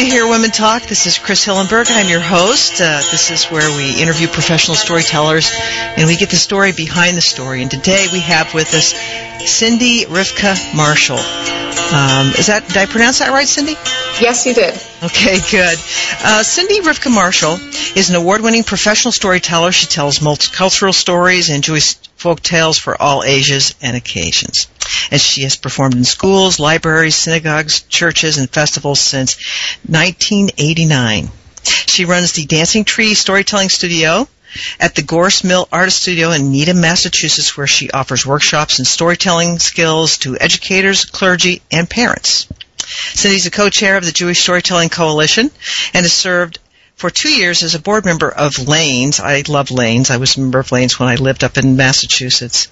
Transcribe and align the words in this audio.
To 0.00 0.06
Hear 0.06 0.26
Women 0.26 0.50
Talk. 0.50 0.84
This 0.84 1.06
is 1.06 1.18
Chris 1.18 1.44
Hillenberg. 1.44 1.88
I'm 1.90 2.08
your 2.08 2.20
host. 2.20 2.80
Uh, 2.80 3.02
this 3.10 3.30
is 3.30 3.44
where 3.48 3.68
we 3.76 4.00
interview 4.00 4.28
professional 4.28 4.74
storytellers 4.74 5.52
and 5.52 6.06
we 6.06 6.16
get 6.16 6.30
the 6.30 6.36
story 6.36 6.72
behind 6.72 7.18
the 7.18 7.20
story. 7.20 7.60
And 7.60 7.70
today 7.70 8.06
we 8.10 8.20
have 8.20 8.54
with 8.54 8.72
us 8.72 8.94
Cindy 9.44 10.06
Rivka 10.06 10.74
Marshall. 10.74 11.18
Um, 11.18 12.32
is 12.38 12.46
that 12.46 12.64
did 12.66 12.78
I 12.78 12.86
pronounce 12.86 13.18
that 13.18 13.28
right, 13.28 13.46
Cindy? 13.46 13.72
Yes, 14.22 14.46
you 14.46 14.54
did. 14.54 14.69
Okay, 15.02 15.38
good. 15.50 15.78
Uh, 16.22 16.42
Cindy 16.42 16.80
Rivka 16.80 17.10
Marshall 17.10 17.54
is 17.96 18.10
an 18.10 18.16
award-winning 18.16 18.64
professional 18.64 19.12
storyteller. 19.12 19.72
She 19.72 19.86
tells 19.86 20.18
multicultural 20.18 20.92
stories 20.92 21.48
and 21.48 21.64
Jewish 21.64 21.94
folk 22.16 22.42
tales 22.42 22.76
for 22.76 23.00
all 23.00 23.24
ages 23.24 23.74
and 23.80 23.96
occasions. 23.96 24.68
And 25.10 25.18
she 25.18 25.42
has 25.44 25.56
performed 25.56 25.94
in 25.94 26.04
schools, 26.04 26.60
libraries, 26.60 27.14
synagogues, 27.14 27.80
churches, 27.80 28.36
and 28.36 28.50
festivals 28.50 29.00
since 29.00 29.36
1989. 29.86 31.30
She 31.86 32.04
runs 32.04 32.32
the 32.32 32.44
Dancing 32.44 32.84
Tree 32.84 33.14
Storytelling 33.14 33.70
Studio 33.70 34.28
at 34.78 34.96
the 34.96 35.02
Gorse 35.02 35.44
Mill 35.44 35.66
Artist 35.72 36.02
Studio 36.02 36.32
in 36.32 36.52
Needham, 36.52 36.82
Massachusetts, 36.82 37.56
where 37.56 37.66
she 37.66 37.90
offers 37.90 38.26
workshops 38.26 38.78
and 38.78 38.86
storytelling 38.86 39.60
skills 39.60 40.18
to 40.18 40.36
educators, 40.38 41.06
clergy, 41.06 41.62
and 41.70 41.88
parents. 41.88 42.46
Cindy's 43.14 43.46
a 43.46 43.50
co-chair 43.50 43.96
of 43.96 44.04
the 44.04 44.12
Jewish 44.12 44.40
Storytelling 44.40 44.88
Coalition 44.88 45.50
and 45.94 46.04
has 46.04 46.12
served 46.12 46.58
for 47.00 47.08
two 47.08 47.30
years 47.30 47.62
as 47.62 47.74
a 47.74 47.80
board 47.80 48.04
member 48.04 48.30
of 48.30 48.68
Lanes. 48.68 49.20
I 49.20 49.42
love 49.48 49.70
Lanes. 49.70 50.10
I 50.10 50.18
was 50.18 50.36
a 50.36 50.40
member 50.40 50.58
of 50.58 50.70
Lanes 50.70 50.98
when 50.98 51.08
I 51.08 51.14
lived 51.14 51.44
up 51.44 51.56
in 51.56 51.76
Massachusetts, 51.76 52.68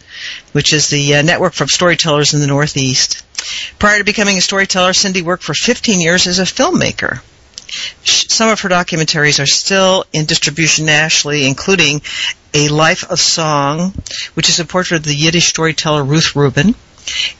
which 0.53 0.75
is 0.75 0.89
the 0.89 1.17
uh, 1.17 1.23
network 1.23 1.55
for 1.55 1.67
storytellers 1.67 2.35
in 2.35 2.41
the 2.41 2.47
Northeast. 2.47 3.25
Prior 3.79 3.99
to 3.99 4.05
becoming 4.05 4.37
a 4.37 4.43
storyteller, 4.43 4.93
Cindy 4.93 5.23
worked 5.23 5.45
for 5.45 5.55
15 5.55 6.01
years 6.01 6.27
as 6.27 6.39
a 6.39 6.43
filmmaker. 6.43 7.21
Some 8.05 8.51
of 8.51 8.61
her 8.61 8.69
documentaries 8.69 9.43
are 9.43 9.47
still 9.47 10.05
in 10.13 10.27
distribution 10.27 10.85
nationally, 10.85 11.47
including 11.47 12.03
A 12.53 12.69
Life 12.69 13.05
of 13.11 13.21
Song, 13.21 13.95
which 14.35 14.49
is 14.49 14.61
a 14.61 14.65
portrait 14.65 14.99
of 14.99 15.05
the 15.05 15.15
Yiddish 15.15 15.49
storyteller 15.49 16.05
Ruth 16.05 16.37
Rubin, 16.37 16.75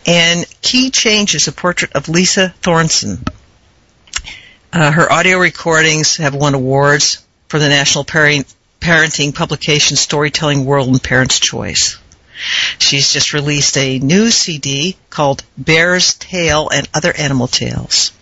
and 0.07 0.47
Key 0.63 0.91
Change 0.91 1.35
is 1.35 1.49
a 1.49 1.53
portrait 1.53 1.93
of 1.93 2.09
Lisa 2.09 2.55
Thornton. 2.63 3.25
Uh, 4.73 4.91
her 4.91 5.11
audio 5.11 5.39
recordings 5.39 6.17
have 6.17 6.35
won 6.35 6.55
awards 6.55 7.25
for 7.49 7.59
the 7.59 7.69
National 7.69 8.05
Parenting 8.05 9.35
Publication 9.35 9.97
Storytelling 9.97 10.65
World 10.65 10.89
and 10.89 11.03
Parents' 11.03 11.41
Choice. 11.41 11.99
She's 12.79 13.13
just 13.13 13.33
released 13.33 13.77
a 13.77 13.99
new 13.99 14.31
CD 14.31 14.97
called 15.11 15.43
Bear's 15.63 16.15
Tail 16.15 16.69
and 16.73 16.89
Other 16.95 17.13
Animal 17.13 17.49
Tales. 17.49 18.13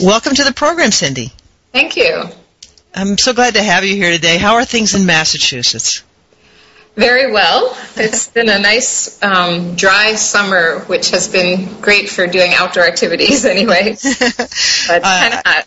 Welcome 0.00 0.34
to 0.34 0.44
the 0.44 0.52
program, 0.52 0.90
Cindy. 0.90 1.32
Thank 1.72 1.96
you. 1.96 2.24
I'm 2.94 3.16
so 3.16 3.32
glad 3.32 3.54
to 3.54 3.62
have 3.62 3.84
you 3.84 3.94
here 3.94 4.10
today. 4.10 4.38
How 4.38 4.54
are 4.54 4.64
things 4.64 4.94
in 4.94 5.06
Massachusetts? 5.06 6.02
Very 6.94 7.32
well. 7.32 7.76
It's 7.96 8.28
been 8.28 8.50
a 8.50 8.58
nice 8.58 9.22
um, 9.22 9.76
dry 9.76 10.14
summer, 10.14 10.80
which 10.80 11.10
has 11.10 11.26
been 11.26 11.80
great 11.80 12.10
for 12.10 12.26
doing 12.26 12.52
outdoor 12.54 12.84
activities 12.86 13.44
anyway. 13.46 13.96
but 14.02 15.02
kind 15.02 15.34
of 15.34 15.40
uh, 15.40 15.42
hot. 15.46 15.66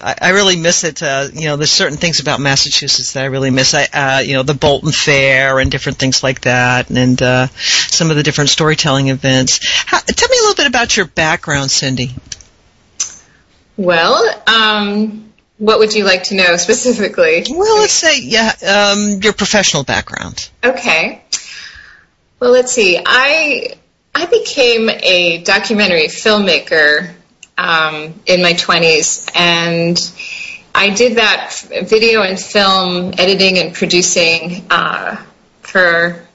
I, 0.00 0.14
I 0.20 0.30
really 0.30 0.56
miss 0.56 0.84
it. 0.84 1.02
Uh, 1.02 1.28
you 1.32 1.46
know, 1.46 1.56
there's 1.56 1.70
certain 1.70 1.98
things 1.98 2.20
about 2.20 2.40
Massachusetts 2.40 3.12
that 3.12 3.22
I 3.22 3.26
really 3.26 3.50
miss. 3.50 3.74
I, 3.74 3.84
uh, 3.92 4.20
you 4.20 4.34
know, 4.34 4.42
the 4.42 4.54
Bolton 4.54 4.92
Fair 4.92 5.58
and 5.60 5.70
different 5.70 5.98
things 5.98 6.22
like 6.22 6.42
that, 6.42 6.90
and 6.90 7.20
uh, 7.20 7.46
some 7.48 8.10
of 8.10 8.16
the 8.16 8.22
different 8.22 8.50
storytelling 8.50 9.08
events. 9.08 9.60
How, 9.86 9.98
tell 10.00 10.28
me 10.28 10.36
a 10.36 10.40
little 10.40 10.56
bit 10.56 10.66
about 10.66 10.96
your 10.96 11.06
background, 11.06 11.70
Cindy. 11.70 12.12
Well, 13.76 14.42
um, 14.48 15.32
what 15.58 15.78
would 15.80 15.94
you 15.94 16.04
like 16.04 16.24
to 16.24 16.34
know 16.34 16.56
specifically? 16.56 17.44
Well, 17.50 17.78
let's 17.78 17.92
say 17.92 18.20
yeah, 18.20 18.52
um, 18.66 19.20
your 19.20 19.32
professional 19.32 19.84
background. 19.84 20.48
Okay. 20.64 21.22
Well, 22.40 22.52
let's 22.52 22.72
see. 22.72 23.00
I 23.04 23.74
I 24.14 24.26
became 24.26 24.88
a 24.88 25.42
documentary 25.42 26.06
filmmaker 26.06 27.12
um, 27.56 28.14
in 28.26 28.42
my 28.42 28.52
twenties, 28.52 29.26
and 29.34 29.98
I 30.74 30.90
did 30.90 31.18
that 31.18 31.54
video 31.86 32.22
and 32.22 32.38
film 32.38 33.12
editing 33.18 33.58
and 33.58 33.74
producing 33.74 34.64
uh, 34.70 35.16
for 35.62 36.27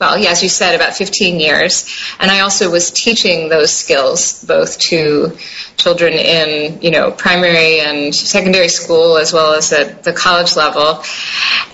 well, 0.00 0.16
yeah, 0.16 0.30
as 0.30 0.42
you 0.42 0.48
said, 0.48 0.74
about 0.74 0.94
15 0.94 1.40
years. 1.40 1.84
And 2.20 2.30
I 2.30 2.40
also 2.40 2.70
was 2.70 2.90
teaching 2.90 3.48
those 3.48 3.72
skills 3.72 4.44
both 4.44 4.78
to 4.78 5.36
children 5.76 6.12
in, 6.12 6.80
you 6.82 6.90
know, 6.90 7.10
primary 7.10 7.80
and 7.80 8.14
secondary 8.14 8.68
school 8.68 9.16
as 9.16 9.32
well 9.32 9.54
as 9.54 9.72
at 9.72 10.04
the 10.04 10.12
college 10.12 10.56
level. 10.56 11.02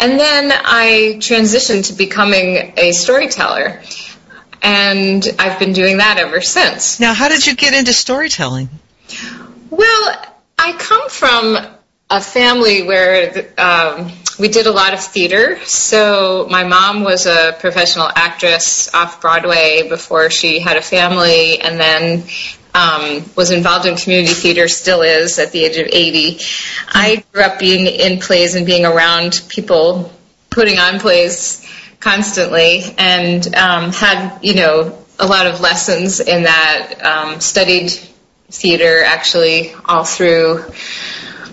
And 0.00 0.18
then 0.18 0.52
I 0.52 1.16
transitioned 1.18 1.88
to 1.88 1.92
becoming 1.92 2.72
a 2.76 2.92
storyteller. 2.92 3.82
And 4.62 5.26
I've 5.38 5.58
been 5.58 5.74
doing 5.74 5.98
that 5.98 6.16
ever 6.18 6.40
since. 6.40 6.98
Now, 6.98 7.12
how 7.12 7.28
did 7.28 7.46
you 7.46 7.54
get 7.54 7.74
into 7.74 7.92
storytelling? 7.92 8.70
Well, 9.68 10.24
I 10.58 10.72
come 10.72 11.10
from 11.10 11.58
a 12.08 12.20
family 12.20 12.82
where 12.84 13.52
um, 13.58 14.10
we 14.38 14.48
did 14.48 14.66
a 14.66 14.72
lot 14.72 14.94
of 14.94 15.00
theater. 15.00 15.58
So 15.64 16.46
my 16.50 16.64
mom 16.64 17.04
was 17.04 17.26
a 17.26 17.56
professional 17.58 18.08
actress 18.14 18.92
off 18.94 19.20
Broadway 19.20 19.88
before 19.88 20.30
she 20.30 20.60
had 20.60 20.76
a 20.76 20.82
family, 20.82 21.60
and 21.60 21.78
then 21.78 22.24
um, 22.74 23.24
was 23.36 23.50
involved 23.50 23.86
in 23.86 23.96
community 23.96 24.34
theater, 24.34 24.66
still 24.66 25.02
is 25.02 25.38
at 25.38 25.52
the 25.52 25.64
age 25.64 25.76
of 25.76 25.86
80. 25.86 26.40
I 26.88 27.24
grew 27.32 27.42
up 27.42 27.58
being 27.58 27.86
in 27.86 28.18
plays 28.18 28.54
and 28.56 28.66
being 28.66 28.84
around 28.84 29.42
people 29.48 30.12
putting 30.50 30.78
on 30.78 30.98
plays 30.98 31.64
constantly, 32.00 32.82
and 32.98 33.54
um, 33.54 33.92
had 33.92 34.40
you 34.42 34.54
know 34.54 34.98
a 35.18 35.26
lot 35.26 35.46
of 35.46 35.60
lessons 35.60 36.20
in 36.20 36.44
that. 36.44 37.04
Um, 37.04 37.40
studied 37.40 37.92
theater 38.50 39.02
actually 39.04 39.72
all 39.84 40.04
through 40.04 40.64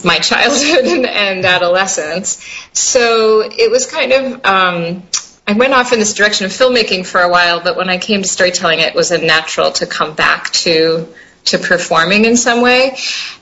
my 0.03 0.19
childhood 0.19 0.85
and, 0.85 1.45
adolescence. 1.45 2.45
So 2.73 3.41
it 3.41 3.69
was 3.71 3.85
kind 3.85 4.11
of, 4.11 4.45
um, 4.45 5.03
I 5.47 5.53
went 5.53 5.73
off 5.73 5.91
in 5.91 5.99
this 5.99 6.13
direction 6.13 6.45
of 6.45 6.51
filmmaking 6.51 7.05
for 7.05 7.21
a 7.21 7.29
while, 7.29 7.61
but 7.61 7.75
when 7.75 7.89
I 7.89 7.97
came 7.97 8.21
to 8.21 8.27
storytelling, 8.27 8.79
it 8.79 8.95
was 8.95 9.11
a 9.11 9.17
natural 9.17 9.71
to 9.73 9.85
come 9.85 10.15
back 10.15 10.51
to 10.51 11.07
to 11.43 11.57
performing 11.57 12.25
in 12.25 12.37
some 12.37 12.61
way. 12.61 12.95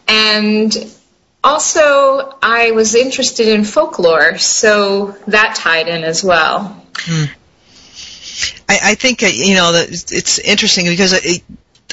And 0.08 0.74
also, 1.44 2.38
I 2.42 2.72
was 2.72 2.96
interested 2.96 3.48
in 3.48 3.64
folklore, 3.64 4.38
so 4.38 5.18
that 5.28 5.56
tied 5.56 5.88
in 5.88 6.04
as 6.04 6.24
well. 6.24 6.84
Hmm. 6.98 7.26
I, 8.68 8.80
I, 8.84 8.96
think 8.96 9.24
uh, 9.24 9.28
you 9.28 9.56
know 9.56 9.72
it's 9.74 10.40
interesting 10.40 10.86
because 10.86 11.14
it, 11.14 11.44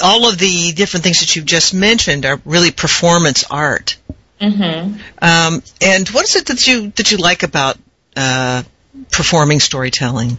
all 0.02 0.28
of 0.28 0.38
the 0.38 0.72
different 0.72 1.04
things 1.04 1.20
that 1.20 1.34
you've 1.34 1.46
just 1.46 1.74
mentioned 1.74 2.26
are 2.26 2.40
really 2.44 2.70
performance 2.70 3.44
art. 3.50 3.96
Mm-hmm. 4.40 4.98
Um, 5.22 5.62
and 5.80 6.08
what 6.08 6.24
is 6.24 6.36
it 6.36 6.46
that 6.46 6.66
you 6.66 6.90
that 6.96 7.10
you 7.10 7.18
like 7.18 7.42
about 7.42 7.78
uh, 8.16 8.62
performing 9.10 9.60
storytelling? 9.60 10.38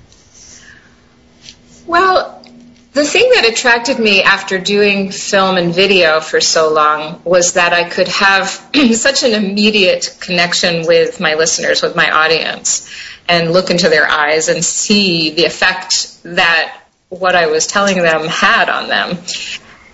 Well, 1.86 2.38
the 2.98 3.06
thing 3.06 3.30
that 3.36 3.46
attracted 3.46 4.00
me 4.00 4.24
after 4.24 4.58
doing 4.58 5.12
film 5.12 5.58
and 5.58 5.74
video 5.74 6.20
for 6.20 6.42
so 6.42 6.74
long 6.74 7.22
was 7.24 7.54
that 7.54 7.72
I 7.72 7.88
could 7.88 8.08
have 8.08 8.50
such 8.94 9.24
an 9.24 9.34
immediate 9.34 10.18
connection 10.20 10.86
with 10.88 11.20
my 11.20 11.36
listeners, 11.36 11.82
with 11.82 11.96
my 11.96 12.10
audience, 12.10 12.90
and 13.30 13.52
look 13.52 13.70
into 13.70 13.90
their 13.90 14.10
eyes 14.10 14.50
and 14.50 14.66
see 14.66 15.30
the 15.30 15.46
effect 15.46 16.24
that 16.24 16.82
what 17.10 17.36
I 17.36 17.48
was 17.48 17.68
telling 17.68 18.02
them 18.02 18.28
had 18.28 18.70
on 18.70 18.90
them. 18.90 19.18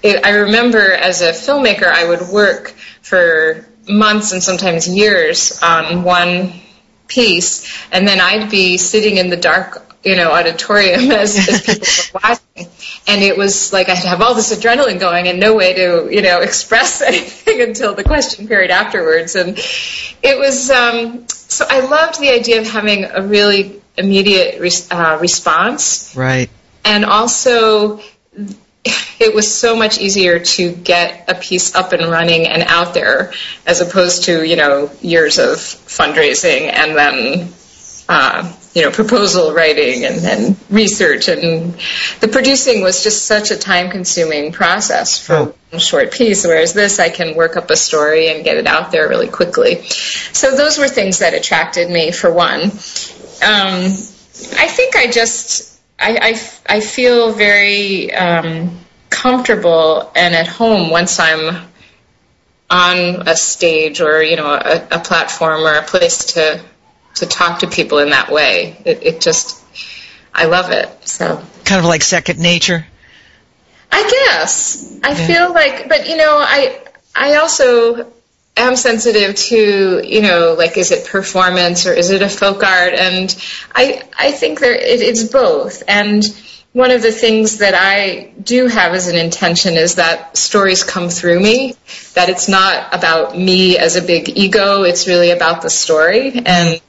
It, 0.01 0.25
I 0.25 0.29
remember 0.29 0.91
as 0.91 1.21
a 1.21 1.31
filmmaker, 1.31 1.88
I 1.88 2.07
would 2.07 2.29
work 2.29 2.73
for 3.01 3.65
months 3.88 4.31
and 4.31 4.44
sometimes 4.44 4.88
years 4.88 5.62
on 5.62 6.03
one 6.03 6.53
piece, 7.07 7.88
and 7.91 8.07
then 8.07 8.19
I'd 8.19 8.50
be 8.50 8.77
sitting 8.77 9.18
in 9.18 9.30
the 9.30 9.38
dark, 9.38 9.95
you 10.03 10.15
know, 10.15 10.31
auditorium 10.31 11.12
as, 11.12 11.38
as 11.47 11.62
people 11.62 11.88
were 12.13 12.19
watching, 12.24 12.71
and 13.07 13.21
it 13.21 13.38
was 13.38 13.74
like 13.74 13.89
I'd 13.89 13.97
have 14.00 14.21
all 14.21 14.33
this 14.33 14.56
adrenaline 14.56 15.00
going 15.00 15.27
and 15.27 15.39
no 15.39 15.56
way 15.56 15.74
to, 15.74 16.07
you 16.12 16.21
know, 16.21 16.39
express 16.41 17.01
anything 17.01 17.62
until 17.62 17.94
the 17.94 18.03
question 18.03 18.47
period 18.47 18.71
afterwards, 18.71 19.35
and 19.35 19.57
it 20.21 20.38
was. 20.38 20.69
Um, 20.69 21.27
so 21.27 21.65
I 21.69 21.81
loved 21.81 22.19
the 22.19 22.29
idea 22.29 22.62
of 22.62 22.68
having 22.68 23.06
a 23.06 23.21
really 23.21 23.81
immediate 23.95 24.59
uh, 24.91 25.18
response, 25.21 26.15
right, 26.15 26.50
and 26.83 27.06
also 27.06 28.01
it 29.19 29.33
was 29.33 29.53
so 29.53 29.75
much 29.75 29.97
easier 30.00 30.39
to 30.39 30.71
get 30.74 31.30
a 31.30 31.35
piece 31.35 31.75
up 31.75 31.94
and 31.94 32.12
running 32.12 32.47
and 32.47 32.63
out 32.63 32.94
there 32.94 33.31
as 33.65 33.81
opposed 33.81 34.25
to 34.25 34.47
you 34.47 34.56
know 34.56 34.91
years 35.01 35.38
of 35.39 35.57
fundraising 35.57 36.71
and 36.71 36.95
then 36.95 37.53
uh, 38.09 38.51
you 38.74 38.81
know, 38.81 38.91
proposal 38.91 39.53
writing 39.53 40.03
and, 40.06 40.18
then 40.18 40.57
research. 40.69 41.27
And 41.27 41.74
the 42.21 42.27
producing 42.27 42.81
was 42.81 43.03
just 43.03 43.25
such 43.25 43.51
a 43.51 43.57
time 43.57 43.91
consuming 43.91 44.51
process 44.51 45.25
for 45.25 45.33
Oh. 45.33 45.56
a 45.71 45.79
short 45.79 46.12
piece, 46.12 46.45
whereas 46.45 46.74
this, 46.74 47.00
I 47.00 47.09
can 47.09 47.36
work 47.36 47.56
up 47.56 47.69
a 47.69 47.75
story 47.75 48.29
and 48.29 48.44
get 48.44 48.57
it 48.57 48.68
out 48.68 48.91
there 48.91 49.07
really 49.07 49.27
quickly. 49.27 49.83
So 49.83 50.56
those 50.56 50.77
were 50.77 50.88
things 50.88 51.19
that 51.19 51.33
attracted 51.33 51.89
me, 51.89 52.12
for 52.12 52.31
one. 52.33 52.62
Um, 52.63 52.69
I 54.57 54.68
think 54.68 54.95
I 54.95 55.07
just, 55.12 55.72
I, 56.03 56.17
I, 56.21 56.75
I 56.77 56.79
feel 56.81 57.31
very 57.31 58.13
um, 58.13 58.77
comfortable 59.09 60.11
and 60.15 60.35
at 60.35 60.47
home 60.47 60.89
once 60.89 61.19
I'm 61.19 61.67
on 62.69 63.27
a 63.27 63.35
stage 63.35 64.01
or 64.01 64.23
you 64.23 64.35
know 64.35 64.51
a, 64.51 64.88
a 64.91 65.00
platform 65.00 65.61
or 65.61 65.75
a 65.75 65.83
place 65.83 66.33
to 66.33 66.61
to 67.15 67.25
talk 67.25 67.59
to 67.59 67.67
people 67.67 68.00
in 68.00 68.09
that 68.09 68.31
way. 68.31 68.75
It, 68.83 69.03
it 69.03 69.21
just 69.21 69.63
I 70.33 70.45
love 70.45 70.71
it. 70.71 70.89
So 71.07 71.41
Kind 71.65 71.79
of 71.79 71.85
like 71.85 72.01
second 72.01 72.39
nature. 72.39 72.85
I 73.91 74.09
guess 74.09 75.00
I 75.03 75.13
feel 75.13 75.53
like, 75.53 75.88
but 75.88 76.09
you 76.09 76.17
know, 76.17 76.38
I 76.39 76.81
I 77.15 77.35
also 77.35 78.11
am 78.57 78.75
sensitive 78.75 79.35
to 79.35 80.01
you 80.05 80.21
know 80.21 80.55
like 80.57 80.77
is 80.77 80.91
it 80.91 81.07
performance 81.07 81.85
or 81.85 81.94
is 81.94 82.09
it 82.11 82.21
a 82.21 82.29
folk 82.29 82.63
art? 82.63 82.94
And 82.94 83.35
I 83.73 84.03
I 84.17 84.31
think 84.31 84.59
there 84.59 84.73
it, 84.73 85.01
it's 85.01 85.23
both. 85.23 85.83
And 85.88 86.23
one 86.73 86.89
of 86.89 87.03
the 87.03 87.11
things 87.11 87.59
that 87.59 87.75
I 87.75 88.33
do 88.41 88.67
have 88.67 88.94
as 88.94 89.07
an 89.07 89.15
intention 89.15 89.75
is 89.75 89.95
that 89.95 90.35
stories 90.35 90.83
come 90.83 91.09
through 91.09 91.39
me 91.39 91.75
that 92.15 92.29
it's 92.29 92.47
not 92.47 92.95
about 92.95 93.38
me 93.38 93.77
as 93.77 93.95
a 93.95 94.01
big 94.01 94.29
ego. 94.29 94.81
It's 94.81 95.07
really 95.07 95.29
about 95.29 95.61
the 95.61 95.69
story 95.69 96.33
and 96.45 96.81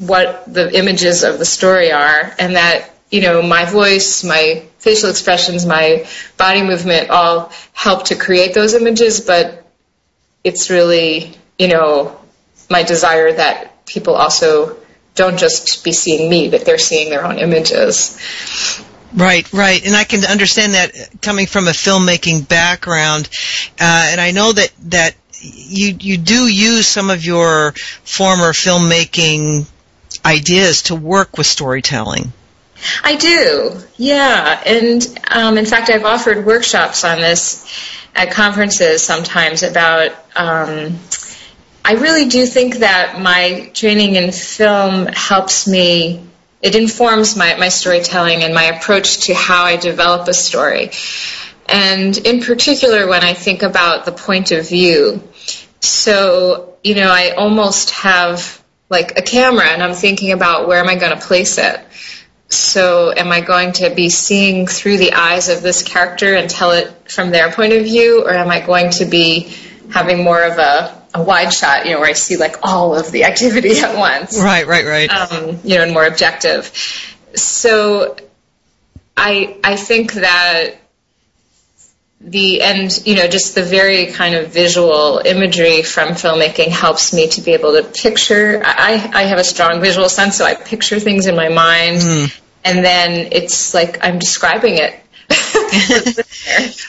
what 0.00 0.52
the 0.52 0.76
images 0.76 1.22
of 1.22 1.38
the 1.38 1.44
story 1.44 1.92
are. 1.92 2.34
And 2.38 2.56
that 2.56 2.90
you 3.10 3.22
know 3.22 3.42
my 3.42 3.64
voice 3.64 4.22
my 4.22 4.62
facial 4.78 5.10
expressions 5.10 5.64
my 5.64 6.06
body 6.36 6.62
movement 6.62 7.10
all 7.10 7.50
help 7.72 8.04
to 8.04 8.14
create 8.14 8.52
those 8.54 8.74
images 8.74 9.20
but 9.20 9.67
it's 10.48 10.70
really 10.70 11.34
you 11.58 11.68
know 11.68 12.18
my 12.70 12.82
desire 12.82 13.32
that 13.32 13.86
people 13.86 14.14
also 14.14 14.76
don't 15.14 15.38
just 15.38 15.84
be 15.84 15.92
seeing 15.92 16.28
me 16.30 16.48
but 16.48 16.64
they're 16.64 16.78
seeing 16.78 17.10
their 17.10 17.24
own 17.24 17.38
images. 17.38 18.18
Right, 19.14 19.50
right, 19.54 19.84
and 19.86 19.96
I 19.96 20.04
can 20.04 20.24
understand 20.26 20.74
that 20.74 20.92
coming 21.22 21.46
from 21.46 21.66
a 21.66 21.70
filmmaking 21.70 22.46
background, 22.46 23.30
uh, 23.80 24.12
and 24.12 24.20
I 24.20 24.32
know 24.32 24.52
that 24.52 24.70
that 24.90 25.14
you 25.40 25.96
you 25.98 26.18
do 26.18 26.46
use 26.46 26.86
some 26.86 27.08
of 27.08 27.24
your 27.24 27.72
former 28.04 28.52
filmmaking 28.52 29.66
ideas 30.26 30.82
to 30.84 30.94
work 30.94 31.38
with 31.38 31.46
storytelling. 31.46 32.34
I 33.02 33.16
do, 33.16 33.78
yeah. 33.96 34.62
And 34.64 35.20
um, 35.30 35.58
in 35.58 35.66
fact, 35.66 35.90
I've 35.90 36.04
offered 36.04 36.46
workshops 36.46 37.04
on 37.04 37.18
this 37.18 37.66
at 38.14 38.30
conferences 38.32 39.02
sometimes 39.02 39.62
about. 39.62 40.12
Um, 40.36 40.98
I 41.84 41.92
really 41.92 42.28
do 42.28 42.44
think 42.44 42.76
that 42.76 43.18
my 43.18 43.70
training 43.72 44.16
in 44.16 44.30
film 44.30 45.06
helps 45.06 45.66
me. 45.66 46.22
It 46.60 46.74
informs 46.74 47.34
my, 47.34 47.54
my 47.56 47.70
storytelling 47.70 48.42
and 48.42 48.52
my 48.52 48.64
approach 48.64 49.26
to 49.26 49.34
how 49.34 49.64
I 49.64 49.76
develop 49.76 50.28
a 50.28 50.34
story. 50.34 50.90
And 51.66 52.16
in 52.16 52.42
particular, 52.42 53.06
when 53.06 53.22
I 53.22 53.32
think 53.32 53.62
about 53.62 54.04
the 54.04 54.12
point 54.12 54.50
of 54.52 54.68
view. 54.68 55.22
So, 55.80 56.76
you 56.82 56.94
know, 56.94 57.08
I 57.08 57.30
almost 57.30 57.90
have 57.92 58.62
like 58.90 59.18
a 59.18 59.22
camera 59.22 59.66
and 59.66 59.82
I'm 59.82 59.94
thinking 59.94 60.32
about 60.32 60.68
where 60.68 60.80
am 60.80 60.88
I 60.88 60.96
going 60.96 61.18
to 61.18 61.24
place 61.24 61.58
it. 61.58 61.80
So, 62.50 63.12
am 63.14 63.30
I 63.30 63.42
going 63.42 63.72
to 63.74 63.90
be 63.90 64.08
seeing 64.08 64.66
through 64.66 64.96
the 64.96 65.12
eyes 65.12 65.50
of 65.50 65.62
this 65.62 65.82
character 65.82 66.34
and 66.34 66.48
tell 66.48 66.72
it 66.72 67.10
from 67.10 67.30
their 67.30 67.52
point 67.52 67.74
of 67.74 67.84
view, 67.84 68.24
or 68.24 68.32
am 68.32 68.48
I 68.48 68.60
going 68.60 68.90
to 68.92 69.04
be 69.04 69.54
having 69.90 70.24
more 70.24 70.42
of 70.42 70.58
a, 70.58 71.02
a 71.14 71.22
wide 71.22 71.52
shot, 71.52 71.84
you 71.84 71.92
know, 71.92 72.00
where 72.00 72.08
I 72.08 72.14
see 72.14 72.36
like 72.36 72.56
all 72.62 72.94
of 72.94 73.12
the 73.12 73.24
activity 73.24 73.78
at 73.80 73.96
once? 73.96 74.38
Right, 74.38 74.66
right, 74.66 74.86
right. 74.86 75.10
um, 75.10 75.58
you 75.62 75.76
know, 75.76 75.82
and 75.82 75.92
more 75.92 76.06
objective. 76.06 76.72
So 77.34 78.16
I 79.16 79.58
I 79.62 79.76
think 79.76 80.14
that 80.14 80.76
the 82.20 82.62
and 82.62 83.06
you 83.06 83.14
know 83.14 83.28
just 83.28 83.54
the 83.54 83.62
very 83.62 84.06
kind 84.06 84.34
of 84.34 84.48
visual 84.52 85.22
imagery 85.24 85.82
from 85.82 86.10
filmmaking 86.10 86.68
helps 86.68 87.12
me 87.12 87.28
to 87.28 87.40
be 87.40 87.52
able 87.52 87.72
to 87.74 87.82
picture. 87.84 88.60
I 88.64 89.10
I 89.14 89.22
have 89.24 89.38
a 89.38 89.44
strong 89.44 89.80
visual 89.80 90.08
sense, 90.08 90.36
so 90.36 90.44
I 90.44 90.54
picture 90.54 90.98
things 90.98 91.26
in 91.26 91.36
my 91.36 91.48
mind, 91.48 92.02
and 92.64 92.84
then 92.84 93.28
it's 93.32 93.72
like 93.72 94.04
I'm 94.04 94.18
describing 94.18 94.78
it. 94.78 94.94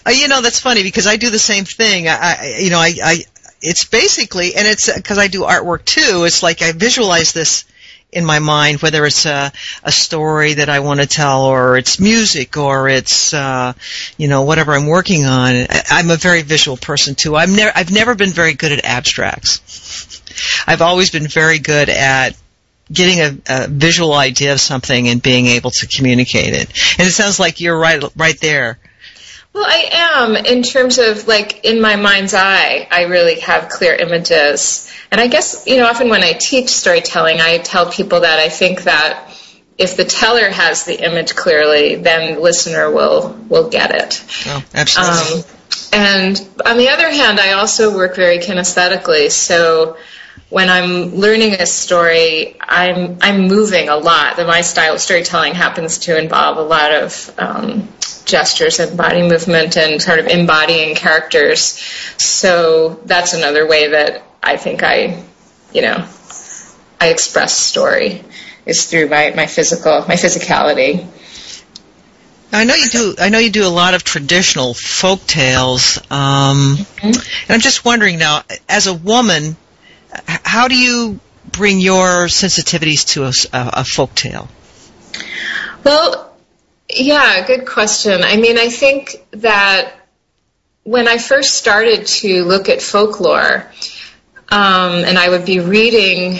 Uh, 0.05 0.11
you 0.11 0.29
know, 0.29 0.41
that's 0.41 0.61
funny 0.61 0.83
because 0.83 1.05
I 1.05 1.17
do 1.17 1.29
the 1.29 1.37
same 1.37 1.65
thing. 1.65 2.07
I, 2.07 2.13
I 2.13 2.55
you 2.59 2.69
know, 2.69 2.79
I, 2.79 2.93
I, 3.03 3.23
it's 3.61 3.83
basically, 3.83 4.55
and 4.55 4.65
it's 4.65 4.91
because 4.91 5.17
I 5.17 5.27
do 5.27 5.41
artwork 5.41 5.83
too. 5.83 6.23
It's 6.25 6.41
like 6.41 6.61
I 6.61 6.71
visualize 6.71 7.33
this 7.33 7.65
in 8.11 8.25
my 8.25 8.39
mind, 8.39 8.81
whether 8.81 9.05
it's 9.05 9.25
a, 9.25 9.51
a 9.83 9.91
story 9.91 10.55
that 10.55 10.69
I 10.69 10.79
want 10.79 10.99
to 10.99 11.05
tell, 11.05 11.45
or 11.45 11.77
it's 11.77 11.99
music, 11.99 12.57
or 12.57 12.89
it's, 12.89 13.33
uh, 13.33 13.73
you 14.17 14.27
know, 14.27 14.43
whatever 14.43 14.73
I'm 14.73 14.87
working 14.87 15.25
on. 15.25 15.53
I, 15.69 15.83
I'm 15.91 16.09
a 16.09 16.15
very 16.15 16.41
visual 16.41 16.77
person 16.77 17.15
too. 17.15 17.35
I'm 17.35 17.55
never, 17.55 17.71
I've 17.75 17.91
never 17.91 18.15
been 18.15 18.31
very 18.31 18.53
good 18.53 18.71
at 18.71 18.83
abstracts. 18.83 20.23
I've 20.65 20.81
always 20.81 21.11
been 21.11 21.27
very 21.27 21.59
good 21.59 21.89
at 21.89 22.35
getting 22.91 23.19
a, 23.19 23.63
a 23.63 23.67
visual 23.67 24.13
idea 24.13 24.53
of 24.53 24.59
something 24.59 25.07
and 25.07 25.21
being 25.21 25.45
able 25.45 25.69
to 25.71 25.87
communicate 25.87 26.53
it. 26.53 26.69
And 26.97 27.07
it 27.07 27.11
sounds 27.11 27.39
like 27.39 27.61
you're 27.61 27.77
right, 27.77 28.03
right 28.15 28.39
there. 28.39 28.79
Well, 29.53 29.65
I 29.65 29.89
am 29.91 30.35
in 30.35 30.61
terms 30.63 30.99
of 30.99 31.27
like 31.27 31.65
in 31.65 31.81
my 31.81 31.95
mind's 31.95 32.33
eye, 32.33 32.87
I 32.91 33.03
really 33.03 33.39
have 33.41 33.69
clear 33.69 33.95
images. 33.95 34.91
And 35.11 35.19
I 35.19 35.27
guess, 35.27 35.65
you 35.65 35.77
know, 35.77 35.87
often 35.87 36.09
when 36.09 36.23
I 36.23 36.33
teach 36.33 36.69
storytelling, 36.69 37.41
I 37.41 37.57
tell 37.57 37.91
people 37.91 38.21
that 38.21 38.39
I 38.39 38.49
think 38.49 38.83
that 38.83 39.35
if 39.77 39.97
the 39.97 40.05
teller 40.05 40.49
has 40.49 40.83
the 40.83 41.03
image 41.03 41.35
clearly, 41.35 41.95
then 41.95 42.35
the 42.35 42.41
listener 42.41 42.91
will 42.91 43.29
will 43.49 43.69
get 43.69 43.91
it. 43.91 44.23
Oh, 44.45 44.63
absolutely. 44.75 45.41
Um, 45.41 45.55
and 45.91 46.49
on 46.65 46.77
the 46.77 46.89
other 46.89 47.09
hand, 47.09 47.39
I 47.39 47.53
also 47.53 47.95
work 47.95 48.15
very 48.15 48.39
kinesthetically. 48.39 49.31
So 49.31 49.97
when 50.49 50.69
I'm 50.69 51.15
learning 51.15 51.53
a 51.53 51.65
story, 51.65 52.57
I'm 52.59 53.17
I'm 53.21 53.47
moving 53.47 53.89
a 53.89 53.97
lot. 53.97 54.37
My 54.37 54.61
style 54.61 54.95
of 54.95 55.01
storytelling 55.01 55.55
happens 55.55 55.99
to 55.99 56.19
involve 56.19 56.57
a 56.57 56.61
lot 56.61 56.91
of 56.91 57.33
um, 57.37 57.87
gestures 58.29 58.79
and 58.79 58.97
body 58.97 59.21
movement 59.21 59.77
and 59.77 60.01
sort 60.01 60.19
of 60.19 60.27
embodying 60.27 60.95
characters. 60.95 61.61
So 62.17 62.99
that's 63.05 63.33
another 63.33 63.67
way 63.67 63.89
that 63.89 64.23
I 64.41 64.57
think 64.57 64.83
I, 64.83 65.23
you 65.73 65.81
know, 65.81 66.07
I 67.01 67.09
express 67.09 67.53
story 67.53 68.23
is 68.65 68.85
through 68.85 69.09
my, 69.09 69.33
my 69.35 69.47
physical 69.47 69.99
my 70.07 70.15
physicality. 70.15 71.07
I 72.51 72.63
know 72.63 72.73
you 72.73 72.89
do. 72.89 73.15
I 73.19 73.29
know 73.29 73.37
you 73.37 73.51
do 73.51 73.65
a 73.65 73.69
lot 73.69 73.93
of 73.93 74.03
traditional 74.03 74.73
folk 74.73 75.25
tales, 75.27 75.99
um, 76.09 76.77
and 77.03 77.15
I'm 77.47 77.59
just 77.59 77.85
wondering 77.85 78.17
now, 78.17 78.41
as 78.67 78.87
a 78.87 78.93
woman, 78.93 79.55
how 80.25 80.67
do 80.67 80.75
you 80.75 81.19
bring 81.51 81.79
your 81.79 82.25
sensitivities 82.25 83.05
to 83.09 83.25
a, 83.25 83.33
a 83.53 83.85
folk 83.85 84.15
tale? 84.15 84.47
Well, 85.83 86.28
yeah, 86.89 87.45
good 87.45 87.65
question. 87.67 88.23
I 88.23 88.37
mean, 88.37 88.57
I 88.57 88.69
think 88.69 89.15
that 89.31 89.93
when 90.83 91.07
I 91.07 91.17
first 91.17 91.55
started 91.55 92.07
to 92.07 92.43
look 92.43 92.69
at 92.69 92.81
folklore, 92.81 93.71
um, 94.49 95.03
and 95.05 95.17
I 95.17 95.29
would 95.29 95.45
be 95.45 95.59
reading 95.59 96.39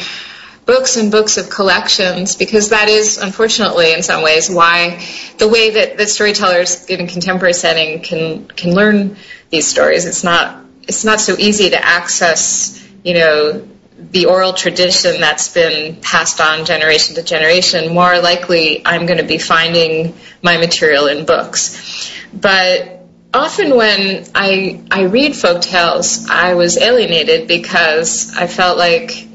books 0.66 0.98
and 0.98 1.12
books 1.12 1.38
of 1.38 1.50
collections 1.50 2.36
because 2.36 2.70
that 2.70 2.90
is 2.90 3.18
unfortunately 3.18 3.92
in 3.92 4.04
some 4.04 4.24
ways 4.24 4.52
why 4.52 5.04
the 5.40 5.48
way 5.48 5.72
that, 5.72 5.98
that 5.98 6.10
storytellers 6.10 6.86
in 6.86 7.02
a 7.02 7.08
contemporary 7.08 7.54
setting 7.54 8.02
can 8.02 8.48
can 8.50 8.76
learn 8.76 9.18
these 9.50 9.66
stories 9.66 10.06
it's 10.06 10.24
not 10.24 10.64
it's 10.84 11.04
not 11.04 11.20
so 11.20 11.36
easy 11.40 11.72
to 11.72 11.84
access 11.84 12.88
you 13.04 13.16
know 13.16 13.68
the 14.12 14.26
oral 14.26 14.54
tradition 14.54 15.20
that's 15.20 15.54
been 15.54 15.96
passed 16.02 16.40
on 16.42 16.66
generation 16.66 17.16
to 17.16 17.24
generation 17.24 17.94
more 17.94 18.20
likely 18.20 18.86
i'm 18.86 19.06
going 19.06 19.20
to 19.20 19.26
be 19.26 19.38
finding 19.38 20.16
my 20.42 20.58
material 20.58 21.08
in 21.08 21.26
books 21.26 22.12
but 22.34 23.00
often 23.34 23.76
when 23.76 24.26
I 24.36 24.82
I 24.92 25.04
read 25.04 25.36
folk 25.36 25.62
tales, 25.62 26.30
I 26.30 26.56
was 26.56 26.78
alienated 26.78 27.48
because 27.48 28.36
I 28.36 28.48
felt 28.48 28.78
like 28.78 29.28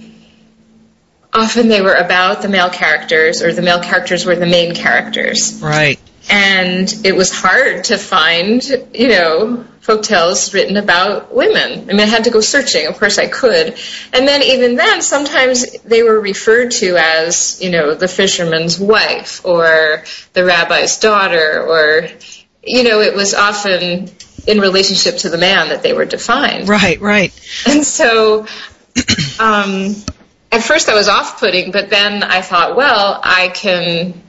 often 1.33 1.69
they 1.69 1.81
were 1.81 1.95
about 1.95 2.43
the 2.43 2.49
male 2.49 2.71
characters 2.71 3.43
or 3.43 3.53
the 3.53 3.63
male 3.63 3.81
characters 3.81 4.25
were 4.25 4.37
the 4.37 4.47
main 4.47 4.75
characters. 4.75 5.61
Right. 5.61 5.99
And 6.31 6.93
it 7.05 7.15
was 7.15 7.31
hard 7.31 7.85
to 7.85 7.99
find, 7.99 8.63
you 8.95 9.09
know, 9.09 9.65
folk 9.85 10.03
tales 10.03 10.55
written 10.55 10.79
about 10.79 11.35
women. 11.35 11.91
I 11.91 11.93
mean, 11.93 12.01
I 12.01 12.07
had 12.07 12.25
to 12.25 12.31
go 12.31 12.41
searching. 12.41 12.87
Of 12.87 12.99
course, 12.99 13.19
I 13.19 13.27
could. 13.27 13.79
And 14.15 14.27
then 14.27 14.43
even 14.43 14.77
then, 14.77 15.03
sometimes 15.03 15.79
they 15.83 16.03
were 16.03 16.19
referred 16.19 16.71
to 16.81 16.97
as, 16.97 17.61
you 17.63 17.69
know, 17.69 17.95
the 17.95 18.09
fisherman's 18.09 18.81
wife 18.81 19.45
or 19.45 20.05
the 20.33 20.43
rabbi's 20.43 20.99
daughter 21.01 21.63
or, 21.69 22.09
you 22.63 22.83
know, 22.83 23.03
it 23.03 23.15
was 23.15 23.35
often 23.35 24.09
in 24.47 24.59
relationship 24.59 25.19
to 25.19 25.29
the 25.29 25.37
man 25.37 25.69
that 25.69 25.83
they 25.83 25.93
were 25.93 26.07
defined. 26.07 26.67
Right, 26.67 26.99
right. 27.03 27.33
And 27.69 27.85
so, 27.85 28.47
um, 29.39 29.95
at 30.51 30.63
first 30.63 30.89
I 30.89 30.95
was 30.95 31.09
off-putting, 31.09 31.73
but 31.73 31.91
then 31.91 32.23
I 32.23 32.41
thought, 32.41 32.75
well, 32.75 33.21
I 33.23 33.49
can 33.49 34.23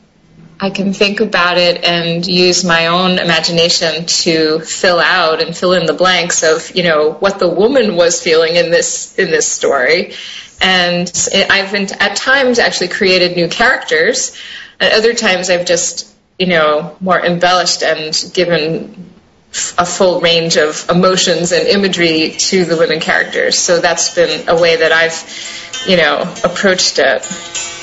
I 0.60 0.70
can 0.70 0.94
think 0.94 1.20
about 1.20 1.58
it 1.58 1.84
and 1.84 2.26
use 2.26 2.64
my 2.64 2.88
own 2.88 3.20
imagination 3.20 4.06
to 4.06 4.60
fill 4.60 5.00
out 5.00 5.42
and 5.42 5.56
fill 5.56 5.74
in 5.74 5.86
the 5.86 5.94
blanks 5.94 6.44
of 6.44 6.76
you 6.76 6.84
know 6.84 7.12
what 7.12 7.40
the 7.40 7.50
woman 7.50 7.96
was 7.96 8.22
feeling 8.22 8.56
in 8.56 8.72
this 8.72 9.18
in 9.20 9.32
this 9.32 9.52
story. 9.52 10.14
And 10.62 11.12
I've 11.50 11.74
been, 11.74 11.88
at 12.00 12.16
times 12.16 12.60
actually 12.60 12.88
created 12.88 13.36
new 13.36 13.50
characters. 13.50 14.38
At 14.80 14.94
other 14.94 15.14
times 15.14 15.50
I've 15.50 15.66
just 15.66 16.14
you 16.40 16.48
know 16.48 16.96
more 17.02 17.20
embellished 17.20 17.84
and 17.84 18.14
given 18.34 19.12
a 19.78 19.86
full 19.86 20.22
range 20.22 20.58
of 20.58 20.90
emotions 20.90 21.52
and 21.52 21.68
imagery 21.68 22.32
to 22.38 22.66
the 22.66 22.78
women 22.78 23.00
characters. 23.00 23.58
So 23.58 23.80
that's 23.80 24.14
been 24.14 24.50
a 24.50 24.60
way 24.60 24.78
that 24.78 24.92
I've, 24.92 25.88
you 25.88 25.96
know, 25.96 26.22
approached 26.44 27.00
it. 27.00 27.75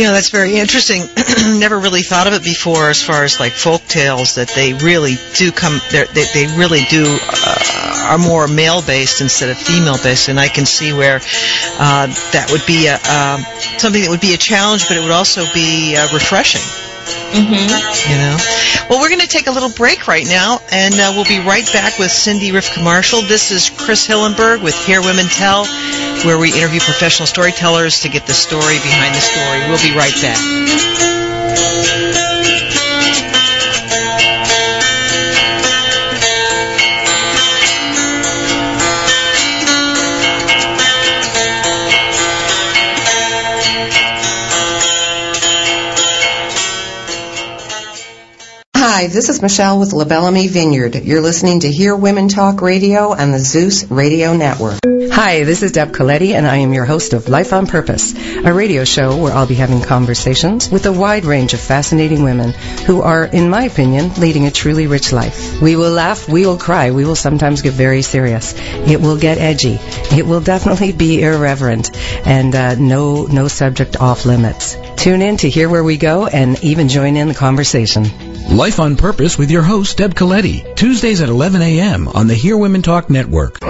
Yeah, 0.00 0.12
that's 0.12 0.30
very 0.30 0.56
interesting. 0.56 1.02
Never 1.60 1.78
really 1.78 2.00
thought 2.00 2.26
of 2.26 2.32
it 2.32 2.42
before, 2.42 2.88
as 2.88 3.02
far 3.02 3.22
as 3.22 3.38
like 3.38 3.52
folk 3.52 3.82
tales 3.82 4.36
that 4.36 4.48
they 4.48 4.72
really 4.72 5.16
do 5.34 5.52
come. 5.52 5.78
They 5.90 6.06
they 6.06 6.46
really 6.56 6.84
do 6.88 7.04
uh, 7.20 8.06
are 8.08 8.16
more 8.16 8.48
male 8.48 8.80
based 8.80 9.20
instead 9.20 9.50
of 9.50 9.58
female 9.58 9.98
based, 10.02 10.30
and 10.30 10.40
I 10.40 10.48
can 10.48 10.64
see 10.64 10.94
where 10.94 11.16
uh, 11.78 12.06
that 12.32 12.48
would 12.50 12.64
be 12.66 12.86
a, 12.86 12.94
uh, 12.94 13.44
something 13.76 14.00
that 14.00 14.08
would 14.08 14.22
be 14.22 14.32
a 14.32 14.38
challenge, 14.38 14.88
but 14.88 14.96
it 14.96 15.00
would 15.00 15.10
also 15.10 15.44
be 15.52 15.94
uh, 15.94 16.08
refreshing. 16.14 16.89
Mm-hmm. 17.10 18.10
You 18.10 18.18
know. 18.18 18.36
Well, 18.88 19.00
we're 19.00 19.08
going 19.08 19.20
to 19.20 19.28
take 19.28 19.46
a 19.46 19.52
little 19.52 19.70
break 19.70 20.08
right 20.08 20.26
now, 20.26 20.60
and 20.72 20.94
uh, 20.94 21.12
we'll 21.14 21.24
be 21.24 21.38
right 21.38 21.64
back 21.72 21.98
with 21.98 22.10
Cindy 22.10 22.50
Rivka 22.50 22.82
Marshall. 22.82 23.22
This 23.22 23.52
is 23.52 23.70
Chris 23.70 24.06
Hillenberg 24.06 24.62
with 24.62 24.74
Hear 24.84 25.00
Women 25.00 25.26
Tell, 25.26 25.66
where 26.24 26.38
we 26.38 26.52
interview 26.52 26.80
professional 26.80 27.26
storytellers 27.26 28.00
to 28.00 28.08
get 28.08 28.26
the 28.26 28.34
story 28.34 28.78
behind 28.82 29.14
the 29.14 29.20
story. 29.20 29.60
We'll 29.68 29.82
be 29.82 29.96
right 29.96 30.14
back. 30.20 31.19
Hi, 49.00 49.06
this 49.06 49.30
is 49.30 49.40
Michelle 49.40 49.80
with 49.80 49.94
La 49.94 50.04
Bellamy 50.04 50.48
Vineyard. 50.48 50.94
You're 50.94 51.22
listening 51.22 51.60
to 51.60 51.72
Hear 51.72 51.96
Women 51.96 52.28
Talk 52.28 52.60
Radio 52.60 53.14
on 53.14 53.32
the 53.32 53.38
Zeus 53.38 53.90
Radio 53.90 54.34
Network. 54.36 54.78
Hi, 55.22 55.44
this 55.44 55.62
is 55.62 55.72
Deb 55.72 55.92
Coletti, 55.92 56.32
and 56.32 56.46
I 56.46 56.56
am 56.56 56.72
your 56.72 56.86
host 56.86 57.12
of 57.12 57.28
Life 57.28 57.52
on 57.52 57.66
Purpose, 57.66 58.14
a 58.42 58.54
radio 58.54 58.84
show 58.84 59.18
where 59.18 59.34
I'll 59.34 59.46
be 59.46 59.54
having 59.54 59.82
conversations 59.82 60.70
with 60.70 60.86
a 60.86 60.92
wide 60.92 61.26
range 61.26 61.52
of 61.52 61.60
fascinating 61.60 62.22
women 62.22 62.52
who 62.86 63.02
are, 63.02 63.26
in 63.26 63.50
my 63.50 63.64
opinion, 63.64 64.14
leading 64.14 64.46
a 64.46 64.50
truly 64.50 64.86
rich 64.86 65.12
life. 65.12 65.60
We 65.60 65.76
will 65.76 65.90
laugh, 65.90 66.26
we 66.26 66.46
will 66.46 66.56
cry, 66.56 66.92
we 66.92 67.04
will 67.04 67.16
sometimes 67.16 67.60
get 67.60 67.74
very 67.74 68.00
serious. 68.00 68.54
It 68.56 69.02
will 69.02 69.18
get 69.18 69.36
edgy. 69.36 69.78
It 70.10 70.26
will 70.26 70.40
definitely 70.40 70.92
be 70.92 71.20
irreverent, 71.20 71.94
and 72.26 72.54
uh, 72.54 72.76
no 72.76 73.26
no 73.26 73.46
subject 73.46 74.00
off 74.00 74.24
limits. 74.24 74.74
Tune 74.96 75.20
in 75.20 75.36
to 75.36 75.50
hear 75.50 75.68
where 75.68 75.84
we 75.84 75.98
go, 75.98 76.28
and 76.28 76.58
even 76.64 76.88
join 76.88 77.18
in 77.18 77.28
the 77.28 77.34
conversation. 77.34 78.06
Life 78.56 78.80
on 78.80 78.96
Purpose 78.96 79.36
with 79.36 79.50
your 79.50 79.62
host, 79.62 79.98
Deb 79.98 80.14
Coletti. 80.14 80.74
Tuesdays 80.76 81.20
at 81.20 81.28
11 81.28 81.60
a.m. 81.60 82.08
on 82.08 82.26
the 82.26 82.34
Hear 82.34 82.56
Women 82.56 82.80
Talk 82.80 83.10
Network. 83.10 83.69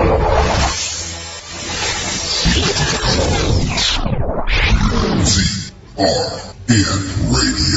ZRN 6.01 7.03
Radio. 7.31 7.70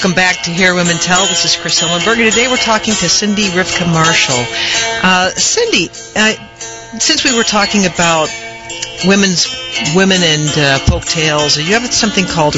Welcome 0.00 0.16
back 0.16 0.44
to 0.44 0.50
Hear 0.50 0.74
Women 0.74 0.96
Tell. 0.96 1.26
This 1.26 1.44
is 1.44 1.56
Chris 1.56 1.78
Hillenberg, 1.78 2.16
and 2.16 2.32
today 2.32 2.48
we're 2.48 2.56
talking 2.56 2.94
to 2.94 3.06
Cindy 3.06 3.48
Rivka 3.48 3.86
Marshall. 3.86 4.46
Uh, 5.02 5.28
Cindy, 5.28 5.90
uh, 6.16 6.32
since 6.98 7.22
we 7.22 7.36
were 7.36 7.42
talking 7.42 7.84
about 7.84 8.30
women's 9.04 9.46
women 9.94 10.22
and 10.22 10.48
uh, 10.56 10.78
folk 10.78 11.02
tales, 11.02 11.58
you 11.58 11.74
have 11.74 11.84
something 11.92 12.24
called 12.24 12.54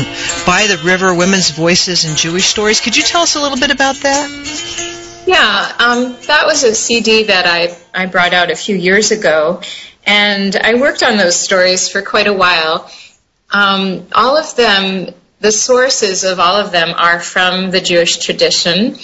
"By 0.47 0.69
the 0.69 0.81
River: 0.85 1.13
Women's 1.13 1.51
Voices 1.51 2.05
and 2.05 2.17
Jewish 2.17 2.45
Stories." 2.45 2.81
Could 2.81 2.97
you 2.97 3.03
tell 3.03 3.23
us 3.23 3.35
a 3.35 3.41
little 3.41 3.59
bit 3.59 3.73
about 3.73 3.97
that? 3.97 5.25
Yeah, 5.27 5.73
um, 5.81 6.17
that 6.29 6.47
was 6.47 6.63
a 6.63 6.77
CD 6.77 7.25
that 7.25 7.45
I, 7.45 7.77
I 7.93 8.07
brought 8.07 8.35
out 8.35 8.53
a 8.53 8.57
few 8.57 8.77
years 8.77 9.11
ago, 9.11 9.63
and 10.07 10.55
I 10.55 10.75
worked 10.75 11.03
on 11.03 11.17
those 11.17 11.35
stories 11.35 11.89
for 11.89 12.03
quite 12.03 12.29
a 12.29 12.33
while. 12.33 12.89
Um, 13.51 14.07
all 14.15 14.37
of 14.37 14.55
them, 14.55 15.13
the 15.43 15.53
sources 15.53 16.23
of 16.23 16.39
all 16.39 16.57
of 16.57 16.71
them 16.71 16.95
are 16.97 17.21
from 17.21 17.71
the 17.73 17.81
Jewish 17.81 18.19
tradition, 18.19 18.97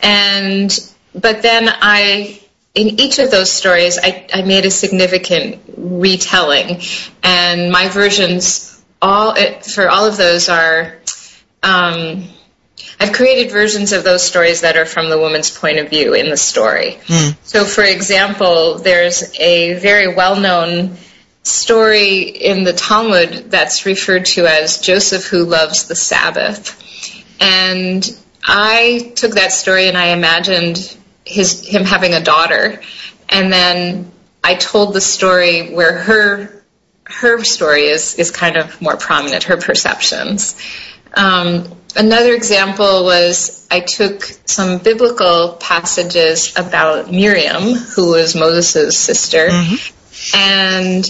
and 0.00 0.70
but 1.14 1.42
then 1.42 1.68
I, 1.68 2.40
in 2.74 3.00
each 3.00 3.18
of 3.18 3.30
those 3.30 3.50
stories, 3.50 3.98
I, 3.98 4.26
I 4.32 4.42
made 4.42 4.66
a 4.66 4.70
significant 4.70 5.62
retelling, 5.76 6.82
and 7.22 7.72
my 7.72 7.88
versions 7.88 8.82
all 9.00 9.34
for 9.34 9.88
all 9.88 10.06
of 10.06 10.16
those 10.16 10.48
are. 10.48 10.98
Um, 11.62 12.24
I've 12.98 13.12
created 13.12 13.50
versions 13.50 13.92
of 13.92 14.04
those 14.04 14.22
stories 14.22 14.60
that 14.60 14.76
are 14.76 14.84
from 14.84 15.08
the 15.08 15.18
woman's 15.18 15.50
point 15.50 15.78
of 15.78 15.88
view 15.88 16.12
in 16.12 16.28
the 16.28 16.36
story. 16.36 16.98
Mm. 17.06 17.36
So, 17.44 17.64
for 17.64 17.82
example, 17.82 18.78
there's 18.78 19.34
a 19.40 19.72
very 19.74 20.14
well 20.14 20.38
known 20.38 20.98
story 21.50 22.22
in 22.22 22.64
the 22.64 22.72
Talmud 22.72 23.50
that's 23.50 23.86
referred 23.86 24.26
to 24.26 24.46
as 24.46 24.80
Joseph 24.80 25.24
who 25.24 25.44
loves 25.44 25.88
the 25.88 25.96
Sabbath. 25.96 26.76
And 27.40 28.04
I 28.44 29.12
took 29.16 29.32
that 29.32 29.52
story 29.52 29.88
and 29.88 29.96
I 29.96 30.08
imagined 30.08 30.96
his 31.24 31.66
him 31.66 31.84
having 31.84 32.14
a 32.14 32.20
daughter. 32.20 32.80
And 33.28 33.52
then 33.52 34.10
I 34.42 34.54
told 34.54 34.94
the 34.94 35.00
story 35.00 35.74
where 35.74 35.98
her 35.98 36.60
her 37.04 37.42
story 37.44 37.86
is, 37.86 38.14
is 38.14 38.30
kind 38.30 38.56
of 38.56 38.80
more 38.80 38.96
prominent, 38.96 39.44
her 39.44 39.56
perceptions. 39.56 40.54
Um, 41.14 41.68
another 41.96 42.34
example 42.34 43.04
was 43.04 43.66
I 43.70 43.80
took 43.80 44.22
some 44.46 44.78
biblical 44.78 45.56
passages 45.60 46.56
about 46.56 47.10
Miriam, 47.10 47.74
who 47.74 48.12
was 48.12 48.36
Moses' 48.36 48.96
sister, 48.96 49.48
and 50.34 51.04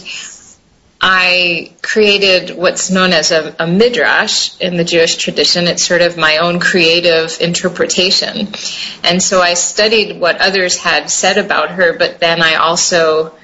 I 1.01 1.73
created 1.83 2.57
what's 2.57 2.91
known 2.91 3.13
as 3.13 3.31
a, 3.31 3.57
a 3.59 3.67
midrash 3.67 4.59
in 4.61 4.77
the 4.77 4.85
Jewish 4.85 5.17
tradition. 5.17 5.67
It's 5.67 5.85
sort 5.85 6.03
of 6.03 6.19
my 6.19 6.39
own 6.39 6.61
creative 6.61 7.39
interpretation. 7.41 8.49
And 9.03 9.23
so 9.23 9.41
I 9.41 9.55
studied 9.55 10.21
what 10.21 10.41
others 10.41 10.77
had 10.77 11.09
said 11.11 11.39
about 11.39 11.71
her, 11.71 11.97
but 11.97 12.21
then 12.21 12.43
I 12.43 12.57
also 12.57 13.35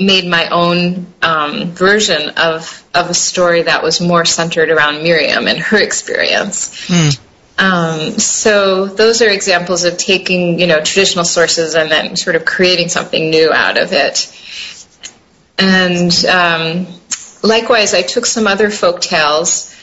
made 0.00 0.26
my 0.26 0.48
own 0.48 1.06
um, 1.22 1.70
version 1.70 2.30
of, 2.30 2.84
of 2.92 3.08
a 3.08 3.14
story 3.14 3.62
that 3.62 3.84
was 3.84 4.00
more 4.00 4.24
centered 4.24 4.68
around 4.70 5.04
Miriam 5.04 5.46
and 5.46 5.58
her 5.58 5.78
experience. 5.78 6.90
Um, 7.56 8.18
so 8.18 8.86
those 8.86 9.22
are 9.22 9.28
examples 9.28 9.84
of 9.84 9.96
taking, 9.96 10.58
you 10.58 10.66
know, 10.66 10.82
traditional 10.82 11.24
sources 11.24 11.76
and 11.76 11.88
then 11.88 12.16
sort 12.16 12.34
of 12.34 12.44
creating 12.44 12.88
something 12.88 13.30
new 13.30 13.52
out 13.52 13.78
of 13.78 13.92
it. 13.92 14.26
And 15.58 16.24
um, 16.26 16.86
likewise, 17.42 17.94
I 17.94 18.02
took 18.02 18.26
some 18.26 18.46
other 18.46 18.70
folk 18.70 19.00
tales. 19.00 19.74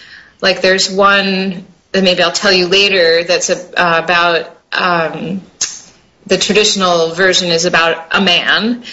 Like 0.41 0.61
there's 0.61 0.91
one 0.91 1.65
that 1.91 2.03
maybe 2.03 2.23
I'll 2.23 2.31
tell 2.31 2.51
you 2.51 2.67
later 2.67 3.23
that's 3.23 3.49
a, 3.49 3.79
uh, 3.79 4.03
about 4.03 4.57
um, 4.71 5.41
the 6.25 6.37
traditional 6.37 7.13
version 7.13 7.49
is 7.49 7.65
about 7.65 8.15
a 8.15 8.21
man, 8.21 8.83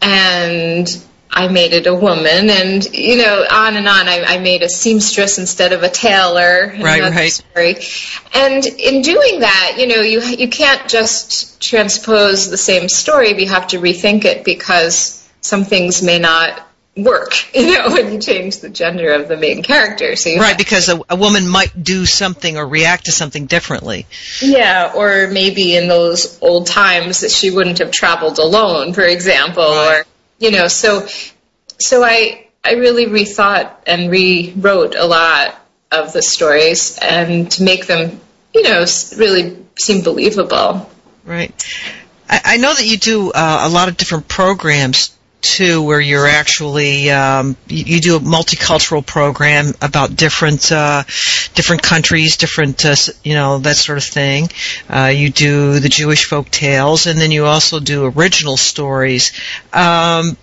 and 0.00 1.04
I 1.30 1.48
made 1.48 1.72
it 1.72 1.86
a 1.86 1.94
woman, 1.94 2.50
and 2.50 2.84
you 2.92 3.16
know, 3.16 3.44
on 3.50 3.76
and 3.76 3.88
on. 3.88 4.08
I, 4.08 4.22
I 4.22 4.38
made 4.38 4.62
a 4.62 4.68
seamstress 4.68 5.38
instead 5.38 5.72
of 5.72 5.82
a 5.82 5.88
tailor. 5.88 6.74
Right, 6.78 7.02
right. 7.02 7.32
Story. 7.32 7.76
And 8.34 8.64
in 8.66 9.02
doing 9.02 9.40
that, 9.40 9.76
you 9.78 9.86
know, 9.86 10.02
you 10.02 10.20
you 10.20 10.48
can't 10.48 10.88
just 10.88 11.60
transpose 11.60 12.50
the 12.50 12.58
same 12.58 12.88
story. 12.88 13.40
You 13.40 13.48
have 13.48 13.68
to 13.68 13.78
rethink 13.78 14.24
it 14.24 14.44
because 14.44 15.21
some 15.42 15.64
things 15.64 16.02
may 16.02 16.18
not 16.18 16.66
work. 16.96 17.34
You 17.54 17.78
know, 17.78 17.90
when 17.90 18.12
you 18.12 18.18
change 18.18 18.60
the 18.60 18.70
gender 18.70 19.12
of 19.12 19.28
the 19.28 19.36
main 19.36 19.62
character. 19.62 20.16
So 20.16 20.36
Right, 20.38 20.56
because 20.56 20.88
a, 20.88 21.00
a 21.10 21.16
woman 21.16 21.46
might 21.46 21.82
do 21.82 22.06
something 22.06 22.56
or 22.56 22.66
react 22.66 23.04
to 23.06 23.12
something 23.12 23.44
differently. 23.44 24.06
Yeah, 24.40 24.92
or 24.94 25.28
maybe 25.28 25.76
in 25.76 25.86
those 25.86 26.38
old 26.40 26.66
times 26.66 27.20
that 27.20 27.30
she 27.30 27.50
wouldn't 27.50 27.78
have 27.78 27.90
traveled 27.90 28.38
alone, 28.38 28.94
for 28.94 29.02
example, 29.02 29.64
Right. 29.64 30.00
or 30.00 30.06
you 30.38 30.50
know, 30.50 30.66
so 30.68 31.06
so 31.78 32.02
I 32.02 32.46
I 32.64 32.72
really 32.74 33.06
rethought 33.06 33.70
and 33.86 34.10
rewrote 34.10 34.94
a 34.94 35.04
lot 35.04 35.58
of 35.90 36.12
the 36.12 36.22
stories 36.22 36.98
and 36.98 37.50
to 37.52 37.62
make 37.62 37.86
them, 37.86 38.18
you 38.54 38.62
know, 38.62 38.86
really 39.16 39.58
seem 39.78 40.02
believable. 40.02 40.90
Right. 41.24 41.52
I, 42.28 42.40
I 42.44 42.56
know 42.56 42.74
that 42.74 42.86
you 42.86 42.96
do 42.96 43.30
uh, 43.30 43.60
a 43.64 43.68
lot 43.68 43.88
of 43.88 43.96
different 43.96 44.26
programs 44.26 45.16
too, 45.42 45.82
where 45.82 46.00
you're 46.00 46.26
actually 46.26 47.10
um, 47.10 47.56
you, 47.66 47.84
you 47.84 48.00
do 48.00 48.16
a 48.16 48.20
multicultural 48.20 49.04
program 49.04 49.72
about 49.82 50.16
different 50.16 50.72
uh, 50.72 51.02
different 51.54 51.82
countries, 51.82 52.36
different 52.36 52.84
uh, 52.84 52.94
you 53.22 53.34
know 53.34 53.58
that 53.58 53.76
sort 53.76 53.98
of 53.98 54.04
thing. 54.04 54.48
Uh, 54.88 55.12
you 55.14 55.30
do 55.30 55.78
the 55.78 55.88
Jewish 55.88 56.24
folk 56.24 56.50
tales, 56.50 57.06
and 57.06 57.20
then 57.20 57.30
you 57.30 57.44
also 57.44 57.80
do 57.80 58.06
original 58.06 58.56
stories. 58.56 59.32
Um, 59.72 60.36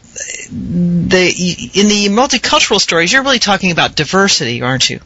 the 0.51 1.71
in 1.73 1.87
the 1.87 2.07
multicultural 2.09 2.79
stories, 2.79 3.11
you're 3.11 3.23
really 3.23 3.39
talking 3.39 3.71
about 3.71 3.95
diversity, 3.95 4.61
aren't 4.61 4.89
you? 4.89 4.99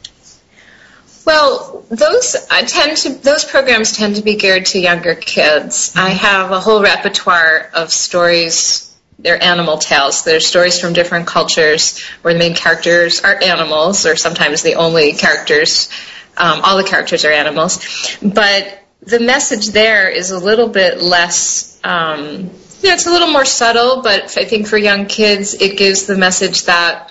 Well, 1.24 1.84
those 1.88 2.36
tend 2.66 2.96
to 2.98 3.10
those 3.10 3.44
programs 3.44 3.96
tend 3.96 4.16
to 4.16 4.22
be 4.22 4.36
geared 4.36 4.66
to 4.66 4.78
younger 4.78 5.14
kids. 5.14 5.94
I 5.96 6.10
have 6.10 6.50
a 6.50 6.60
whole 6.60 6.82
repertoire 6.82 7.70
of 7.72 7.90
stories. 7.90 8.93
They're 9.24 9.42
animal 9.42 9.78
tales. 9.78 10.22
They're 10.22 10.38
stories 10.38 10.78
from 10.78 10.92
different 10.92 11.26
cultures 11.26 12.02
where 12.20 12.34
the 12.34 12.38
main 12.38 12.54
characters 12.54 13.22
are 13.22 13.42
animals, 13.42 14.04
or 14.04 14.16
sometimes 14.16 14.62
the 14.62 14.74
only 14.74 15.14
characters. 15.14 15.88
Um, 16.36 16.60
all 16.62 16.76
the 16.76 16.84
characters 16.84 17.24
are 17.24 17.30
animals, 17.32 18.18
but 18.20 18.82
the 19.00 19.20
message 19.20 19.68
there 19.68 20.10
is 20.10 20.30
a 20.30 20.38
little 20.38 20.68
bit 20.68 21.00
less. 21.00 21.80
Um, 21.82 22.50
yeah, 22.82 22.94
it's 22.94 23.06
a 23.06 23.10
little 23.10 23.30
more 23.30 23.46
subtle, 23.46 24.02
but 24.02 24.36
I 24.36 24.44
think 24.44 24.66
for 24.66 24.76
young 24.76 25.06
kids, 25.06 25.54
it 25.54 25.78
gives 25.78 26.04
the 26.04 26.16
message 26.16 26.64
that 26.64 27.10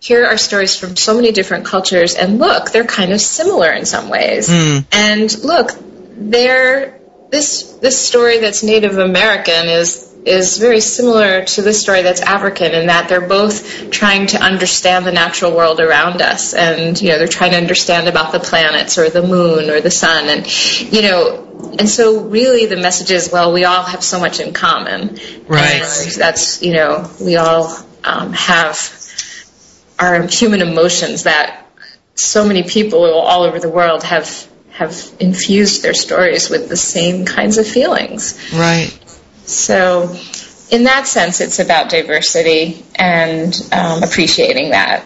here 0.00 0.24
are 0.26 0.38
stories 0.38 0.76
from 0.76 0.96
so 0.96 1.14
many 1.14 1.32
different 1.32 1.66
cultures 1.66 2.14
and 2.14 2.38
look 2.38 2.70
they're 2.70 2.84
kind 2.84 3.12
of 3.12 3.20
similar 3.20 3.70
in 3.70 3.84
some 3.84 4.08
ways 4.08 4.48
and 4.92 5.44
look 5.44 5.72
they're 6.16 6.98
this 7.30 7.74
this 7.82 8.00
story 8.00 8.38
that's 8.38 8.62
native 8.62 8.96
american 8.96 9.68
is 9.68 9.99
is 10.24 10.58
very 10.58 10.80
similar 10.80 11.44
to 11.44 11.62
this 11.62 11.80
story 11.80 12.02
that's 12.02 12.20
african 12.20 12.72
in 12.72 12.86
that 12.88 13.08
they're 13.08 13.26
both 13.26 13.90
trying 13.90 14.26
to 14.26 14.38
understand 14.38 15.06
the 15.06 15.12
natural 15.12 15.52
world 15.56 15.80
around 15.80 16.20
us 16.20 16.52
and 16.54 17.00
you 17.00 17.08
know 17.08 17.18
they're 17.18 17.26
trying 17.26 17.52
to 17.52 17.56
understand 17.56 18.06
about 18.08 18.30
the 18.32 18.40
planets 18.40 18.98
or 18.98 19.08
the 19.08 19.22
moon 19.22 19.70
or 19.70 19.80
the 19.80 19.90
sun 19.90 20.28
and 20.28 20.92
you 20.92 21.02
know 21.02 21.46
and 21.78 21.88
so 21.88 22.20
really 22.24 22.66
the 22.66 22.76
message 22.76 23.10
is 23.10 23.30
well 23.32 23.52
we 23.52 23.64
all 23.64 23.82
have 23.82 24.02
so 24.04 24.20
much 24.20 24.40
in 24.40 24.52
common 24.52 25.18
Right. 25.48 25.82
and 25.82 26.10
that's 26.12 26.62
you 26.62 26.74
know 26.74 27.10
we 27.20 27.36
all 27.36 27.76
um, 28.04 28.32
have 28.32 28.76
our 29.98 30.26
human 30.26 30.62
emotions 30.62 31.24
that 31.24 31.66
so 32.14 32.46
many 32.46 32.62
people 32.62 33.04
all 33.04 33.42
over 33.44 33.58
the 33.58 33.68
world 33.68 34.02
have 34.02 34.46
have 34.72 35.12
infused 35.20 35.82
their 35.82 35.92
stories 35.92 36.48
with 36.48 36.68
the 36.70 36.76
same 36.76 37.26
kinds 37.26 37.58
of 37.58 37.66
feelings. 37.66 38.50
Right. 38.54 38.98
So, 39.50 40.16
in 40.70 40.84
that 40.84 41.06
sense, 41.06 41.40
it's 41.40 41.58
about 41.58 41.90
diversity 41.90 42.84
and 42.94 43.54
um, 43.72 44.02
appreciating 44.02 44.70
that. 44.70 45.04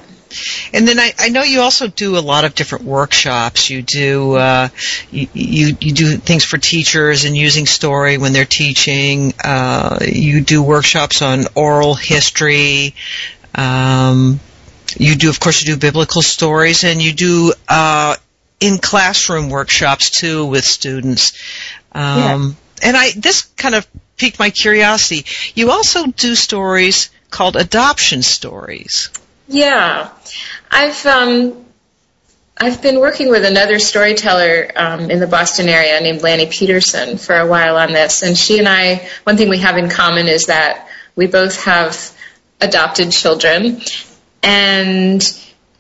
And 0.73 0.87
then 0.87 0.99
I, 0.99 1.13
I 1.19 1.29
know 1.29 1.43
you 1.43 1.61
also 1.61 1.87
do 1.87 2.19
a 2.19 2.21
lot 2.21 2.45
of 2.45 2.55
different 2.55 2.85
workshops. 2.85 3.71
You 3.71 3.83
do 3.83 4.35
uh, 4.35 4.69
you, 5.11 5.29
you 5.33 5.77
you 5.81 5.93
do 5.93 6.17
things 6.17 6.45
for 6.45 6.59
teachers 6.59 7.25
and 7.25 7.37
using 7.37 7.67
story 7.67 8.19
when 8.19 8.33
they're 8.33 8.45
teaching. 8.45 9.33
Uh, 9.43 10.01
you 10.03 10.41
do 10.41 10.63
workshops 10.63 11.23
on 11.23 11.45
oral 11.55 11.95
history. 11.95 12.95
Um, 13.55 14.41
you 14.97 15.15
do, 15.15 15.31
of 15.31 15.41
course, 15.41 15.63
you 15.63 15.75
do 15.75 15.81
biblical 15.81 16.23
stories, 16.23 16.85
and 16.85 17.01
you 17.01 17.13
do 17.13 17.53
uh, 17.69 18.17
in 18.61 18.79
classroom 18.79 19.51
workshops 19.51 20.11
too 20.11 20.47
with 20.47 20.65
students. 20.65 21.33
Um, 21.93 22.57
And 22.83 22.97
I 22.97 23.13
this 23.13 23.43
kind 23.57 23.77
of 23.77 23.87
piqued 24.17 24.39
my 24.39 24.51
curiosity. 24.51 25.25
You 25.55 25.71
also 25.71 26.07
do 26.07 26.35
stories 26.35 27.11
called 27.31 27.57
adoption 27.57 28.23
stories. 28.23 29.11
Yeah, 29.49 30.11
I've 30.71 31.05
um, 31.07 31.65
I've 32.57 32.81
been 32.81 33.01
working 33.01 33.29
with 33.29 33.45
another 33.45 33.79
storyteller 33.79 34.71
um, 34.77 35.11
in 35.11 35.19
the 35.19 35.27
Boston 35.27 35.69
area 35.69 36.01
named 36.01 36.23
Lani 36.23 36.47
Peterson 36.47 37.19
for 37.19 37.37
a 37.37 37.47
while 37.47 37.77
on 37.77 37.93
this, 37.93 38.23
and 38.23 38.39
she 38.39 38.59
and 38.59 38.69
I, 38.69 39.09
one 39.25 39.37
thing 39.37 39.49
we 39.49 39.59
have 39.59 39.77
in 39.77 39.91
common 39.91 40.29
is 40.29 40.47
that 40.47 40.89
we 41.17 41.27
both 41.27 41.65
have 41.65 42.17
adopted 42.61 43.11
children, 43.11 43.81
and 44.43 45.23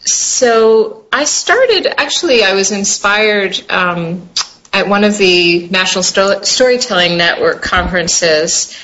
so 0.00 1.06
I 1.12 1.24
started. 1.24 1.86
Actually, 1.86 2.42
I 2.42 2.54
was 2.54 2.72
inspired. 2.72 3.58
Um, 3.70 4.28
at 4.74 4.88
one 4.88 5.04
of 5.04 5.16
the 5.16 5.68
National 5.68 6.02
Sto- 6.02 6.42
Storytelling 6.42 7.16
Network 7.16 7.62
conferences, 7.62 8.76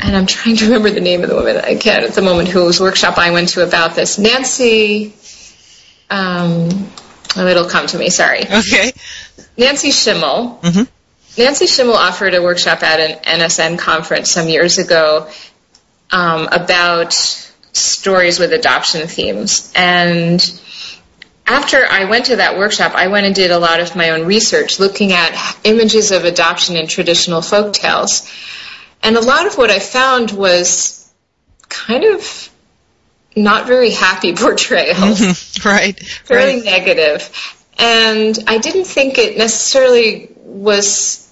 and 0.00 0.16
I'm 0.16 0.26
trying 0.26 0.56
to 0.56 0.64
remember 0.64 0.90
the 0.90 1.00
name 1.00 1.22
of 1.22 1.28
the 1.30 1.36
woman. 1.36 1.56
I 1.58 1.76
can't 1.76 2.04
at 2.04 2.14
the 2.14 2.22
moment 2.22 2.48
whose 2.48 2.80
workshop 2.80 3.16
I 3.16 3.30
went 3.30 3.50
to 3.50 3.62
about 3.66 3.94
this. 3.94 4.18
Nancy. 4.18 5.14
Um, 6.10 6.90
oh, 7.36 7.46
it'll 7.46 7.68
come 7.68 7.86
to 7.86 7.98
me. 7.98 8.10
Sorry, 8.10 8.40
Okay. 8.42 8.92
Nancy 9.56 9.92
Schimmel. 9.92 10.58
Mhm. 10.62 10.88
Nancy 11.38 11.66
Schimmel 11.66 11.94
offered 11.94 12.34
a 12.34 12.42
workshop 12.42 12.82
at 12.82 12.98
an 12.98 13.18
NSN 13.40 13.78
conference 13.78 14.28
some 14.32 14.48
years 14.48 14.78
ago 14.78 15.28
um, 16.10 16.48
about 16.50 17.12
stories 17.72 18.40
with 18.40 18.52
adoption 18.52 19.06
themes, 19.06 19.70
and 19.76 20.40
after 21.46 21.84
I 21.84 22.04
went 22.04 22.26
to 22.26 22.36
that 22.36 22.56
workshop, 22.58 22.92
I 22.94 23.08
went 23.08 23.26
and 23.26 23.34
did 23.34 23.50
a 23.50 23.58
lot 23.58 23.80
of 23.80 23.96
my 23.96 24.10
own 24.10 24.26
research 24.26 24.78
looking 24.78 25.12
at 25.12 25.58
images 25.64 26.12
of 26.12 26.24
adoption 26.24 26.76
in 26.76 26.86
traditional 26.86 27.42
folk 27.42 27.72
tales. 27.72 28.30
And 29.02 29.16
a 29.16 29.20
lot 29.20 29.46
of 29.46 29.56
what 29.58 29.70
I 29.70 29.78
found 29.78 30.30
was 30.30 31.10
kind 31.68 32.04
of 32.04 32.50
not 33.34 33.66
very 33.66 33.90
happy 33.90 34.34
portrayals, 34.36 35.58
Right. 35.64 35.98
fairly 35.98 36.56
right. 36.56 36.64
negative. 36.64 37.56
And 37.78 38.38
I 38.46 38.58
didn't 38.58 38.84
think 38.84 39.18
it 39.18 39.38
necessarily 39.38 40.30
was 40.36 41.29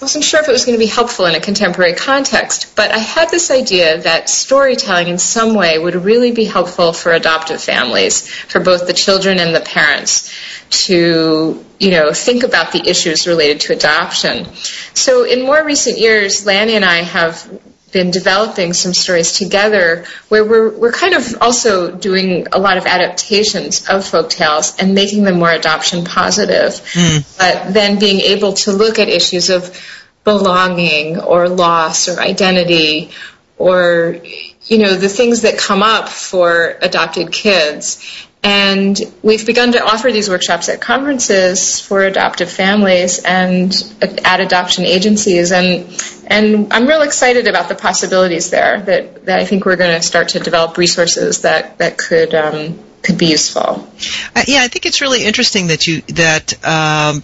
wasn't 0.00 0.24
sure 0.24 0.40
if 0.40 0.48
it 0.48 0.52
was 0.52 0.64
going 0.64 0.78
to 0.78 0.84
be 0.84 0.90
helpful 0.90 1.26
in 1.26 1.34
a 1.34 1.40
contemporary 1.40 1.94
context, 1.94 2.76
but 2.76 2.92
I 2.92 2.98
had 2.98 3.30
this 3.30 3.50
idea 3.50 4.00
that 4.02 4.28
storytelling 4.28 5.08
in 5.08 5.18
some 5.18 5.54
way 5.54 5.78
would 5.78 5.96
really 5.96 6.30
be 6.30 6.44
helpful 6.44 6.92
for 6.92 7.12
adoptive 7.12 7.60
families, 7.60 8.28
for 8.28 8.60
both 8.60 8.86
the 8.86 8.92
children 8.92 9.38
and 9.38 9.54
the 9.54 9.60
parents, 9.60 10.32
to 10.70 11.64
you 11.80 11.90
know 11.90 12.12
think 12.12 12.42
about 12.44 12.72
the 12.72 12.88
issues 12.88 13.26
related 13.26 13.60
to 13.62 13.72
adoption. 13.72 14.46
So 14.94 15.24
in 15.24 15.42
more 15.42 15.64
recent 15.64 15.98
years, 15.98 16.46
Lani 16.46 16.74
and 16.74 16.84
I 16.84 17.02
have 17.02 17.60
been 17.92 18.10
developing 18.10 18.72
some 18.72 18.92
stories 18.92 19.32
together 19.32 20.04
where 20.28 20.44
we're, 20.44 20.70
we're 20.76 20.92
kind 20.92 21.14
of 21.14 21.40
also 21.40 21.90
doing 21.90 22.46
a 22.52 22.58
lot 22.58 22.76
of 22.76 22.86
adaptations 22.86 23.88
of 23.88 24.06
folk 24.06 24.28
tales 24.28 24.76
and 24.78 24.94
making 24.94 25.24
them 25.24 25.38
more 25.38 25.50
adoption 25.50 26.04
positive, 26.04 26.80
hmm. 26.92 27.18
but 27.38 27.72
then 27.72 27.98
being 27.98 28.20
able 28.20 28.52
to 28.52 28.72
look 28.72 28.98
at 28.98 29.08
issues 29.08 29.48
of 29.48 29.78
belonging 30.24 31.18
or 31.18 31.48
loss 31.48 32.08
or 32.08 32.20
identity 32.20 33.10
or 33.56 34.18
you 34.66 34.78
know 34.78 34.94
the 34.94 35.08
things 35.08 35.42
that 35.42 35.58
come 35.58 35.82
up 35.82 36.08
for 36.08 36.76
adopted 36.82 37.32
kids 37.32 38.27
and 38.42 38.98
we've 39.22 39.44
begun 39.46 39.72
to 39.72 39.84
offer 39.84 40.12
these 40.12 40.28
workshops 40.28 40.68
at 40.68 40.80
conferences 40.80 41.80
for 41.80 42.02
adoptive 42.02 42.50
families 42.50 43.24
and 43.24 43.74
at 44.00 44.40
adoption 44.40 44.84
agencies 44.84 45.50
and 45.52 45.86
and 46.28 46.72
I'm 46.72 46.86
real 46.86 47.02
excited 47.02 47.46
about 47.46 47.68
the 47.68 47.74
possibilities 47.74 48.50
there 48.50 48.80
that, 48.82 49.24
that 49.24 49.40
I 49.40 49.46
think 49.46 49.64
we're 49.64 49.76
going 49.76 49.96
to 49.96 50.02
start 50.02 50.28
to 50.30 50.40
develop 50.40 50.76
resources 50.76 51.40
that 51.42 51.78
that 51.78 51.96
could 51.96 52.34
um, 52.34 52.78
could 53.02 53.16
be 53.16 53.26
useful. 53.26 53.88
Uh, 54.36 54.42
yeah, 54.46 54.60
I 54.60 54.68
think 54.68 54.84
it's 54.84 55.00
really 55.00 55.24
interesting 55.24 55.68
that 55.68 55.86
you 55.86 56.02
that 56.02 56.52
um, 56.66 57.22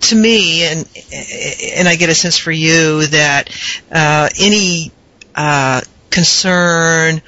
to 0.00 0.14
me 0.14 0.64
and 0.64 0.88
and 1.76 1.88
I 1.88 1.96
get 1.96 2.08
a 2.08 2.14
sense 2.14 2.38
for 2.38 2.52
you 2.52 3.06
that 3.08 3.50
uh, 3.90 4.28
any 4.38 4.92
uh, 5.34 5.80
concern 6.10 7.20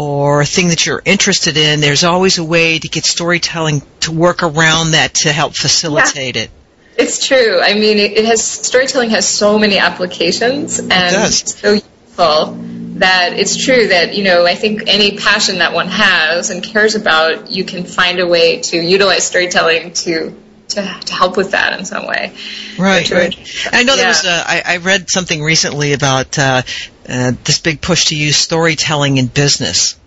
or 0.00 0.40
a 0.40 0.46
thing 0.46 0.68
that 0.68 0.86
you're 0.86 1.02
interested 1.04 1.58
in, 1.58 1.80
there's 1.80 2.04
always 2.04 2.38
a 2.38 2.44
way 2.44 2.78
to 2.78 2.88
get 2.88 3.04
storytelling 3.04 3.82
to 4.00 4.12
work 4.12 4.42
around 4.42 4.92
that 4.92 5.12
to 5.12 5.30
help 5.30 5.54
facilitate 5.54 6.36
it. 6.36 6.50
It's 6.96 7.26
true. 7.26 7.60
I 7.60 7.74
mean, 7.74 7.98
it, 7.98 8.12
it 8.12 8.24
has 8.24 8.42
storytelling 8.42 9.10
has 9.10 9.28
so 9.28 9.58
many 9.58 9.76
applications 9.76 10.78
and 10.78 11.32
so 11.34 11.72
useful 11.74 12.54
that 13.00 13.34
it's 13.34 13.62
true 13.62 13.88
that 13.88 14.14
you 14.14 14.24
know 14.24 14.46
I 14.46 14.54
think 14.54 14.84
any 14.86 15.18
passion 15.18 15.58
that 15.58 15.74
one 15.74 15.88
has 15.88 16.48
and 16.48 16.62
cares 16.62 16.94
about, 16.94 17.50
you 17.50 17.64
can 17.64 17.84
find 17.84 18.20
a 18.20 18.26
way 18.26 18.60
to 18.60 18.78
utilize 18.78 19.26
storytelling 19.26 19.92
to 19.92 20.34
to, 20.70 21.00
to 21.06 21.12
help 21.12 21.36
with 21.36 21.50
that 21.50 21.78
in 21.78 21.84
some 21.84 22.06
way. 22.06 22.32
Right, 22.78 23.10
right. 23.10 23.68
I 23.72 23.82
know 23.82 23.96
there 23.96 24.08
was. 24.08 24.24
yeah. 24.24 24.40
A, 24.40 24.44
I, 24.46 24.74
I 24.74 24.76
read 24.78 25.10
something 25.10 25.42
recently 25.42 25.92
about 25.92 26.38
uh, 26.38 26.62
uh, 27.10 27.32
this 27.44 27.58
big 27.58 27.80
push 27.80 28.06
to 28.06 28.16
use 28.16 28.36
storytelling 28.36 29.16
in 29.16 29.26
business. 29.26 29.98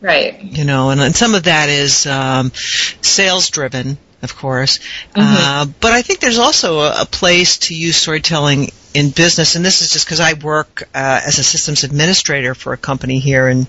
Right. 0.00 0.42
You 0.42 0.64
know, 0.64 0.90
and, 0.90 1.00
and 1.00 1.14
some 1.14 1.34
of 1.34 1.44
that 1.44 1.68
is 1.68 2.06
um, 2.06 2.52
sales 2.54 3.50
driven, 3.50 3.98
of 4.22 4.36
course. 4.36 4.78
Mm-hmm. 4.78 5.20
Uh, 5.20 5.66
but 5.80 5.92
I 5.92 6.02
think 6.02 6.20
there's 6.20 6.38
also 6.38 6.80
a, 6.80 7.02
a 7.02 7.06
place 7.06 7.58
to 7.58 7.74
use 7.74 7.96
storytelling 7.96 8.70
in 8.94 9.10
business, 9.10 9.56
and 9.56 9.64
this 9.64 9.82
is 9.82 9.92
just 9.92 10.06
because 10.06 10.20
I 10.20 10.34
work 10.34 10.88
uh, 10.94 11.20
as 11.26 11.38
a 11.38 11.44
systems 11.44 11.84
administrator 11.84 12.54
for 12.54 12.72
a 12.72 12.76
company 12.76 13.18
here 13.18 13.48
in 13.48 13.66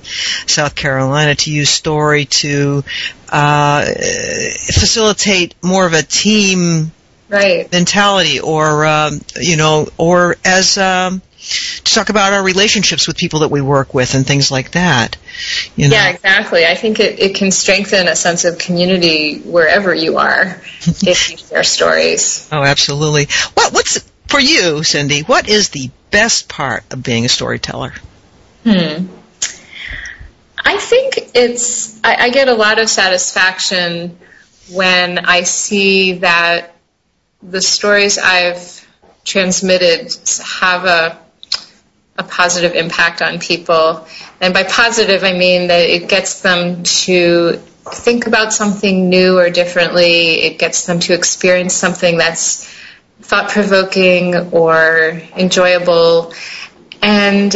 South 0.47 0.75
Carolina 0.75 1.35
to 1.35 1.51
use 1.51 1.69
story 1.69 2.25
to 2.25 2.83
uh, 3.29 3.85
facilitate 3.85 5.55
more 5.63 5.85
of 5.85 5.93
a 5.93 6.03
team 6.03 6.91
Right. 7.29 7.71
mentality 7.71 8.39
or 8.39 8.87
um, 8.87 9.21
you 9.39 9.55
know 9.55 9.87
or 9.97 10.35
as 10.43 10.79
um, 10.79 11.21
to 11.83 11.93
talk 11.93 12.09
about 12.09 12.33
our 12.33 12.43
relationships 12.43 13.07
with 13.07 13.17
people 13.17 13.39
that 13.41 13.49
we 13.49 13.61
work 13.61 13.93
with 13.93 14.13
and 14.15 14.25
things 14.25 14.51
like 14.51 14.71
that 14.71 15.17
you 15.75 15.87
know 15.89 15.95
Yeah, 15.95 16.09
exactly. 16.09 16.65
I 16.65 16.75
think 16.75 16.99
it, 16.99 17.19
it 17.19 17.35
can 17.35 17.51
strengthen 17.51 18.07
a 18.07 18.15
sense 18.15 18.45
of 18.45 18.57
community 18.57 19.39
wherever 19.39 19.93
you 19.93 20.17
are 20.17 20.61
if 20.85 21.31
you 21.31 21.37
share 21.37 21.63
stories. 21.63 22.47
oh 22.51 22.63
absolutely 22.63 23.27
what 23.55 23.73
what's 23.73 23.99
for 24.27 24.39
you 24.39 24.83
cindy 24.83 25.21
what 25.21 25.49
is 25.49 25.69
the 25.69 25.89
best 26.11 26.47
part 26.49 26.83
of 26.91 27.01
being 27.03 27.25
a 27.25 27.29
storyteller 27.29 27.93
Hmm. 28.63 29.07
I 30.63 30.77
think 30.77 31.29
it's, 31.33 31.99
I, 32.03 32.15
I 32.25 32.29
get 32.29 32.49
a 32.49 32.53
lot 32.53 32.79
of 32.79 32.89
satisfaction 32.89 34.19
when 34.69 35.17
I 35.19 35.43
see 35.43 36.13
that 36.19 36.75
the 37.41 37.61
stories 37.61 38.17
I've 38.17 38.85
transmitted 39.23 40.13
have 40.59 40.83
a, 40.85 41.17
a 42.19 42.23
positive 42.23 42.75
impact 42.75 43.21
on 43.21 43.39
people. 43.39 44.05
And 44.41 44.53
by 44.53 44.63
positive, 44.63 45.23
I 45.23 45.31
mean 45.33 45.67
that 45.67 45.89
it 45.89 46.09
gets 46.09 46.41
them 46.41 46.83
to 46.83 47.53
think 47.85 48.27
about 48.27 48.51
something 48.53 49.09
new 49.09 49.39
or 49.39 49.49
differently. 49.49 50.41
It 50.41 50.59
gets 50.59 50.85
them 50.85 50.99
to 50.99 51.13
experience 51.13 51.73
something 51.73 52.17
that's 52.17 52.65
thought 53.21 53.49
provoking 53.49 54.35
or 54.51 55.21
enjoyable. 55.37 56.33
And 57.01 57.55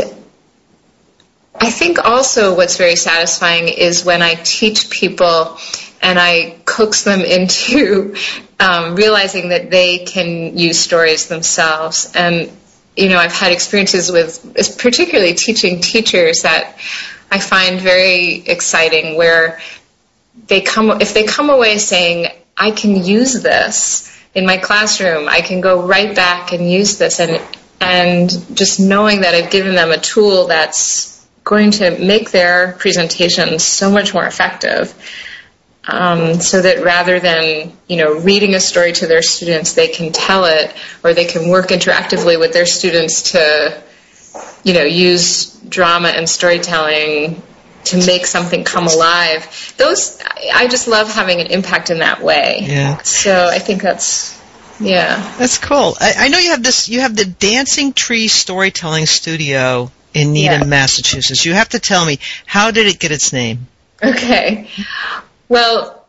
I 1.56 1.70
think 1.70 2.00
also 2.00 2.56
what's 2.56 2.78
very 2.78 2.96
satisfying 2.96 3.68
is 3.68 4.06
when 4.06 4.22
I 4.22 4.36
teach 4.36 4.90
people 4.90 5.58
and 6.02 6.18
I 6.18 6.56
coax 6.66 7.04
them 7.04 7.20
into 7.38 8.16
um, 8.62 8.96
realizing 8.96 9.50
that 9.50 9.70
they 9.70 10.00
can 10.00 10.58
use 10.58 10.80
stories 10.80 11.28
themselves. 11.28 12.14
And, 12.16 12.50
you 12.96 13.10
know, 13.10 13.18
I've 13.18 13.34
had 13.34 13.52
experiences 13.52 14.12
with, 14.12 14.78
particularly 14.78 15.34
teaching 15.34 15.82
teachers 15.82 16.44
that 16.44 16.78
I 17.32 17.40
find 17.40 17.80
very 17.80 18.36
exciting 18.36 19.18
where 19.18 19.60
they 20.48 20.62
come, 20.62 21.02
if 21.02 21.14
they 21.14 21.24
come 21.24 21.50
away 21.50 21.78
saying, 21.78 22.28
I 22.56 22.72
can 22.72 23.04
use 23.04 23.42
this 23.42 24.10
in 24.36 24.46
my 24.46 24.58
classroom, 24.58 25.28
I 25.28 25.42
can 25.42 25.62
go 25.62 25.86
right 25.86 26.16
back 26.16 26.54
and 26.54 26.70
use 26.70 26.98
this 26.98 27.20
and, 27.20 27.42
and 27.82 28.30
just 28.56 28.80
knowing 28.80 29.22
that 29.22 29.34
I've 29.34 29.52
given 29.52 29.76
them 29.76 29.92
a 29.92 29.98
tool 29.98 30.48
that's 30.48 31.26
going 31.44 31.72
to 31.72 31.98
make 32.00 32.32
their 32.32 32.74
presentation 32.74 33.60
so 33.60 33.92
much 33.92 34.14
more 34.14 34.26
effective. 34.26 34.94
Um, 35.86 36.40
so 36.40 36.62
that 36.62 36.84
rather 36.84 37.20
than 37.20 37.74
you 37.88 37.98
know 37.98 38.20
reading 38.20 38.56
a 38.56 38.60
story 38.60 38.94
to 38.94 39.08
their 39.08 39.22
students, 39.22 39.74
they 39.74 39.90
can 39.90 40.14
tell 40.14 40.46
it, 40.46 40.74
or 41.04 41.14
they 41.14 41.26
can 41.26 41.50
work 41.50 41.68
interactively 41.70 42.40
with 42.40 42.54
their 42.54 42.66
students 42.66 43.34
to 43.34 43.84
you 44.64 44.74
know 44.74 44.84
use 44.84 45.54
drama 45.68 46.10
and 46.10 46.30
storytelling 46.30 47.42
to 47.86 47.98
make 47.98 48.26
something 48.26 48.64
come 48.64 48.88
alive. 48.88 49.74
Those 49.78 50.22
I 50.54 50.68
just 50.68 50.88
love 50.88 51.12
having 51.14 51.42
an 51.42 51.48
impact 51.48 51.90
in 51.90 52.00
that 52.00 52.22
way. 52.22 52.60
Yeah. 52.62 52.98
So 53.00 53.48
I 53.48 53.60
think 53.60 53.82
that's 53.82 54.42
yeah. 54.80 55.36
that's 55.38 55.58
cool 55.60 55.96
I, 56.00 56.14
I 56.18 56.28
know 56.30 56.40
you 56.40 56.50
have 56.50 56.64
this 56.64 56.90
you 56.90 57.02
have 57.02 57.16
the 57.16 57.26
dancing 57.26 57.94
tree 57.94 58.28
storytelling 58.28 59.06
studio 59.06 59.92
in 60.16 60.34
needham 60.34 60.62
Yeah. 60.62 60.68
massachusetts 60.68 61.46
you 61.46 61.54
have 61.54 61.70
to 61.70 61.80
tell 61.80 62.04
me 62.04 62.18
how 62.48 62.72
did 62.72 62.88
it 62.88 63.00
get 63.00 63.12
its 63.12 63.32
name 63.32 63.68
Okay. 64.02 64.68
Well, 65.50 66.04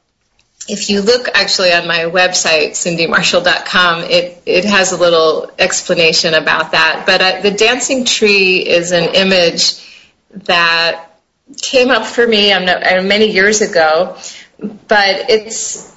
if 0.68 0.88
you 0.88 1.03
look 1.03 1.29
actually 1.35 1.73
on 1.73 1.87
my 1.87 2.01
website, 2.05 2.70
cindymarshall.com, 2.70 4.05
it, 4.05 4.42
it 4.47 4.64
has 4.64 4.92
a 4.92 4.97
little 4.97 5.51
explanation 5.59 6.35
about 6.35 6.73
that. 6.73 7.05
But 7.07 7.20
uh, 7.20 7.40
the 7.42 7.51
dancing 7.51 8.05
tree 8.05 8.59
is 8.59 8.92
an 8.92 9.14
image 9.14 9.81
that 10.31 11.11
came 11.61 11.90
up 11.90 12.07
for 12.07 12.27
me 12.27 12.53
uh, 12.53 13.03
many 13.03 13.31
years 13.31 13.61
ago, 13.61 14.16
but 14.59 15.29
it's 15.29 15.94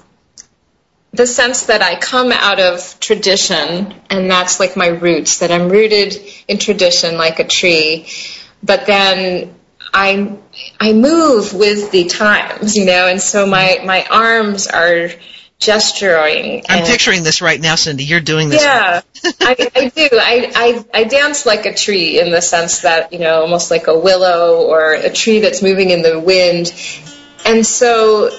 the 1.14 1.26
sense 1.26 1.64
that 1.68 1.82
I 1.82 1.96
come 1.96 2.32
out 2.32 2.60
of 2.60 3.00
tradition, 3.00 3.96
and 4.10 4.30
that's 4.30 4.60
like 4.60 4.76
my 4.76 4.88
roots, 4.88 5.40
that 5.40 5.52
I'm 5.52 5.70
rooted 5.70 6.16
in 6.48 6.58
tradition 6.60 7.18
like 7.18 7.40
a 7.40 7.48
tree, 7.48 8.08
but 8.62 8.86
then 8.86 9.56
I 9.94 10.38
I 10.80 10.94
move 10.94 11.54
with 11.54 11.92
the 11.92 12.06
times, 12.06 12.76
you 12.76 12.86
know, 12.86 13.08
and 13.08 13.22
so 13.22 13.46
my 13.46 13.80
my 13.84 14.06
arms 14.06 14.68
are 14.68 15.10
gesturing. 15.60 16.64
i'm 16.70 16.86
picturing 16.86 17.24
this 17.24 17.42
right 17.42 17.60
now 17.60 17.74
cindy 17.74 18.04
you're 18.04 18.20
doing 18.20 18.48
this 18.50 18.62
yeah, 18.62 19.02
I, 19.42 19.72
I 19.76 19.90
do. 19.90 20.10
I, 20.14 20.52
I, 20.56 21.00
I 21.02 21.04
dance 21.06 21.46
like 21.46 21.66
a 21.66 21.74
tree 21.74 22.20
in 22.20 22.32
the 22.32 22.42
sense 22.42 22.82
that, 22.82 23.14
you 23.14 23.20
know, 23.20 23.42
almost 23.42 23.72
like 23.72 23.88
a 23.88 23.98
willow 23.98 24.66
or 24.68 24.94
a 24.94 25.10
tree 25.10 25.40
that's 25.40 25.62
moving 25.62 25.90
in 25.90 26.02
the 26.02 26.20
wind. 26.20 26.74
And 27.46 27.66
so 27.66 28.30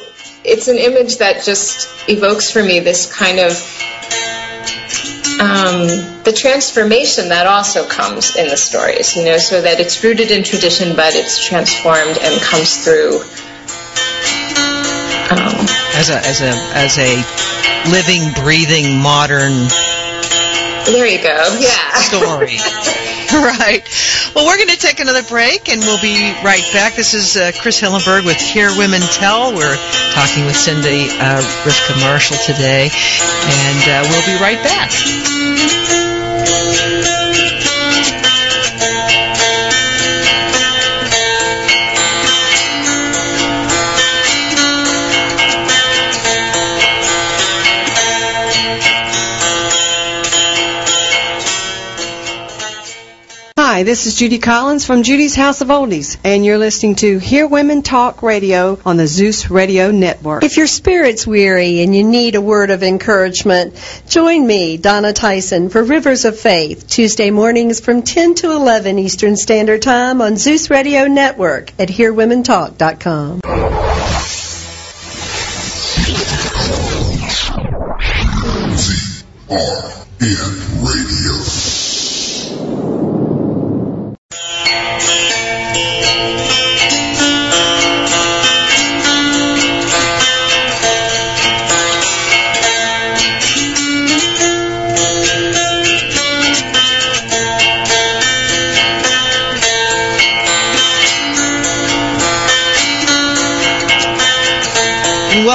it's 0.45 0.69
an 0.69 0.77
image 0.77 1.19
that 1.19 1.45
just 1.45 1.89
evokes 2.09 2.51
for 2.51 2.63
me 2.63 2.81
this 2.81 3.13
kind 3.13 3.39
of 3.39 3.53
um, 5.41 5.87
the 6.25 6.33
transformation 6.37 7.29
that 7.29 7.47
also 7.47 7.87
comes 7.87 8.37
in 8.37 8.49
the 8.49 8.57
stories, 8.57 9.17
you 9.17 9.25
know, 9.25 9.39
so 9.39 9.61
that 9.63 9.81
it's 9.81 10.03
rooted 10.03 10.31
in 10.31 10.43
tradition, 10.43 10.97
but 10.97 11.15
it's 11.15 11.45
transformed 11.45 12.19
and 12.19 12.41
comes 12.43 12.85
through. 12.85 13.21
Um, 15.31 15.67
as 15.95 16.11
a 16.11 16.19
as 16.25 16.41
a 16.41 16.53
as 16.75 16.99
a 16.99 17.91
living 17.91 18.33
breathing 18.43 18.99
modern 18.99 19.69
there 20.93 21.07
you 21.07 21.23
go. 21.23 21.57
Yeah. 21.61 21.95
story. 22.01 22.57
right. 23.33 23.85
Well, 24.39 24.47
we're 24.47 24.57
going 24.57 24.69
to 24.69 24.79
take 24.79 25.01
another 25.01 25.25
break, 25.25 25.69
and 25.69 25.81
we'll 25.81 26.01
be 26.01 26.33
right 26.45 26.63
back. 26.73 26.95
This 26.95 27.13
is 27.13 27.37
uh, 27.37 27.51
Chris 27.61 27.81
Hillenberg 27.81 28.25
with 28.25 28.37
Hear 28.37 28.69
Women 28.79 29.01
Tell. 29.01 29.53
We're 29.53 29.77
talking 30.13 30.47
with 30.47 30.55
Cindy 30.55 31.11
uh, 31.11 31.43
Rivka 31.67 31.99
Marshall 31.99 32.37
today, 32.47 32.89
and 32.89 33.91
uh, 33.91 34.09
we'll 34.09 34.27
be 34.27 34.41
right 34.41 34.63
back. 34.63 35.38
Hi, 53.79 53.85
this 53.85 54.07
is 54.09 54.17
Judy 54.17 54.41
Collins 54.41 54.85
from 54.85 55.05
Judy's 55.05 55.37
House 55.37 55.61
of 55.61 55.69
Oldies, 55.69 56.17
and 56.25 56.45
you're 56.45 56.59
listening 56.59 56.97
to 56.97 57.19
Hear 57.19 57.47
Women 57.47 57.83
Talk 57.83 58.25
Radio 58.25 58.77
on 58.85 58.97
the 58.97 59.07
Zeus 59.07 59.53
Radio 59.53 59.93
Network. 59.93 60.43
If 60.43 60.57
your 60.57 60.67
spirit's 60.67 61.29
weary 61.29 61.81
and 61.83 61.95
you 61.95 62.03
need 62.03 62.35
a 62.35 62.41
word 62.41 62.73
of 62.73 62.83
encouragement, 62.83 63.77
join 64.09 64.45
me, 64.45 64.79
Donna 64.79 65.13
Tyson, 65.13 65.69
for 65.69 65.85
Rivers 65.85 66.25
of 66.25 66.37
Faith, 66.41 66.89
Tuesday 66.89 67.31
mornings 67.31 67.79
from 67.79 68.03
10 68.03 68.35
to 68.43 68.51
11 68.51 68.99
Eastern 68.99 69.37
Standard 69.37 69.83
Time 69.83 70.23
on 70.23 70.37
Zeus 70.37 70.71
Radio 70.71 71.07
Network 71.07 71.71
at 71.79 71.89
HearWomenTalk.com. 71.89 73.43
ZRN 80.19 80.83
Radio. 80.83 81.08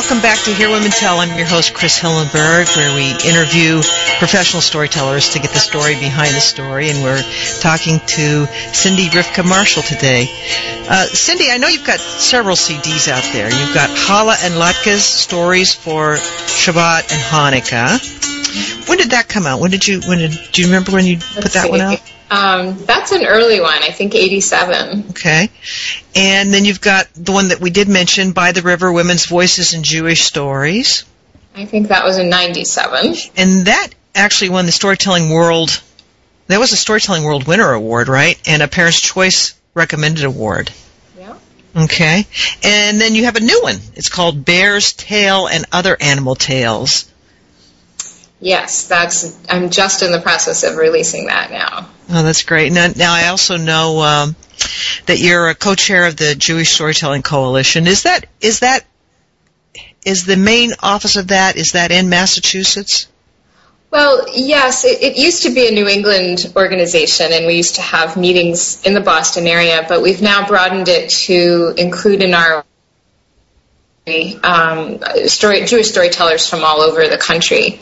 Welcome 0.04 0.22
back 0.22 0.44
to 0.44 0.54
Hear 0.54 0.70
Women 0.70 0.92
Tell. 0.92 1.20
I'm 1.20 1.38
your 1.38 1.48
host, 1.48 1.74
Chris 1.74 1.98
Hillenberg, 1.98 2.76
where 2.76 2.94
we 2.94 3.12
interview 3.26 3.82
professional 4.20 4.62
storytellers 4.62 5.32
to 5.32 5.40
get 5.40 5.52
the 5.52 5.60
story 5.60 5.96
behind 5.96 6.36
the 6.36 6.42
story. 6.42 6.90
And 6.90 7.02
we're 7.02 7.24
talking 7.62 8.02
to 8.02 8.46
Cindy 8.74 9.08
Rivka 9.08 9.48
Marshall 9.48 9.82
today. 9.82 10.28
Uh, 10.90 11.06
Cindy, 11.06 11.50
I 11.50 11.58
know 11.58 11.70
you've 11.70 11.88
got 11.88 12.02
several 12.02 12.58
CDs 12.58 13.08
out 13.08 13.24
there. 13.32 13.50
You've 13.50 13.74
got 13.74 13.90
Challah 13.92 14.44
and 14.44 14.56
Latkes 14.56 15.00
stories 15.00 15.74
for 15.74 16.16
Shabbat 16.16 17.10
and 17.14 17.22
Hanukkah. 17.22 18.23
When 18.88 18.98
did 18.98 19.12
that 19.12 19.28
come 19.28 19.46
out? 19.46 19.60
When 19.60 19.72
did 19.72 19.88
you? 19.88 20.02
When 20.02 20.20
did? 20.20 20.32
Do 20.52 20.62
you 20.62 20.68
remember 20.68 20.92
when 20.92 21.06
you 21.06 21.18
put 21.18 21.36
Let's 21.36 21.54
that 21.54 21.70
one 21.70 21.82
out? 21.82 22.02
Um, 22.34 22.78
that's 22.86 23.12
an 23.12 23.26
early 23.26 23.62
one, 23.62 23.84
I 23.84 23.92
think 23.92 24.16
87. 24.16 25.12
Okay. 25.12 25.52
And 26.16 26.52
then 26.52 26.66
you've 26.66 26.82
got 26.82 27.08
the 27.14 27.32
one 27.32 27.50
that 27.50 27.60
we 27.60 27.70
did 27.70 27.88
mention, 27.88 28.32
By 28.32 28.54
the 28.54 28.64
River, 28.64 28.92
Women's 28.92 29.28
Voices 29.28 29.76
and 29.76 29.86
Jewish 29.86 30.24
Stories. 30.24 31.06
I 31.56 31.66
think 31.66 31.90
that 31.90 32.04
was 32.04 32.18
in 32.18 32.30
97. 32.30 33.14
And 33.38 33.68
that 33.68 33.90
actually 34.16 34.50
won 34.50 34.66
the 34.66 34.72
Storytelling 34.72 35.30
World, 35.30 35.80
that 36.48 36.60
was 36.60 36.72
a 36.72 36.78
Storytelling 36.78 37.24
World 37.24 37.48
Winner 37.48 37.72
Award, 37.72 38.08
right? 38.08 38.40
And 38.48 38.64
a 38.64 38.68
Parent's 38.68 39.00
Choice 39.00 39.54
Recommended 39.76 40.26
Award. 40.26 40.72
Yeah. 41.18 41.38
Okay. 41.76 42.26
And 42.64 43.00
then 43.00 43.14
you 43.14 43.26
have 43.26 43.36
a 43.36 43.42
new 43.42 43.62
one. 43.62 43.76
It's 43.94 44.10
called 44.10 44.44
Bear's 44.44 44.94
Tale 44.94 45.48
and 45.48 45.66
Other 45.72 45.96
Animal 46.00 46.34
Tales. 46.34 47.06
Yes, 48.44 48.88
that's. 48.88 49.38
I'm 49.48 49.70
just 49.70 50.04
in 50.04 50.12
the 50.12 50.20
process 50.20 50.64
of 50.64 50.76
releasing 50.76 51.28
that 51.28 51.50
now. 51.50 51.88
Oh, 52.10 52.24
that's 52.24 52.44
great. 52.44 52.74
Now, 52.74 52.90
now 52.94 53.14
I 53.14 53.28
also 53.28 53.56
know 53.56 54.02
um, 54.02 54.36
that 55.06 55.20
you're 55.20 55.48
a 55.48 55.56
co-chair 55.56 56.08
of 56.08 56.18
the 56.18 56.36
Jewish 56.36 56.74
Storytelling 56.74 57.22
Coalition. 57.22 57.88
Is 57.88 58.04
that 58.04 58.26
is 58.42 58.60
that 58.60 58.86
is 60.06 60.26
the 60.26 60.36
main 60.36 60.74
office 60.84 61.16
of 61.16 61.30
that 61.30 61.56
is 61.56 61.72
that 61.72 61.92
in 61.92 62.10
Massachusetts? 62.10 63.08
Well, 63.92 64.26
yes, 64.34 64.84
it, 64.84 65.02
it 65.02 65.18
used 65.18 65.44
to 65.44 65.52
be 65.52 65.70
a 65.70 65.72
New 65.72 65.88
England 65.88 66.52
organization, 66.58 67.28
and 67.32 67.46
we 67.46 67.54
used 67.54 67.76
to 67.76 67.82
have 67.82 68.18
meetings 68.18 68.84
in 68.86 68.94
the 68.94 69.00
Boston 69.00 69.48
area, 69.48 69.86
but 69.88 70.02
we've 70.02 70.22
now 70.22 70.46
broadened 70.46 70.90
it 70.90 71.12
to 71.12 71.74
include 71.78 72.22
in 72.22 72.34
our 72.34 72.66
um, 74.44 75.00
story, 75.28 75.64
Jewish 75.64 75.88
storytellers 75.88 76.50
from 76.50 76.66
all 76.66 76.82
over 76.82 77.08
the 77.08 77.18
country. 77.18 77.80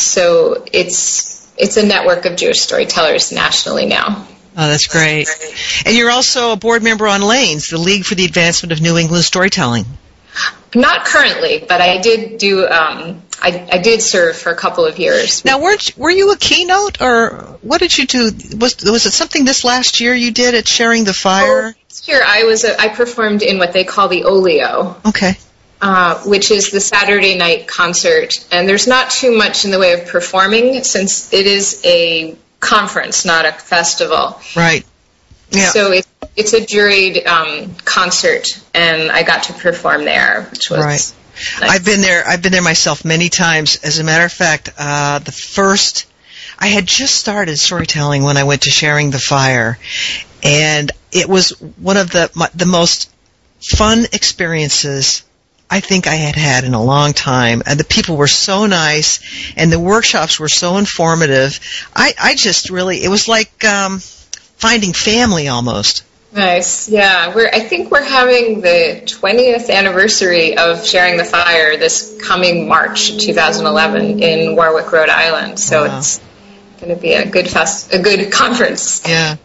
So 0.00 0.64
it's 0.72 1.52
it's 1.56 1.76
a 1.76 1.86
network 1.86 2.24
of 2.24 2.36
Jewish 2.36 2.60
storytellers 2.60 3.32
nationally 3.32 3.86
now. 3.86 4.26
Oh, 4.56 4.68
that's 4.68 4.88
great. 4.88 5.28
And 5.86 5.96
you're 5.96 6.10
also 6.10 6.52
a 6.52 6.56
board 6.56 6.82
member 6.82 7.06
on 7.06 7.22
Lanes, 7.22 7.68
the 7.68 7.78
League 7.78 8.04
for 8.04 8.14
the 8.14 8.24
Advancement 8.24 8.72
of 8.72 8.80
New 8.80 8.96
England 8.96 9.24
Storytelling. 9.24 9.84
Not 10.74 11.04
currently, 11.04 11.64
but 11.66 11.80
I 11.80 11.98
did 11.98 12.38
do. 12.38 12.66
Um, 12.66 13.22
I, 13.42 13.68
I 13.72 13.78
did 13.78 14.02
serve 14.02 14.36
for 14.36 14.52
a 14.52 14.56
couple 14.56 14.84
of 14.84 14.98
years. 14.98 15.44
Now, 15.44 15.60
weren't 15.60 15.96
were 15.96 16.10
you 16.10 16.30
a 16.32 16.36
keynote, 16.36 17.00
or 17.00 17.58
what 17.62 17.80
did 17.80 17.96
you 17.96 18.06
do? 18.06 18.30
Was 18.56 18.76
was 18.84 19.06
it 19.06 19.12
something 19.12 19.44
this 19.44 19.64
last 19.64 20.00
year 20.00 20.14
you 20.14 20.30
did 20.30 20.54
at 20.54 20.68
Sharing 20.68 21.04
the 21.04 21.14
Fire? 21.14 21.74
Last 21.88 22.06
year, 22.08 22.22
I 22.24 22.44
was 22.44 22.64
a, 22.64 22.80
I 22.80 22.88
performed 22.88 23.42
in 23.42 23.58
what 23.58 23.72
they 23.72 23.84
call 23.84 24.08
the 24.08 24.24
Olio, 24.24 24.96
Okay. 25.06 25.36
Uh, 25.82 26.22
which 26.24 26.50
is 26.50 26.70
the 26.70 26.80
Saturday 26.80 27.36
night 27.36 27.66
concert. 27.66 28.46
And 28.52 28.68
there's 28.68 28.86
not 28.86 29.10
too 29.10 29.36
much 29.36 29.64
in 29.64 29.70
the 29.70 29.78
way 29.78 29.92
of 29.92 30.08
performing 30.08 30.82
since 30.84 31.32
it 31.32 31.46
is 31.46 31.80
a 31.84 32.36
conference, 32.60 33.24
not 33.24 33.46
a 33.46 33.52
festival. 33.52 34.40
Right. 34.54 34.84
Yeah. 35.50 35.70
So 35.70 35.92
it, 35.92 36.06
it's 36.36 36.52
a 36.52 36.60
juried 36.60 37.26
um, 37.26 37.74
concert, 37.84 38.46
and 38.74 39.10
I 39.10 39.22
got 39.22 39.44
to 39.44 39.52
perform 39.52 40.04
there, 40.04 40.44
which 40.50 40.70
was 40.70 40.78
Right. 40.78 40.86
nice. 40.88 41.14
I've 41.60 41.84
been 41.84 42.02
there. 42.02 42.26
I've 42.26 42.42
been 42.42 42.52
there 42.52 42.62
myself 42.62 43.04
many 43.04 43.30
times. 43.30 43.76
As 43.82 43.98
a 43.98 44.04
matter 44.04 44.24
of 44.24 44.32
fact, 44.32 44.70
uh, 44.78 45.18
the 45.20 45.32
first 45.32 46.06
I 46.58 46.66
had 46.66 46.86
just 46.86 47.14
started 47.14 47.58
storytelling 47.58 48.22
when 48.22 48.36
I 48.36 48.44
went 48.44 48.62
to 48.62 48.70
Sharing 48.70 49.10
the 49.10 49.18
Fire, 49.18 49.78
and 50.42 50.92
it 51.10 51.26
was 51.26 51.50
one 51.60 51.96
of 51.96 52.10
the 52.10 52.30
my, 52.34 52.50
the 52.54 52.66
most 52.66 53.10
fun 53.60 54.04
experiences 54.12 55.22
I 55.70 55.80
think 55.80 56.06
I 56.08 56.14
had 56.16 56.34
had 56.34 56.64
in 56.64 56.74
a 56.74 56.82
long 56.82 57.12
time. 57.12 57.62
And 57.64 57.78
the 57.78 57.84
people 57.84 58.16
were 58.16 58.26
so 58.26 58.66
nice, 58.66 59.20
and 59.56 59.70
the 59.72 59.78
workshops 59.78 60.40
were 60.40 60.48
so 60.48 60.76
informative. 60.78 61.60
I 61.94 62.12
I 62.20 62.34
just 62.34 62.70
really 62.70 63.02
it 63.04 63.08
was 63.08 63.28
like 63.28 63.64
um, 63.64 64.00
finding 64.00 64.92
family 64.92 65.48
almost. 65.48 66.04
Nice. 66.32 66.88
Yeah, 66.88 67.34
we're. 67.34 67.48
I 67.48 67.60
think 67.60 67.90
we're 67.90 68.04
having 68.04 68.60
the 68.60 69.02
20th 69.04 69.68
anniversary 69.70 70.56
of 70.56 70.86
Sharing 70.86 71.16
the 71.16 71.24
Fire 71.24 71.76
this 71.76 72.18
coming 72.22 72.68
March 72.68 73.18
2011 73.18 74.22
in 74.22 74.54
Warwick, 74.56 74.92
Rhode 74.92 75.08
Island. 75.08 75.58
So 75.58 75.86
Wow. 75.86 75.98
it's 75.98 76.20
going 76.80 76.94
to 76.94 77.00
be 77.00 77.12
a 77.14 77.28
good 77.28 77.48
fest, 77.48 77.92
a 77.92 77.98
good 77.98 78.32
conference. 78.32 79.02
Yeah. 79.08 79.36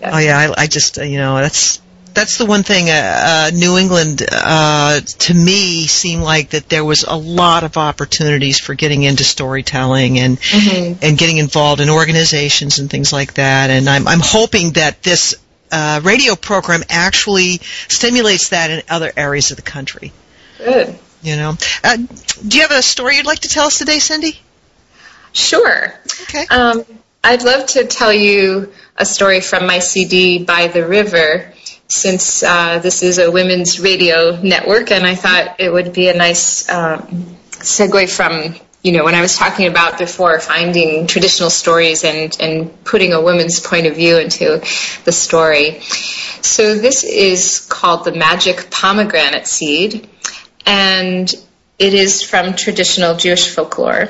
Yeah. 0.00 0.10
Oh 0.14 0.18
yeah, 0.18 0.38
I, 0.56 0.62
I 0.62 0.66
just 0.66 0.98
uh, 0.98 1.02
you 1.02 1.18
know 1.18 1.36
that's 1.36 1.80
that's 2.14 2.38
the 2.38 2.46
one 2.46 2.62
thing. 2.62 2.88
Uh, 2.90 2.92
uh, 2.92 3.50
New 3.54 3.78
England 3.78 4.22
uh, 4.30 5.00
to 5.00 5.34
me 5.34 5.86
seemed 5.86 6.22
like 6.22 6.50
that 6.50 6.68
there 6.68 6.84
was 6.84 7.04
a 7.04 7.16
lot 7.16 7.64
of 7.64 7.76
opportunities 7.76 8.58
for 8.58 8.74
getting 8.74 9.02
into 9.02 9.24
storytelling 9.24 10.18
and 10.18 10.38
Mhm. 10.40 10.98
and 11.02 11.18
getting 11.18 11.38
involved 11.38 11.80
in 11.80 11.90
organizations 11.90 12.78
and 12.78 12.90
things 12.90 13.12
like 13.12 13.34
that. 13.34 13.70
And 13.70 13.88
I'm 13.88 14.06
I'm 14.08 14.20
hoping 14.20 14.72
that 14.72 15.02
this 15.02 15.34
uh, 15.70 16.00
radio 16.02 16.36
program 16.36 16.82
actually 16.90 17.60
stimulates 17.88 18.48
that 18.50 18.70
in 18.70 18.82
other 18.90 19.10
areas 19.16 19.50
of 19.50 19.56
the 19.56 19.62
country. 19.62 20.12
Good. 20.58 20.98
You 21.22 21.36
know, 21.36 21.56
uh, 21.84 21.96
do 21.96 22.56
you 22.56 22.62
have 22.62 22.72
a 22.72 22.82
story 22.82 23.16
you'd 23.16 23.26
like 23.26 23.40
to 23.40 23.48
tell 23.48 23.66
us 23.66 23.78
today, 23.78 24.00
Cindy? 24.00 24.38
Sure. 25.32 25.94
Okay. 26.22 26.46
Um, 26.50 26.84
I'd 27.24 27.42
love 27.42 27.66
to 27.66 27.86
tell 27.86 28.12
you 28.12 28.72
a 28.96 29.06
story 29.06 29.40
from 29.40 29.66
my 29.66 29.78
CD, 29.78 30.38
By 30.44 30.66
the 30.66 30.86
River, 30.86 31.52
since 31.92 32.42
uh, 32.42 32.78
this 32.78 33.02
is 33.02 33.18
a 33.18 33.30
women's 33.30 33.78
radio 33.78 34.40
network, 34.40 34.90
and 34.90 35.06
I 35.06 35.14
thought 35.14 35.60
it 35.60 35.70
would 35.70 35.92
be 35.92 36.08
a 36.08 36.14
nice 36.14 36.66
um, 36.70 37.02
segue 37.50 38.08
from, 38.10 38.56
you 38.82 38.92
know, 38.92 39.04
when 39.04 39.14
I 39.14 39.20
was 39.20 39.36
talking 39.36 39.66
about 39.66 39.98
before 39.98 40.40
finding 40.40 41.06
traditional 41.06 41.50
stories 41.50 42.02
and, 42.02 42.34
and 42.40 42.82
putting 42.84 43.12
a 43.12 43.20
woman's 43.20 43.60
point 43.60 43.86
of 43.86 43.94
view 43.94 44.16
into 44.16 44.62
the 45.04 45.12
story. 45.12 45.80
So 46.40 46.78
this 46.78 47.04
is 47.04 47.66
called 47.68 48.06
The 48.06 48.12
Magic 48.12 48.70
Pomegranate 48.70 49.46
Seed, 49.46 50.08
and 50.64 51.30
it 51.78 51.92
is 51.92 52.22
from 52.22 52.54
traditional 52.54 53.16
Jewish 53.16 53.54
folklore. 53.54 54.08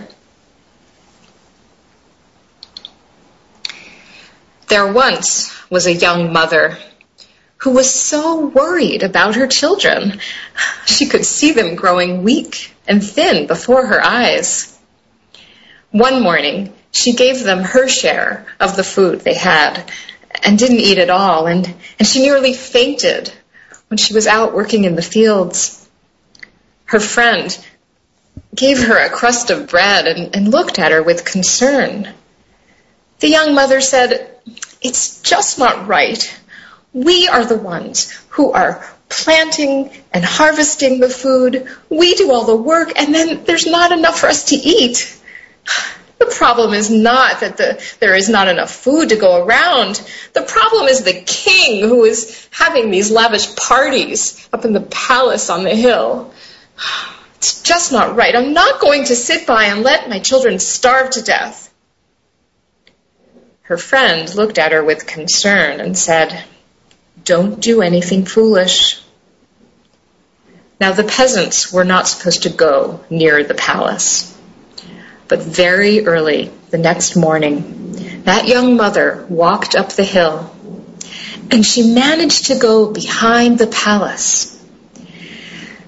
There 4.68 4.90
once 4.92 5.52
was 5.68 5.86
a 5.86 5.92
young 5.92 6.32
mother 6.32 6.78
who 7.62 7.70
was 7.70 7.94
so 7.94 8.46
worried 8.46 9.04
about 9.04 9.36
her 9.36 9.46
children. 9.46 10.18
She 10.84 11.06
could 11.06 11.24
see 11.24 11.52
them 11.52 11.76
growing 11.76 12.24
weak 12.24 12.74
and 12.88 13.02
thin 13.02 13.46
before 13.46 13.86
her 13.86 14.04
eyes. 14.04 14.76
One 15.92 16.22
morning, 16.24 16.72
she 16.90 17.12
gave 17.12 17.44
them 17.44 17.60
her 17.60 17.86
share 17.86 18.46
of 18.58 18.74
the 18.74 18.82
food 18.82 19.20
they 19.20 19.34
had 19.34 19.92
and 20.42 20.58
didn't 20.58 20.80
eat 20.80 20.98
at 20.98 21.08
all, 21.08 21.46
and, 21.46 21.72
and 22.00 22.08
she 22.08 22.20
nearly 22.20 22.52
fainted 22.52 23.32
when 23.86 23.96
she 23.96 24.12
was 24.12 24.26
out 24.26 24.54
working 24.54 24.82
in 24.82 24.96
the 24.96 25.00
fields. 25.00 25.88
Her 26.86 26.98
friend 26.98 27.56
gave 28.52 28.82
her 28.82 28.98
a 28.98 29.08
crust 29.08 29.50
of 29.50 29.68
bread 29.68 30.08
and, 30.08 30.34
and 30.34 30.50
looked 30.50 30.80
at 30.80 30.90
her 30.90 31.02
with 31.02 31.24
concern. 31.24 32.12
The 33.20 33.28
young 33.28 33.54
mother 33.54 33.80
said, 33.80 34.36
It's 34.80 35.22
just 35.22 35.60
not 35.60 35.86
right. 35.86 36.41
We 36.92 37.28
are 37.28 37.44
the 37.44 37.58
ones 37.58 38.12
who 38.30 38.52
are 38.52 38.84
planting 39.08 39.90
and 40.12 40.24
harvesting 40.24 41.00
the 41.00 41.08
food. 41.08 41.68
We 41.88 42.14
do 42.14 42.32
all 42.32 42.44
the 42.44 42.56
work, 42.56 42.92
and 42.96 43.14
then 43.14 43.44
there's 43.44 43.66
not 43.66 43.92
enough 43.92 44.18
for 44.20 44.26
us 44.26 44.44
to 44.46 44.56
eat. 44.56 45.18
The 46.18 46.26
problem 46.26 46.72
is 46.72 46.88
not 46.90 47.40
that 47.40 47.56
the, 47.56 47.82
there 47.98 48.14
is 48.14 48.28
not 48.28 48.46
enough 48.48 48.70
food 48.70 49.08
to 49.08 49.16
go 49.16 49.44
around. 49.44 49.96
The 50.34 50.42
problem 50.42 50.86
is 50.86 51.02
the 51.02 51.20
king 51.20 51.80
who 51.88 52.04
is 52.04 52.48
having 52.52 52.90
these 52.90 53.10
lavish 53.10 53.56
parties 53.56 54.48
up 54.52 54.64
in 54.64 54.72
the 54.72 54.80
palace 54.80 55.50
on 55.50 55.64
the 55.64 55.74
hill. 55.74 56.32
It's 57.36 57.62
just 57.62 57.90
not 57.90 58.14
right. 58.14 58.36
I'm 58.36 58.52
not 58.52 58.80
going 58.80 59.06
to 59.06 59.16
sit 59.16 59.48
by 59.48 59.64
and 59.64 59.82
let 59.82 60.08
my 60.08 60.20
children 60.20 60.60
starve 60.60 61.10
to 61.10 61.22
death. 61.22 61.74
Her 63.62 63.76
friend 63.76 64.32
looked 64.34 64.58
at 64.58 64.70
her 64.70 64.84
with 64.84 65.06
concern 65.08 65.80
and 65.80 65.98
said, 65.98 66.44
Don't 67.24 67.60
do 67.60 67.82
anything 67.82 68.24
foolish. 68.24 69.00
Now, 70.80 70.92
the 70.92 71.04
peasants 71.04 71.72
were 71.72 71.84
not 71.84 72.08
supposed 72.08 72.42
to 72.42 72.50
go 72.50 73.00
near 73.08 73.44
the 73.44 73.54
palace. 73.54 74.36
But 75.28 75.40
very 75.42 76.04
early 76.04 76.50
the 76.70 76.78
next 76.78 77.14
morning, 77.16 78.22
that 78.24 78.48
young 78.48 78.76
mother 78.76 79.24
walked 79.28 79.74
up 79.74 79.92
the 79.92 80.04
hill 80.04 80.52
and 81.52 81.64
she 81.64 81.94
managed 81.94 82.46
to 82.46 82.58
go 82.58 82.90
behind 82.90 83.58
the 83.58 83.66
palace. 83.66 84.48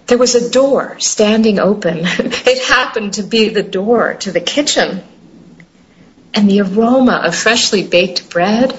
there 0.06 0.18
was 0.18 0.34
a 0.34 0.50
door 0.50 0.96
standing 1.00 1.58
open. 1.58 2.00
It 2.46 2.64
happened 2.64 3.14
to 3.14 3.22
be 3.22 3.48
the 3.48 3.62
door 3.62 4.14
to 4.20 4.30
the 4.30 4.40
kitchen. 4.40 5.02
And 6.34 6.50
the 6.50 6.60
aroma 6.60 7.22
of 7.24 7.34
freshly 7.34 7.86
baked 7.86 8.28
bread 8.28 8.74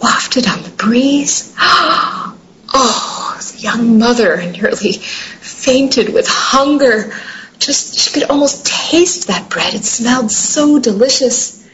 wafted 0.00 0.46
on 0.46 0.62
the 0.62 0.70
breeze. 0.70 1.54
Oh, 2.70 3.40
the 3.52 3.60
young 3.60 3.98
mother 3.98 4.36
nearly 4.42 4.92
fainted 4.92 6.12
with 6.12 6.28
hunger. 6.28 7.14
Just, 7.58 7.98
she 7.98 8.12
could 8.12 8.30
almost 8.30 8.66
taste 8.66 9.28
that 9.28 9.48
bread. 9.48 9.72
It 9.72 9.84
smelled 9.84 10.30
so 10.30 10.78
delicious. 10.78 11.66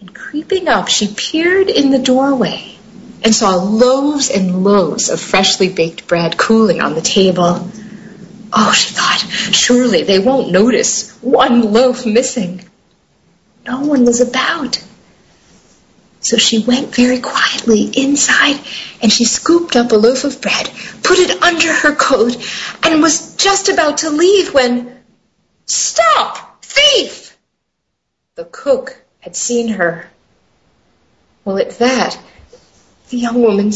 And 0.00 0.14
creeping 0.14 0.68
up, 0.68 0.86
she 0.86 1.08
peered 1.08 1.68
in 1.68 1.90
the 1.90 1.98
doorway 1.98 2.76
and 3.24 3.34
saw 3.34 3.56
loaves 3.56 4.30
and 4.30 4.62
loaves 4.62 5.10
of 5.10 5.20
freshly 5.20 5.68
baked 5.68 6.06
bread 6.06 6.38
cooling 6.38 6.80
on 6.80 6.94
the 6.94 7.00
table. 7.00 7.68
Oh, 8.52 8.72
she 8.72 8.94
thought, 8.94 9.18
surely 9.52 10.04
they 10.04 10.20
won't 10.20 10.52
notice 10.52 11.10
one 11.22 11.72
loaf 11.72 12.06
missing. 12.06 12.64
No 13.66 13.80
one 13.80 14.04
was 14.04 14.20
about. 14.20 14.82
So 16.26 16.38
she 16.38 16.58
went 16.58 16.92
very 16.92 17.20
quietly 17.20 17.82
inside 17.82 18.58
and 19.00 19.12
she 19.12 19.24
scooped 19.24 19.76
up 19.76 19.92
a 19.92 19.94
loaf 19.94 20.24
of 20.24 20.40
bread, 20.42 20.68
put 21.04 21.20
it 21.20 21.40
under 21.40 21.72
her 21.72 21.94
coat, 21.94 22.36
and 22.82 23.00
was 23.00 23.36
just 23.36 23.68
about 23.68 23.98
to 23.98 24.10
leave 24.10 24.52
when, 24.52 25.04
Stop! 25.66 26.64
Thief! 26.64 27.38
The 28.34 28.44
cook 28.44 29.00
had 29.20 29.36
seen 29.36 29.68
her. 29.68 30.10
Well, 31.44 31.58
at 31.58 31.78
that, 31.78 32.18
the 33.10 33.18
young 33.18 33.40
woman 33.40 33.70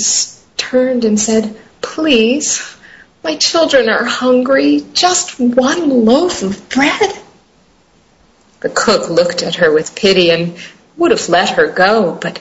turned 0.57 1.05
and 1.05 1.21
said, 1.21 1.57
Please, 1.83 2.77
my 3.23 3.37
children 3.37 3.89
are 3.89 4.05
hungry. 4.05 4.85
Just 4.93 5.39
one 5.39 6.05
loaf 6.05 6.43
of 6.43 6.69
bread. 6.69 7.17
The 8.59 8.71
cook 8.71 9.09
looked 9.09 9.45
at 9.45 9.55
her 9.55 9.73
with 9.73 9.95
pity 9.95 10.31
and 10.33 10.59
would 11.01 11.11
have 11.11 11.29
let 11.31 11.51
her 11.51 11.73
go, 11.73 12.15
but 12.15 12.41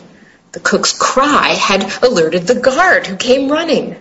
the 0.51 0.59
cook's 0.59 0.91
cry 0.93 1.49
had 1.49 2.03
alerted 2.03 2.45
the 2.45 2.59
guard 2.59 3.07
who 3.07 3.15
came 3.15 3.49
running. 3.49 3.95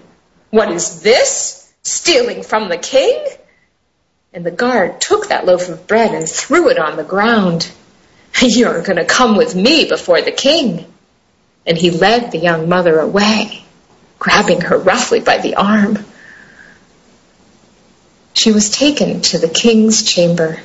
What 0.51 0.73
is 0.73 1.01
this? 1.01 1.73
Stealing 1.83 2.43
from 2.43 2.69
the 2.69 2.77
king? 2.77 3.25
And 4.33 4.45
the 4.45 4.51
guard 4.51 5.01
took 5.01 5.29
that 5.29 5.47
loaf 5.47 5.69
of 5.69 5.87
bread 5.87 6.13
and 6.13 6.29
threw 6.29 6.71
it 6.71 6.79
on 6.79 6.97
the 6.97 7.05
ground. 7.05 7.71
You're 8.43 8.83
going 8.83 8.97
to 8.97 9.05
come 9.05 9.37
with 9.37 9.55
me 9.55 9.89
before 9.89 10.21
the 10.23 10.33
king. 10.33 10.93
And 11.65 11.79
he 11.79 11.91
led 11.91 12.33
the 12.33 12.39
young 12.39 12.69
mother 12.69 12.99
away, 12.99 13.65
grabbing 14.19 14.63
her 14.63 14.77
roughly 14.77 15.21
by 15.21 15.39
the 15.39 15.55
arm. 15.55 16.05
She 18.33 18.51
was 18.51 18.71
taken 18.71 19.21
to 19.21 19.39
the 19.39 19.49
king's 19.49 20.03
chamber. 20.03 20.59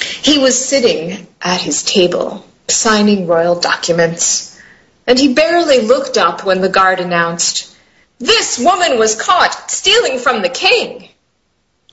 He 0.00 0.38
was 0.38 0.68
sitting 0.68 1.26
at 1.40 1.60
his 1.60 1.82
table, 1.82 2.44
signing 2.68 3.26
royal 3.26 3.58
documents, 3.58 4.58
and 5.06 5.18
he 5.18 5.34
barely 5.34 5.80
looked 5.80 6.16
up 6.18 6.44
when 6.44 6.60
the 6.60 6.68
guard 6.68 7.00
announced, 7.00 7.74
This 8.18 8.58
woman 8.58 8.98
was 8.98 9.20
caught 9.20 9.70
stealing 9.70 10.18
from 10.18 10.42
the 10.42 10.48
king. 10.48 11.08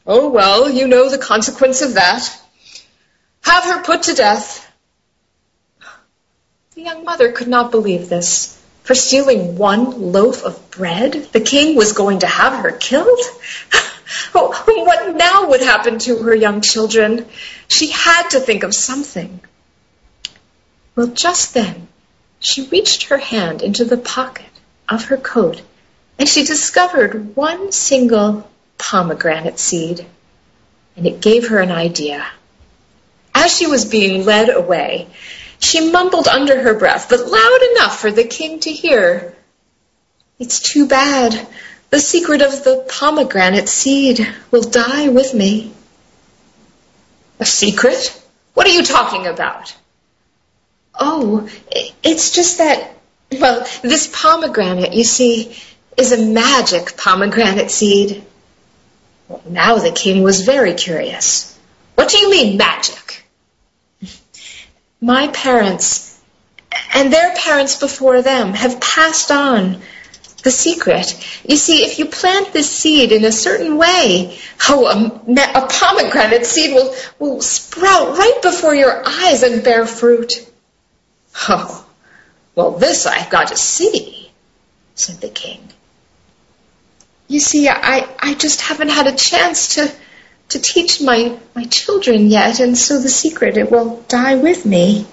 Oh, 0.05 0.29
well, 0.29 0.69
you 0.69 0.87
know 0.87 1.09
the 1.09 1.17
consequence 1.17 1.81
of 1.81 1.95
that. 1.95 2.29
Have 3.41 3.63
her 3.63 3.81
put 3.83 4.03
to 4.03 4.13
death. 4.13 4.61
The 6.75 6.81
young 6.81 7.05
mother 7.05 7.31
could 7.31 7.47
not 7.47 7.71
believe 7.71 8.09
this. 8.09 8.61
For 8.83 8.93
stealing 8.93 9.57
one 9.57 10.11
loaf 10.11 10.43
of 10.43 10.69
bread, 10.69 11.13
the 11.31 11.39
king 11.39 11.75
was 11.75 11.93
going 11.93 12.19
to 12.19 12.27
have 12.27 12.61
her 12.61 12.71
killed? 12.71 13.19
Oh, 14.33 14.53
what 14.67 15.15
now 15.15 15.49
would 15.49 15.61
happen 15.61 15.99
to 15.99 16.17
her 16.23 16.35
young 16.35 16.61
children? 16.61 17.25
She 17.67 17.89
had 17.89 18.29
to 18.29 18.39
think 18.39 18.63
of 18.63 18.73
something. 18.73 19.39
Well, 20.95 21.07
just 21.07 21.53
then, 21.53 21.87
she 22.39 22.67
reached 22.67 23.03
her 23.03 23.17
hand 23.17 23.61
into 23.61 23.85
the 23.85 23.97
pocket 23.97 24.45
of 24.87 25.05
her 25.05 25.17
coat 25.17 25.61
and 26.17 26.27
she 26.27 26.45
discovered 26.45 27.35
one 27.35 27.71
single 27.71 28.49
pomegranate 28.77 29.59
seed. 29.59 30.05
And 30.95 31.05
it 31.05 31.21
gave 31.21 31.49
her 31.49 31.59
an 31.59 31.71
idea. 31.71 32.25
As 33.33 33.55
she 33.55 33.67
was 33.67 33.83
being 33.83 34.23
led 34.23 34.49
away, 34.49 35.07
she 35.59 35.91
mumbled 35.91 36.27
under 36.27 36.61
her 36.61 36.73
breath, 36.73 37.07
but 37.09 37.27
loud 37.27 37.59
enough 37.71 37.99
for 37.99 38.11
the 38.11 38.23
king 38.23 38.61
to 38.61 38.71
hear. 38.71 39.35
It's 40.39 40.59
too 40.59 40.87
bad. 40.87 41.47
The 41.95 42.01
secret 42.01 42.41
of 42.41 42.65
the 42.65 42.85
pomegranate 42.89 43.69
seed 43.69 44.27
will 44.51 44.63
die 44.63 45.07
with 45.07 45.33
me. 45.33 45.71
A 47.39 47.45
secret? 47.45 48.21
What 48.53 48.67
are 48.67 48.71
you 48.71 48.83
talking 48.83 49.27
about? 49.27 49.73
Oh, 50.93 51.47
it's 52.03 52.31
just 52.31 52.57
that, 52.57 52.97
well, 53.39 53.65
this 53.81 54.09
pomegranate, 54.11 54.91
you 54.91 55.05
see, 55.05 55.57
is 55.95 56.11
a 56.11 56.21
magic 56.21 56.97
pomegranate 56.97 57.71
seed. 57.71 58.25
Well, 59.29 59.41
now 59.47 59.77
the 59.77 59.93
king 59.93 60.21
was 60.21 60.41
very 60.41 60.73
curious. 60.73 61.57
What 61.95 62.09
do 62.09 62.17
you 62.17 62.29
mean, 62.29 62.57
magic? 62.57 63.23
My 64.99 65.29
parents 65.29 66.21
and 66.93 67.13
their 67.13 67.33
parents 67.37 67.79
before 67.79 68.21
them 68.21 68.53
have 68.53 68.81
passed 68.81 69.31
on 69.31 69.81
the 70.45 70.51
secret. 70.51 71.17
You 71.43 71.57
see, 71.57 71.83
if 71.83 71.97
you 71.97 72.05
plant 72.05 72.53
this 72.53 72.69
seed 72.69 73.11
in 73.11 73.25
a 73.25 73.31
certain 73.31 73.77
way, 73.77 74.37
oh, 74.69 74.85
a, 74.85 75.59
a 75.59 75.67
pomegranate 75.67 76.45
seed 76.45 76.75
will, 76.75 76.95
will 77.17 77.41
sprout 77.41 78.15
right 78.15 78.39
before 78.43 78.75
your 78.75 79.03
eyes 79.05 79.41
and 79.41 79.63
bear 79.63 79.87
fruit. 79.87 80.33
Oh, 81.49 81.85
well, 82.53 82.71
this 82.71 83.07
I've 83.07 83.31
got 83.31 83.47
to 83.47 83.57
see, 83.57 84.31
said 84.93 85.19
the 85.19 85.29
king. 85.29 85.67
You 87.27 87.39
see, 87.39 87.67
I, 87.67 88.07
I 88.19 88.35
just 88.35 88.61
haven't 88.61 88.89
had 88.89 89.07
a 89.07 89.15
chance 89.15 89.75
to, 89.75 89.91
to 90.49 90.59
teach 90.59 91.01
my, 91.01 91.39
my 91.55 91.63
children 91.63 92.27
yet, 92.27 92.59
and 92.59 92.77
so 92.77 93.01
the 93.01 93.09
secret, 93.09 93.57
it 93.57 93.71
will 93.71 93.99
die 94.07 94.35
with 94.35 94.63
me. 94.63 95.07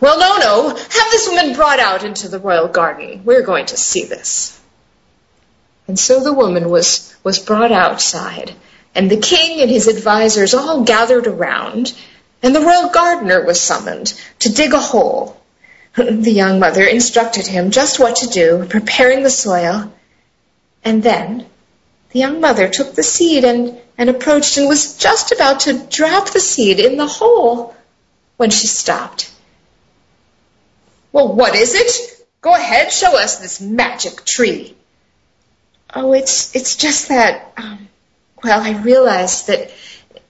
Well, 0.00 0.18
no, 0.18 0.38
no. 0.38 0.68
Have 0.70 1.10
this 1.10 1.28
woman 1.28 1.54
brought 1.54 1.78
out 1.78 2.04
into 2.04 2.28
the 2.28 2.38
royal 2.38 2.68
garden. 2.68 3.20
We're 3.24 3.42
going 3.42 3.66
to 3.66 3.76
see 3.76 4.04
this. 4.04 4.58
And 5.86 5.98
so 5.98 6.24
the 6.24 6.32
woman 6.32 6.70
was, 6.70 7.14
was 7.22 7.38
brought 7.38 7.72
outside, 7.72 8.54
and 8.94 9.10
the 9.10 9.18
king 9.18 9.60
and 9.60 9.70
his 9.70 9.88
advisers 9.88 10.54
all 10.54 10.84
gathered 10.84 11.26
around, 11.26 11.92
and 12.42 12.54
the 12.54 12.60
royal 12.60 12.88
gardener 12.88 13.44
was 13.44 13.60
summoned 13.60 14.14
to 14.38 14.52
dig 14.52 14.72
a 14.72 14.80
hole. 14.80 15.36
The 15.96 16.30
young 16.30 16.60
mother 16.60 16.84
instructed 16.84 17.46
him 17.48 17.72
just 17.72 17.98
what 17.98 18.16
to 18.16 18.28
do, 18.28 18.64
preparing 18.68 19.24
the 19.24 19.30
soil, 19.30 19.92
and 20.84 21.02
then 21.02 21.44
the 22.12 22.20
young 22.20 22.40
mother 22.40 22.68
took 22.68 22.94
the 22.94 23.02
seed 23.02 23.44
and, 23.44 23.76
and 23.98 24.08
approached 24.08 24.56
and 24.56 24.68
was 24.68 24.96
just 24.96 25.32
about 25.32 25.60
to 25.60 25.76
drop 25.90 26.30
the 26.30 26.40
seed 26.40 26.78
in 26.78 26.96
the 26.96 27.08
hole 27.08 27.74
when 28.36 28.50
she 28.50 28.68
stopped 28.68 29.30
well, 31.12 31.34
what 31.34 31.54
is 31.54 31.74
it? 31.74 32.26
Go 32.40 32.54
ahead, 32.54 32.92
show 32.92 33.18
us 33.18 33.38
this 33.38 33.60
magic 33.60 34.24
tree. 34.24 34.74
Oh, 35.92 36.12
it's 36.12 36.54
it's 36.54 36.76
just 36.76 37.08
that. 37.08 37.52
Um, 37.56 37.88
well, 38.42 38.60
I 38.60 38.80
realize 38.80 39.46
that 39.46 39.70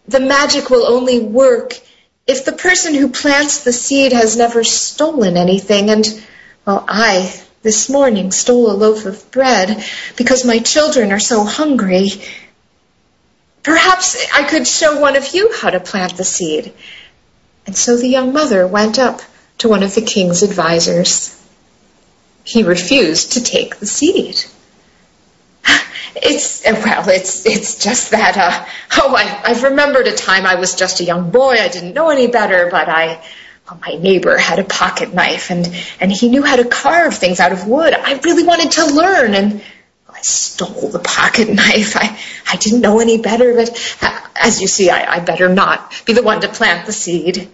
the 0.09 0.21
magic 0.21 0.71
will 0.71 0.87
only 0.87 1.21
work 1.21 1.79
if 2.27 2.45
the 2.45 2.53
person 2.53 2.95
who 2.95 3.09
plants 3.09 3.63
the 3.63 3.73
seed 3.73 4.13
has 4.13 4.37
never 4.37 4.65
stolen 4.65 5.37
anything. 5.37 5.91
And 5.91 6.07
well, 6.65 6.85
I 6.89 7.33
this 7.63 7.89
morning 7.91 8.33
stole 8.33 8.71
a 8.71 8.73
loaf 8.73 9.05
of 9.05 9.31
bread 9.31 9.85
because 10.17 10.45
my 10.45 10.59
children 10.59 11.13
are 11.13 11.21
so 11.21 11.45
hungry. 11.45 12.11
Perhaps 13.63 14.17
I 14.33 14.45
could 14.45 14.67
show 14.67 14.99
one 15.01 15.17
of 15.17 15.35
you 15.35 15.53
how 15.53 15.71
to 15.71 15.81
plant 15.81 16.17
the 16.17 16.25
seed. 16.25 16.73
And 17.67 17.77
so 17.77 17.97
the 17.97 18.09
young 18.09 18.33
mother 18.33 18.67
went 18.67 18.99
up 18.99 19.21
to 19.61 19.69
one 19.69 19.83
of 19.83 19.95
the 19.95 20.03
king's 20.03 20.43
advisers. 20.43 21.37
He 22.45 22.63
refused 22.63 23.33
to 23.33 23.43
take 23.43 23.77
the 23.77 23.87
seat. 23.87 24.51
It's 26.17 26.65
well, 26.65 27.09
it's 27.09 27.47
it's 27.47 27.79
just 27.83 28.11
that. 28.11 28.37
Uh, 28.37 28.67
oh, 29.01 29.15
I, 29.15 29.43
I've 29.45 29.63
remembered 29.63 30.09
a 30.09 30.13
time 30.15 30.45
I 30.45 30.57
was 30.57 30.75
just 30.75 31.01
a 31.01 31.05
young 31.05 31.31
boy. 31.31 31.53
I 31.53 31.69
didn't 31.69 31.95
know 31.95 32.11
any 32.11 32.27
better, 32.27 32.69
but 32.69 32.89
I, 32.89 33.23
well, 33.67 33.79
my 33.81 33.95
neighbor 33.95 34.37
had 34.37 34.59
a 34.59 34.65
pocket 34.65 35.15
knife, 35.15 35.51
and 35.51 35.73
and 36.01 36.11
he 36.11 36.29
knew 36.29 36.43
how 36.43 36.57
to 36.57 36.65
carve 36.65 37.15
things 37.15 37.39
out 37.39 37.53
of 37.53 37.67
wood. 37.69 37.95
I 37.95 38.19
really 38.25 38.43
wanted 38.43 38.73
to 38.73 38.87
learn, 38.87 39.35
and 39.35 39.53
well, 39.53 40.17
I 40.17 40.21
stole 40.23 40.89
the 40.89 40.99
pocket 40.99 41.49
knife. 41.49 41.97
I 41.97 42.19
I 42.49 42.57
didn't 42.57 42.81
know 42.81 42.99
any 42.99 43.19
better, 43.19 43.55
but 43.55 43.99
uh, 44.03 44.21
as 44.35 44.61
you 44.61 44.67
see, 44.67 44.91
I, 44.91 45.17
I 45.17 45.21
better 45.21 45.49
not 45.49 46.03
be 46.07 46.13
the 46.13 46.25
one 46.25 46.41
to 46.41 46.49
plant 46.49 46.87
the 46.87 46.93
seed. 46.93 47.49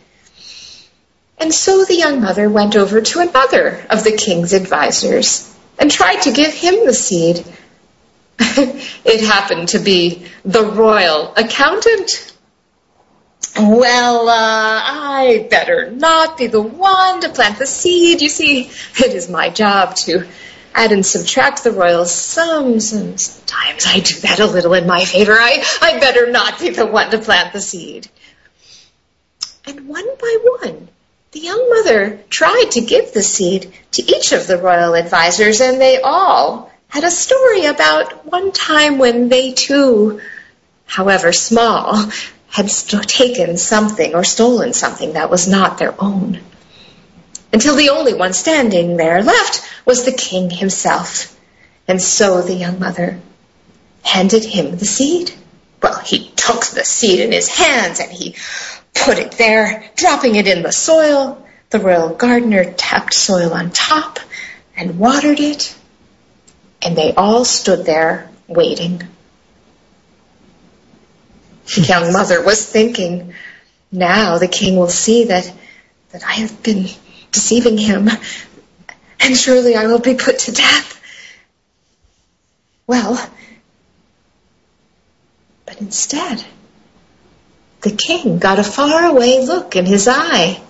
And 1.39 1.53
so 1.53 1.85
the 1.85 1.95
young 1.95 2.21
mother 2.21 2.49
went 2.49 2.77
over 2.77 3.01
to 3.01 3.21
another 3.21 3.85
of 3.91 4.05
the 4.05 4.17
king's 4.17 4.55
advisers 4.55 5.55
and 5.79 5.91
tried 5.91 6.23
to 6.23 6.33
give 6.33 6.53
him 6.53 6.87
the 6.87 6.95
seed. 6.95 7.45
it 8.39 9.27
happened 9.27 9.69
to 9.71 9.79
be 9.79 10.27
the 10.45 10.65
royal 10.65 11.35
accountant. 11.35 12.33
Well, 13.59 14.29
uh, 14.29 14.33
I 14.35 15.47
better 15.51 15.91
not 15.91 16.37
be 16.37 16.47
the 16.47 16.61
one 16.61 17.21
to 17.23 17.31
plant 17.31 17.59
the 17.59 17.67
seed. 17.67 18.21
You 18.21 18.29
see, 18.29 18.71
it 18.99 19.15
is 19.15 19.31
my 19.31 19.51
job 19.51 19.97
to 19.97 20.27
add 20.75 20.93
and 20.93 21.05
subtract 21.05 21.65
the 21.65 21.73
royal 21.73 22.05
sums, 22.05 22.93
and 22.93 23.19
sometimes 23.19 23.87
I 23.87 24.01
do 24.01 24.21
that 24.21 24.41
a 24.41 24.47
little 24.47 24.75
in 24.75 24.87
my 24.87 25.05
favor. 25.05 25.33
I, 25.33 25.65
I 25.81 25.99
better 25.99 26.31
not 26.31 26.61
be 26.61 26.69
the 26.71 26.85
one 26.85 27.11
to 27.11 27.19
plant 27.19 27.55
the 27.55 27.61
seed. 27.61 28.09
And 29.67 29.89
one 29.89 30.07
by 30.21 30.39
one, 30.61 30.89
the 31.37 31.43
young 31.43 31.69
mother 31.69 32.19
tried 32.31 32.71
to 32.71 32.81
give 32.81 33.13
the 33.13 33.23
seed 33.23 33.71
to 33.91 34.03
each 34.03 34.33
of 34.33 34.47
the 34.47 34.57
royal 34.57 34.97
advisers, 34.97 35.61
and 35.61 35.79
they 35.79 36.01
all 36.01 36.71
had 36.89 37.05
a 37.05 37.11
story 37.11 37.67
about 37.67 38.25
one 38.25 38.53
time 38.53 38.97
when 38.97 39.29
they 39.29 39.53
too, 39.53 40.23
however 40.87 41.35
small, 41.35 42.11
had 42.49 42.71
st- 42.71 43.07
taken 43.07 43.59
something 43.59 44.15
or 44.15 44.25
stolen 44.25 44.73
something 44.73 45.13
that 45.13 45.29
was 45.29 45.47
not 45.47 45.77
their 45.77 45.95
own. 46.03 46.41
Until 47.53 47.77
the 47.77 47.91
only 47.91 48.15
one 48.15 48.33
standing 48.33 48.97
there 48.97 49.23
left 49.23 49.61
was 49.85 50.07
the 50.07 50.13
king 50.13 50.49
himself. 50.49 51.39
And 51.87 52.01
so 52.01 52.41
the 52.41 52.55
young 52.55 52.79
mother 52.79 53.21
handed 54.03 54.43
him 54.43 54.79
the 54.79 54.87
seed. 54.87 55.35
Well, 55.83 55.99
he 55.99 56.31
took 56.31 56.65
the 56.65 56.85
seed 56.85 57.21
in 57.21 57.31
his 57.31 57.49
hands 57.49 58.01
and 58.01 58.11
he 58.11 58.37
put 59.05 59.19
it 59.19 59.33
there, 59.33 59.89
dropping 59.97 60.37
it 60.37 60.47
in 60.47 60.63
the 60.63 60.73
soil. 60.73 61.43
The 61.71 61.79
royal 61.79 62.15
gardener 62.15 62.73
tapped 62.73 63.15
soil 63.15 63.53
on 63.53 63.71
top 63.71 64.19
and 64.77 64.99
watered 64.99 65.41
it. 65.41 65.77
And 66.83 66.97
they 66.97 67.15
all 67.15 67.45
stood 67.45 67.85
there 67.85 68.31
waiting. 68.47 69.03
The 71.75 71.81
young 71.89 72.13
mother 72.13 72.45
was 72.45 72.65
thinking, 72.65 73.35
now 73.91 74.39
the 74.39 74.49
king 74.49 74.77
will 74.77 74.89
see 74.89 75.25
that, 75.25 75.53
that 76.11 76.25
I 76.25 76.35
have 76.35 76.63
been 76.63 76.87
deceiving 77.33 77.79
him, 77.79 78.09
and 79.21 79.37
surely 79.37 79.75
I 79.75 79.87
will 79.87 79.99
be 79.99 80.15
put 80.15 80.39
to 80.41 80.53
death. 80.53 80.93
Well, 82.87 83.31
but 85.65 85.81
instead, 85.81 86.45
the 87.83 87.91
king 87.91 88.39
got 88.39 88.59
a 88.59 88.65
faraway 88.65 89.45
look 89.45 89.77
in 89.77 89.87
his 89.87 90.09
eye. 90.09 90.61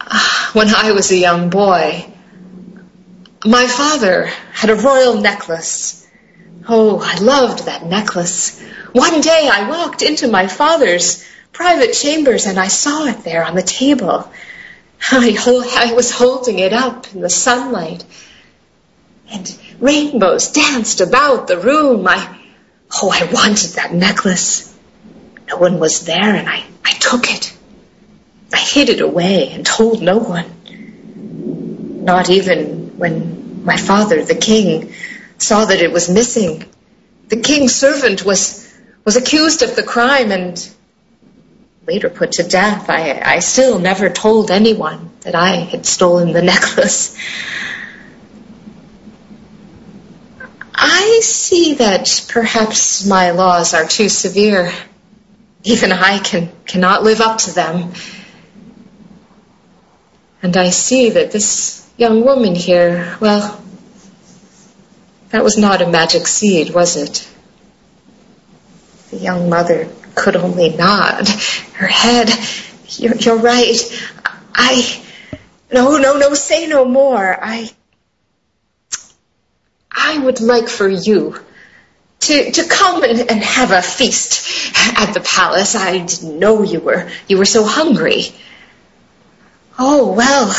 Ah, 0.00 0.50
when 0.52 0.74
I 0.74 0.92
was 0.92 1.10
a 1.10 1.16
young 1.16 1.50
boy, 1.50 2.06
my 3.44 3.66
father 3.66 4.26
had 4.52 4.70
a 4.70 4.74
royal 4.74 5.20
necklace. 5.20 6.06
Oh, 6.68 7.00
I 7.00 7.18
loved 7.18 7.66
that 7.66 7.84
necklace. 7.86 8.60
One 8.92 9.20
day 9.20 9.48
I 9.50 9.68
walked 9.68 10.02
into 10.02 10.28
my 10.28 10.46
father's 10.46 11.24
private 11.52 11.92
chambers 11.92 12.46
and 12.46 12.58
I 12.58 12.68
saw 12.68 13.06
it 13.06 13.24
there 13.24 13.44
on 13.44 13.54
the 13.54 13.62
table. 13.62 14.30
I, 15.10 15.36
I 15.76 15.92
was 15.94 16.10
holding 16.10 16.58
it 16.58 16.72
up 16.72 17.12
in 17.14 17.20
the 17.20 17.30
sunlight 17.30 18.04
and 19.30 19.58
rainbows 19.78 20.52
danced 20.52 21.00
about 21.00 21.46
the 21.46 21.58
room. 21.58 22.06
I, 22.06 22.39
oh, 22.94 23.10
I 23.10 23.24
wanted 23.32 23.70
that 23.72 23.92
necklace. 23.92 24.76
No 25.48 25.56
one 25.56 25.78
was 25.78 26.04
there 26.04 26.34
and 26.34 26.48
I, 26.48 26.64
I 26.84 26.92
took 26.92 27.30
it. 27.30 27.56
I 28.52 28.58
hid 28.58 28.88
it 28.88 29.00
away 29.00 29.50
and 29.52 29.64
told 29.64 30.02
no 30.02 30.18
one. 30.18 32.04
Not 32.04 32.30
even 32.30 32.98
when 32.98 33.64
my 33.64 33.76
father, 33.76 34.24
the 34.24 34.34
king, 34.34 34.92
saw 35.38 35.64
that 35.64 35.80
it 35.80 35.92
was 35.92 36.08
missing. 36.08 36.64
The 37.28 37.40
king's 37.40 37.74
servant 37.74 38.24
was, 38.24 38.72
was 39.04 39.16
accused 39.16 39.62
of 39.62 39.76
the 39.76 39.82
crime 39.82 40.32
and 40.32 40.68
later 41.86 42.10
put 42.10 42.32
to 42.32 42.42
death. 42.42 42.90
I, 42.90 43.20
I 43.20 43.38
still 43.40 43.78
never 43.78 44.10
told 44.10 44.50
anyone 44.50 45.10
that 45.20 45.34
I 45.34 45.56
had 45.56 45.86
stolen 45.86 46.32
the 46.32 46.42
necklace. 46.42 47.16
I 51.20 51.22
see 51.22 51.74
that 51.74 52.24
perhaps 52.30 53.04
my 53.04 53.32
laws 53.32 53.74
are 53.74 53.86
too 53.86 54.08
severe. 54.08 54.72
Even 55.64 55.92
I 55.92 56.18
can, 56.18 56.50
cannot 56.64 57.02
live 57.02 57.20
up 57.20 57.36
to 57.40 57.52
them. 57.52 57.92
And 60.40 60.56
I 60.56 60.70
see 60.70 61.10
that 61.10 61.30
this 61.30 61.86
young 61.98 62.24
woman 62.24 62.54
here, 62.54 63.18
well, 63.20 63.62
that 65.28 65.44
was 65.44 65.58
not 65.58 65.82
a 65.82 65.90
magic 65.90 66.26
seed, 66.26 66.72
was 66.72 66.96
it? 66.96 67.30
The 69.10 69.18
young 69.18 69.50
mother 69.50 69.90
could 70.14 70.36
only 70.36 70.74
nod 70.74 71.28
her 71.74 71.86
head. 71.86 72.30
You're, 72.96 73.16
you're 73.16 73.36
right. 73.36 73.76
I. 74.54 75.02
No, 75.70 75.98
no, 75.98 76.16
no, 76.16 76.32
say 76.32 76.66
no 76.66 76.86
more. 76.86 77.38
I. 77.38 77.70
I 79.90 80.18
would 80.18 80.40
like 80.40 80.68
for 80.68 80.88
you 80.88 81.36
to, 82.20 82.52
to 82.52 82.68
come 82.68 83.02
and, 83.02 83.30
and 83.30 83.42
have 83.42 83.72
a 83.72 83.82
feast 83.82 84.72
at 84.96 85.12
the 85.14 85.20
palace. 85.20 85.74
I 85.74 85.98
didn't 85.98 86.38
know 86.38 86.62
you 86.62 86.80
were 86.80 87.10
you 87.28 87.38
were 87.38 87.44
so 87.46 87.64
hungry. 87.64 88.24
Oh 89.78 90.12
well, 90.12 90.54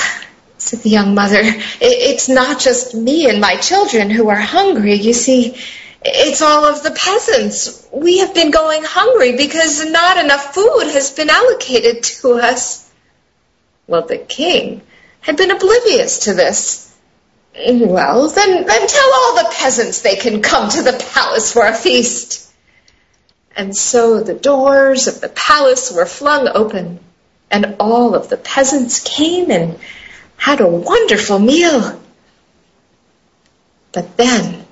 said 0.58 0.80
the 0.80 0.90
young 0.90 1.14
mother. 1.16 1.40
It, 1.42 1.64
it's 1.82 2.30
not 2.30 2.60
just 2.60 2.96
me 2.96 3.30
and 3.30 3.40
my 3.40 3.56
children 3.58 4.10
who 4.10 4.30
are 4.30 4.36
hungry. 4.36 4.96
You 4.96 5.14
see, 5.14 5.56
it's 6.04 6.42
all 6.42 6.66
of 6.66 6.82
the 6.82 6.92
peasants. 6.92 7.88
We 7.94 8.20
have 8.20 8.34
been 8.34 8.52
going 8.52 8.84
hungry 8.84 9.38
because 9.38 9.86
not 9.86 10.18
enough 10.18 10.54
food 10.56 10.90
has 10.94 11.12
been 11.12 11.30
allocated 11.30 12.04
to 12.04 12.34
us. 12.34 12.90
Well, 13.88 14.04
the 14.04 14.18
king 14.18 14.82
had 15.20 15.38
been 15.38 15.52
oblivious 15.52 16.26
to 16.26 16.34
this. 16.34 16.81
Well, 17.54 18.30
then, 18.30 18.66
then 18.66 18.88
tell 18.88 19.14
all 19.14 19.36
the 19.36 19.50
peasants 19.52 20.02
they 20.02 20.16
can 20.16 20.42
come 20.42 20.70
to 20.70 20.82
the 20.82 21.06
palace 21.14 21.52
for 21.52 21.66
a 21.66 21.74
feast. 21.74 22.50
And 23.56 23.76
so 23.76 24.22
the 24.22 24.34
doors 24.34 25.08
of 25.08 25.20
the 25.20 25.30
palace 25.30 25.92
were 25.92 26.06
flung 26.06 26.48
open, 26.48 27.00
and 27.50 27.76
all 27.80 28.16
of 28.16 28.30
the 28.30 28.38
peasants 28.38 29.02
came 29.02 29.52
and 29.52 29.78
had 30.38 30.62
a 30.62 30.68
wonderful 30.68 31.40
meal. 31.40 32.02
But 33.92 34.16
then 34.16 34.66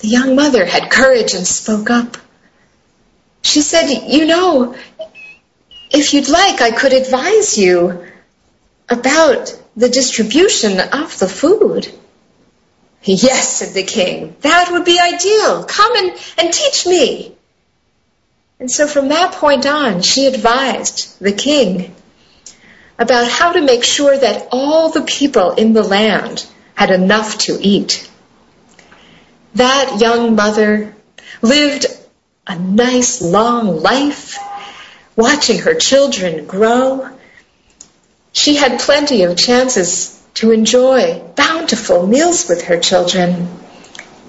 the 0.00 0.08
young 0.08 0.36
mother 0.36 0.66
had 0.66 0.90
courage 0.90 1.32
and 1.32 1.46
spoke 1.46 1.88
up. 1.88 2.18
She 3.42 3.62
said, 3.62 3.88
You 3.88 4.26
know, 4.26 4.76
if 5.90 6.12
you'd 6.12 6.28
like, 6.28 6.60
I 6.60 6.70
could 6.70 6.92
advise 6.92 7.56
you 7.56 8.06
about 8.90 9.56
the 9.76 9.88
distribution 9.88 10.80
of 10.80 11.18
the 11.18 11.28
food. 11.28 11.90
Yes, 13.02 13.56
said 13.56 13.72
the 13.72 13.84
king, 13.84 14.36
that 14.40 14.70
would 14.72 14.84
be 14.84 14.98
ideal. 14.98 15.64
Come 15.64 15.96
and, 15.96 16.10
and 16.36 16.52
teach 16.52 16.86
me. 16.86 17.34
And 18.58 18.70
so 18.70 18.86
from 18.86 19.08
that 19.08 19.32
point 19.32 19.64
on, 19.64 20.02
she 20.02 20.26
advised 20.26 21.18
the 21.18 21.32
king 21.32 21.94
about 22.98 23.26
how 23.26 23.52
to 23.52 23.62
make 23.62 23.82
sure 23.82 24.16
that 24.16 24.48
all 24.52 24.90
the 24.90 25.00
people 25.00 25.52
in 25.52 25.72
the 25.72 25.82
land 25.82 26.46
had 26.74 26.90
enough 26.90 27.38
to 27.38 27.58
eat. 27.58 28.10
That 29.54 29.98
young 29.98 30.36
mother 30.36 30.94
lived 31.40 31.86
a 32.46 32.58
nice 32.58 33.22
long 33.22 33.80
life, 33.80 34.36
watching 35.16 35.60
her 35.60 35.74
children 35.74 36.46
grow. 36.46 37.08
She 38.32 38.56
had 38.56 38.80
plenty 38.80 39.24
of 39.24 39.36
chances 39.36 40.20
to 40.34 40.52
enjoy 40.52 41.22
bountiful 41.36 42.06
meals 42.06 42.48
with 42.48 42.64
her 42.64 42.78
children, 42.78 43.48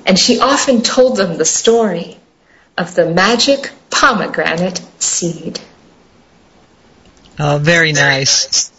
and 0.06 0.18
she 0.18 0.40
often 0.40 0.82
told 0.82 1.18
them 1.18 1.38
the 1.38 1.46
story 1.46 2.18
of 2.78 2.96
the 2.96 3.10
magic 3.10 3.72
pomegranate 3.90 4.82
seed. 5.00 5.60
Oh, 7.40 7.60
very 7.60 7.92
nice. 7.92 8.72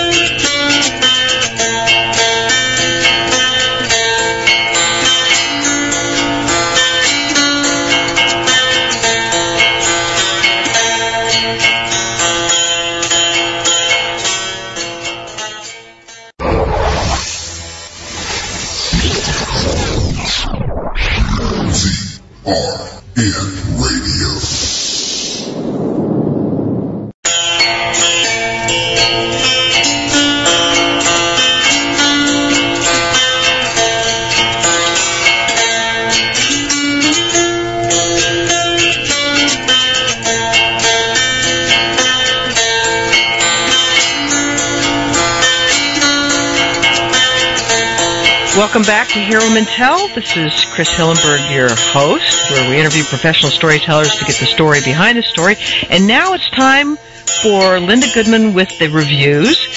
This 50.16 50.36
is 50.36 50.66
Chris 50.74 50.90
Hillenberg, 50.90 51.54
your 51.54 51.70
host, 51.70 52.50
where 52.50 52.70
we 52.70 52.80
interview 52.80 53.04
professional 53.04 53.52
storytellers 53.52 54.16
to 54.16 54.26
get 54.26 54.36
the 54.40 54.48
story 54.48 54.80
behind 54.84 55.18
the 55.18 55.22
story. 55.22 55.56
And 55.90 56.08
now 56.08 56.34
it's 56.34 56.50
time 56.50 56.98
for 57.44 57.80
Linda 57.80 58.08
Goodman 58.14 58.56
with 58.56 58.70
the 58.80 58.90
reviews 58.90 59.68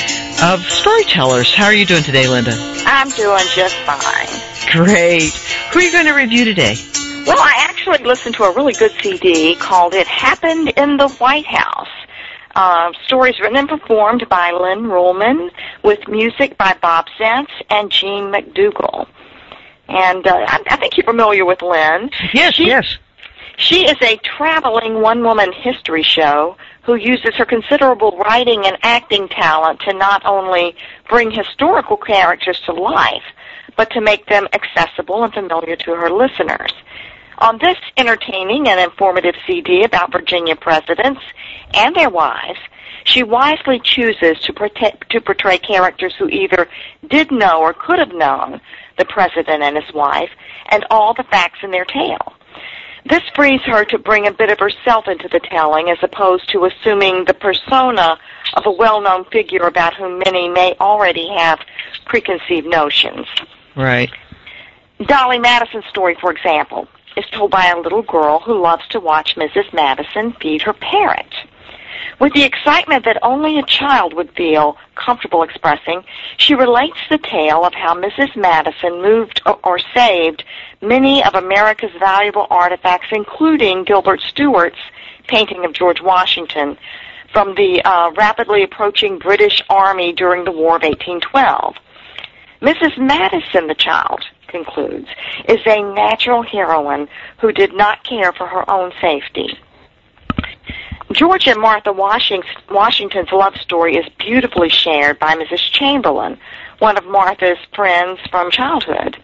of 0.43 0.65
storytellers. 0.65 1.55
How 1.55 1.67
are 1.67 1.75
you 1.75 1.85
doing 1.85 2.03
today, 2.03 2.29
Linda? 2.29 2.53
I'm 2.87 3.11
doing 3.11 3.45
just 3.55 3.77
fine. 3.85 4.27
Great. 4.73 5.33
Who 5.73 5.79
are 5.79 5.83
you 5.83 5.93
going 5.93 6.07
to 6.07 6.15
review 6.15 6.47
today? 6.47 6.77
Well, 7.27 7.39
I 7.39 7.55
actually 7.69 7.99
listened 7.99 8.35
to 8.37 8.45
a 8.45 8.55
really 8.55 8.73
good 8.73 8.93
CD 9.03 9.55
called 9.55 9.93
It 9.95 10.07
Happened 10.07 10.73
in 10.77 10.97
the 10.97 11.09
White 11.09 11.47
House. 11.47 11.89
Uh, 12.57 12.93
stories 13.05 13.39
written 13.39 13.57
and 13.57 13.69
performed 13.69 14.29
by 14.29 14.51
Lynn 14.51 14.85
Ruehlmann 14.85 15.51
with 15.85 16.09
music 16.09 16.57
by 16.57 16.75
Bob 16.81 17.07
Zentz 17.19 17.51
and 17.71 17.91
Gene 17.91 18.33
McDougall. 18.33 19.07
And 19.89 20.27
uh, 20.27 20.35
I, 20.49 20.63
I 20.71 20.77
think 20.77 20.97
you're 20.97 21.05
familiar 21.05 21.45
with 21.45 21.63
Lynn. 21.63 22.11
Yes, 22.33 22.55
She- 22.55 22.67
yes. 22.67 22.99
She 23.59 23.85
is 23.87 23.97
a 24.01 24.17
traveling 24.17 25.03
one-woman 25.03 25.53
history 25.53 26.03
show 26.03 26.57
who 26.85 26.95
uses 26.95 27.35
her 27.37 27.45
considerable 27.45 28.17
writing 28.17 28.65
and 28.67 28.77
acting 28.83 29.29
talent 29.29 29.81
to 29.81 29.93
not 29.93 30.25
only 30.25 30.75
bring 31.09 31.31
historical 31.31 31.97
characters 31.99 32.59
to 32.65 32.73
life, 32.73 33.23
but 33.77 33.91
to 33.91 34.01
make 34.01 34.27
them 34.27 34.49
accessible 34.53 35.23
and 35.23 35.33
familiar 35.33 35.77
to 35.77 35.95
her 35.95 36.11
listeners. 36.11 36.73
On 37.39 37.59
this 37.59 37.77
entertaining 37.97 38.69
and 38.69 38.81
informative 38.81 39.35
CD 39.47 39.85
about 39.85 40.11
Virginia 40.13 40.57
presidents 40.57 41.21
and 41.75 41.95
their 41.95 42.11
wives, 42.11 42.59
she 43.05 43.23
wisely 43.23 43.81
chooses 43.81 44.39
to, 44.41 44.53
protect, 44.53 45.11
to 45.11 45.21
portray 45.21 45.59
characters 45.59 46.15
who 46.19 46.29
either 46.29 46.69
did 47.09 47.31
know 47.31 47.61
or 47.61 47.75
could 47.75 47.99
have 47.99 48.15
known 48.15 48.61
the 49.03 49.13
president 49.13 49.63
and 49.63 49.77
his 49.77 49.93
wife 49.93 50.31
and 50.71 50.87
all 50.91 51.13
the 51.13 51.25
facts 51.25 51.59
in 51.63 51.73
their 51.73 51.85
tale. 51.85 52.35
This 53.05 53.23
frees 53.35 53.61
her 53.63 53.85
to 53.87 53.99
bring 53.99 54.29
a 54.29 54.33
bit 54.33 54.51
of 54.51 54.61
herself 54.61 55.09
into 55.09 55.29
the 55.29 55.41
telling 55.41 55.91
as 55.91 55.99
opposed 56.03 56.49
to 56.51 56.67
assuming 56.67 57.25
the 57.25 57.35
persona 57.35 58.17
of 58.55 58.65
a 58.65 58.71
well-known 58.71 59.25
figure 59.25 59.67
about 59.67 59.95
whom 59.95 60.21
many 60.21 60.49
may 60.49 60.77
already 60.81 61.29
have 61.37 61.59
preconceived 62.07 62.69
notions. 62.69 63.27
Right. 63.75 64.11
Dolley 65.07 65.41
Madison's 65.41 65.87
story, 65.87 66.17
for 66.21 66.31
example, 66.31 66.87
is 67.17 67.25
told 67.33 67.51
by 67.51 67.67
a 67.67 67.81
little 67.81 68.03
girl 68.03 68.39
who 68.39 68.63
loves 68.63 68.87
to 68.91 69.01
watch 69.01 69.35
Mrs. 69.35 69.73
Madison 69.73 70.33
feed 70.41 70.63
her 70.63 70.73
parrot. 70.73 71.35
With 72.19 72.33
the 72.35 72.45
excitement 72.45 73.05
that 73.05 73.19
only 73.23 73.59
a 73.59 73.65
child 73.65 74.15
would 74.15 74.31
feel 74.33 74.77
comfortable 74.95 75.43
expressing, 75.43 76.05
she 76.37 76.55
relates 76.55 76.99
the 77.11 77.19
tale 77.19 77.65
of 77.65 77.75
how 77.75 77.95
Mrs. 77.95 78.37
Madison 78.37 79.03
moved 79.03 79.43
or, 79.65 79.79
saved 79.95 80.45
many 80.81 81.25
of 81.25 81.35
America's 81.35 81.91
valuable 81.99 82.47
artifacts, 82.51 83.09
including 83.11 83.85
Gilbert 83.85 84.21
Stuart's 84.21 84.79
painting 85.27 85.65
of 85.65 85.73
George 85.73 86.01
Washington 86.01 86.77
from 87.33 87.55
the 87.55 87.83
uh, 87.85 88.11
rapidly 88.13 88.63
approaching 88.63 89.19
British 89.19 89.63
Army 89.71 90.13
during 90.13 90.45
the 90.45 90.53
War 90.53 90.77
of 90.77 90.83
1812. 90.83 91.77
Mrs. 92.61 92.97
Madison, 92.99 93.67
the 93.67 93.75
child, 93.75 94.25
concludes, 94.47 95.09
is 95.49 95.61
a 95.67 95.83
natural 95.83 96.43
heroine 96.43 97.09
who 97.41 97.51
did 97.51 97.75
not 97.75 98.05
care 98.05 98.33
for 98.33 98.47
her 98.47 98.71
own 98.71 98.93
safety. 99.01 99.59
George 101.13 101.47
and 101.47 101.61
Martha 101.61 101.93
Washington's 101.93 103.33
love 103.33 103.57
story 103.57 103.97
is 103.97 104.07
beautifully 104.19 104.71
shared 104.71 105.19
by 105.19 105.35
Mrs. 105.35 105.59
Chamberlain, 105.71 106.39
one 106.79 106.97
of 106.97 107.05
Martha's 107.05 107.59
friends 107.75 108.19
from 108.31 108.51
childhood. 108.51 109.23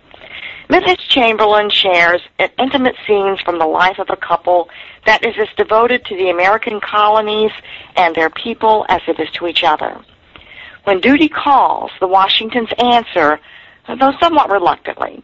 Mrs. 0.68 0.98
Chamberlain 1.08 1.70
shares 1.70 2.20
intimate 2.58 2.96
scenes 3.06 3.40
from 3.40 3.58
the 3.58 3.66
life 3.66 3.98
of 3.98 4.10
a 4.10 4.16
couple 4.16 4.68
that 5.06 5.24
is 5.24 5.34
as 5.38 5.48
devoted 5.56 6.04
to 6.04 6.16
the 6.16 6.28
American 6.28 6.78
colonies 6.80 7.52
and 7.96 8.14
their 8.14 8.28
people 8.28 8.84
as 8.90 9.00
it 9.08 9.18
is 9.18 9.30
to 9.30 9.46
each 9.46 9.64
other. 9.64 9.98
When 10.84 11.00
duty 11.00 11.28
calls, 11.28 11.90
the 12.00 12.06
Washingtons 12.06 12.68
answer, 12.78 13.40
though 13.86 14.12
somewhat 14.20 14.50
reluctantly, 14.50 15.22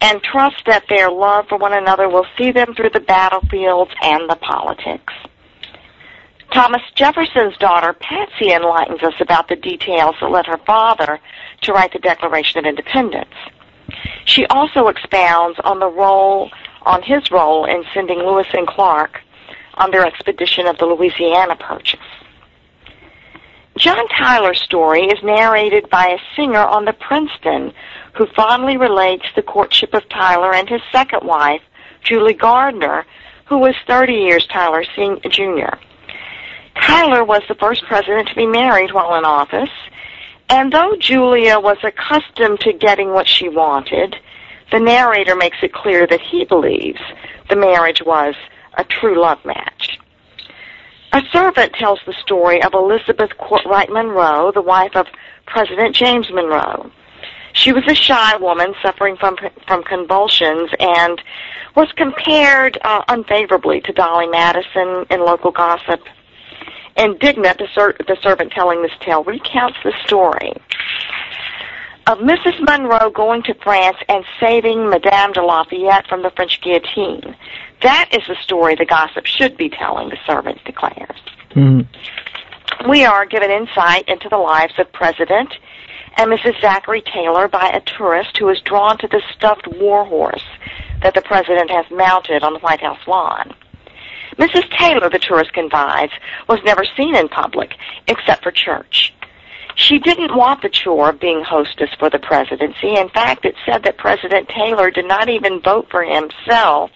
and 0.00 0.22
trust 0.22 0.62
that 0.66 0.84
their 0.88 1.10
love 1.10 1.48
for 1.48 1.58
one 1.58 1.72
another 1.72 2.08
will 2.08 2.26
see 2.38 2.52
them 2.52 2.74
through 2.76 2.90
the 2.90 3.00
battlefields 3.00 3.90
and 4.02 4.30
the 4.30 4.36
politics. 4.36 5.12
Thomas 6.54 6.82
Jefferson's 6.94 7.56
daughter, 7.56 7.92
Patsy, 7.92 8.52
enlightens 8.52 9.02
us 9.02 9.14
about 9.18 9.48
the 9.48 9.56
details 9.56 10.14
that 10.20 10.30
led 10.30 10.46
her 10.46 10.58
father 10.58 11.18
to 11.62 11.72
write 11.72 11.92
the 11.92 11.98
Declaration 11.98 12.60
of 12.60 12.64
Independence. 12.64 13.34
She 14.24 14.46
also 14.46 14.86
expounds 14.86 15.58
on 15.64 15.80
the 15.80 15.88
role, 15.88 16.52
on 16.82 17.02
his 17.02 17.28
role 17.32 17.64
in 17.64 17.82
sending 17.92 18.20
Lewis 18.20 18.46
and 18.52 18.68
Clark 18.68 19.20
on 19.74 19.90
their 19.90 20.06
expedition 20.06 20.68
of 20.68 20.78
the 20.78 20.86
Louisiana 20.86 21.56
Purchase. 21.56 21.98
John 23.76 24.06
Tyler's 24.16 24.62
story 24.62 25.06
is 25.06 25.20
narrated 25.24 25.90
by 25.90 26.06
a 26.06 26.36
singer 26.36 26.64
on 26.64 26.84
the 26.84 26.92
Princeton 26.92 27.72
who 28.12 28.26
fondly 28.26 28.76
relates 28.76 29.24
the 29.34 29.42
courtship 29.42 29.92
of 29.92 30.08
Tyler 30.08 30.54
and 30.54 30.68
his 30.68 30.82
second 30.92 31.26
wife, 31.26 31.62
Julie 32.04 32.32
Gardner, 32.32 33.04
who 33.46 33.58
was 33.58 33.74
30 33.88 34.12
years 34.12 34.46
Tyler 34.46 34.84
Sen- 34.94 35.18
Jr. 35.28 35.74
Tyler 36.86 37.24
was 37.24 37.42
the 37.48 37.54
first 37.54 37.82
president 37.86 38.28
to 38.28 38.34
be 38.34 38.46
married 38.46 38.92
while 38.92 39.14
in 39.16 39.24
office, 39.24 39.70
and 40.50 40.70
though 40.70 40.94
Julia 40.98 41.58
was 41.58 41.78
accustomed 41.82 42.60
to 42.60 42.74
getting 42.74 43.10
what 43.10 43.26
she 43.26 43.48
wanted, 43.48 44.16
the 44.70 44.80
narrator 44.80 45.34
makes 45.34 45.56
it 45.62 45.72
clear 45.72 46.06
that 46.06 46.20
he 46.20 46.44
believes 46.44 47.00
the 47.48 47.56
marriage 47.56 48.02
was 48.04 48.34
a 48.76 48.84
true 48.84 49.18
love 49.18 49.42
match. 49.44 49.98
A 51.12 51.22
servant 51.32 51.72
tells 51.74 52.00
the 52.06 52.14
story 52.20 52.62
of 52.62 52.74
Elizabeth 52.74 53.30
Kortright 53.38 53.88
Monroe, 53.88 54.52
the 54.52 54.60
wife 54.60 54.94
of 54.94 55.06
President 55.46 55.94
James 55.94 56.30
Monroe. 56.30 56.90
She 57.52 57.72
was 57.72 57.84
a 57.86 57.94
shy 57.94 58.36
woman 58.36 58.74
suffering 58.82 59.16
from 59.16 59.36
from 59.66 59.84
convulsions 59.84 60.70
and 60.80 61.22
was 61.76 61.90
compared 61.92 62.78
uh, 62.82 63.02
unfavorably 63.08 63.80
to 63.82 63.92
Dolley 63.92 64.26
Madison 64.26 65.06
in 65.08 65.20
local 65.20 65.52
gossip. 65.52 66.00
Indignant, 66.96 67.58
the, 67.58 67.68
ser- 67.74 67.96
the 68.06 68.16
servant 68.22 68.52
telling 68.52 68.82
this 68.82 68.92
tale 69.00 69.24
recounts 69.24 69.78
the 69.82 69.92
story 70.04 70.52
of 72.06 72.18
Mrs. 72.18 72.60
Monroe 72.60 73.10
going 73.10 73.42
to 73.44 73.54
France 73.54 73.96
and 74.08 74.24
saving 74.38 74.88
Madame 74.90 75.32
de 75.32 75.42
Lafayette 75.42 76.06
from 76.06 76.22
the 76.22 76.30
French 76.30 76.60
guillotine. 76.60 77.34
That 77.82 78.10
is 78.12 78.22
the 78.28 78.36
story 78.42 78.74
the 78.74 78.84
gossip 78.84 79.26
should 79.26 79.56
be 79.56 79.70
telling, 79.70 80.10
the 80.10 80.18
servant 80.26 80.62
declares. 80.64 81.18
Mm-hmm. 81.50 82.90
We 82.90 83.04
are 83.04 83.24
given 83.24 83.50
insight 83.50 84.08
into 84.08 84.28
the 84.28 84.36
lives 84.36 84.74
of 84.78 84.92
President 84.92 85.54
and 86.16 86.30
Mrs. 86.30 86.60
Zachary 86.60 87.02
Taylor 87.02 87.48
by 87.48 87.68
a 87.68 87.80
tourist 87.80 88.36
who 88.36 88.48
is 88.48 88.60
drawn 88.60 88.98
to 88.98 89.08
the 89.08 89.22
stuffed 89.34 89.66
war 89.66 90.04
horse 90.04 90.44
that 91.02 91.14
the 91.14 91.22
president 91.22 91.70
has 91.70 91.86
mounted 91.90 92.42
on 92.42 92.54
the 92.54 92.58
White 92.60 92.80
House 92.80 93.00
lawn. 93.06 93.54
Mrs. 94.36 94.68
Taylor, 94.78 95.08
the 95.08 95.18
tourist 95.18 95.52
confides, 95.52 96.12
was 96.48 96.58
never 96.64 96.84
seen 96.96 97.14
in 97.14 97.28
public 97.28 97.74
except 98.06 98.42
for 98.42 98.50
church. 98.50 99.12
She 99.76 99.98
didn't 99.98 100.36
want 100.36 100.62
the 100.62 100.68
chore 100.68 101.10
of 101.10 101.20
being 101.20 101.42
hostess 101.42 101.90
for 101.98 102.08
the 102.08 102.18
presidency. 102.18 102.96
In 102.96 103.08
fact, 103.08 103.44
it 103.44 103.56
said 103.66 103.82
that 103.84 103.98
President 103.98 104.48
Taylor 104.48 104.90
did 104.90 105.06
not 105.06 105.28
even 105.28 105.60
vote 105.60 105.88
for 105.90 106.04
himself 106.04 106.90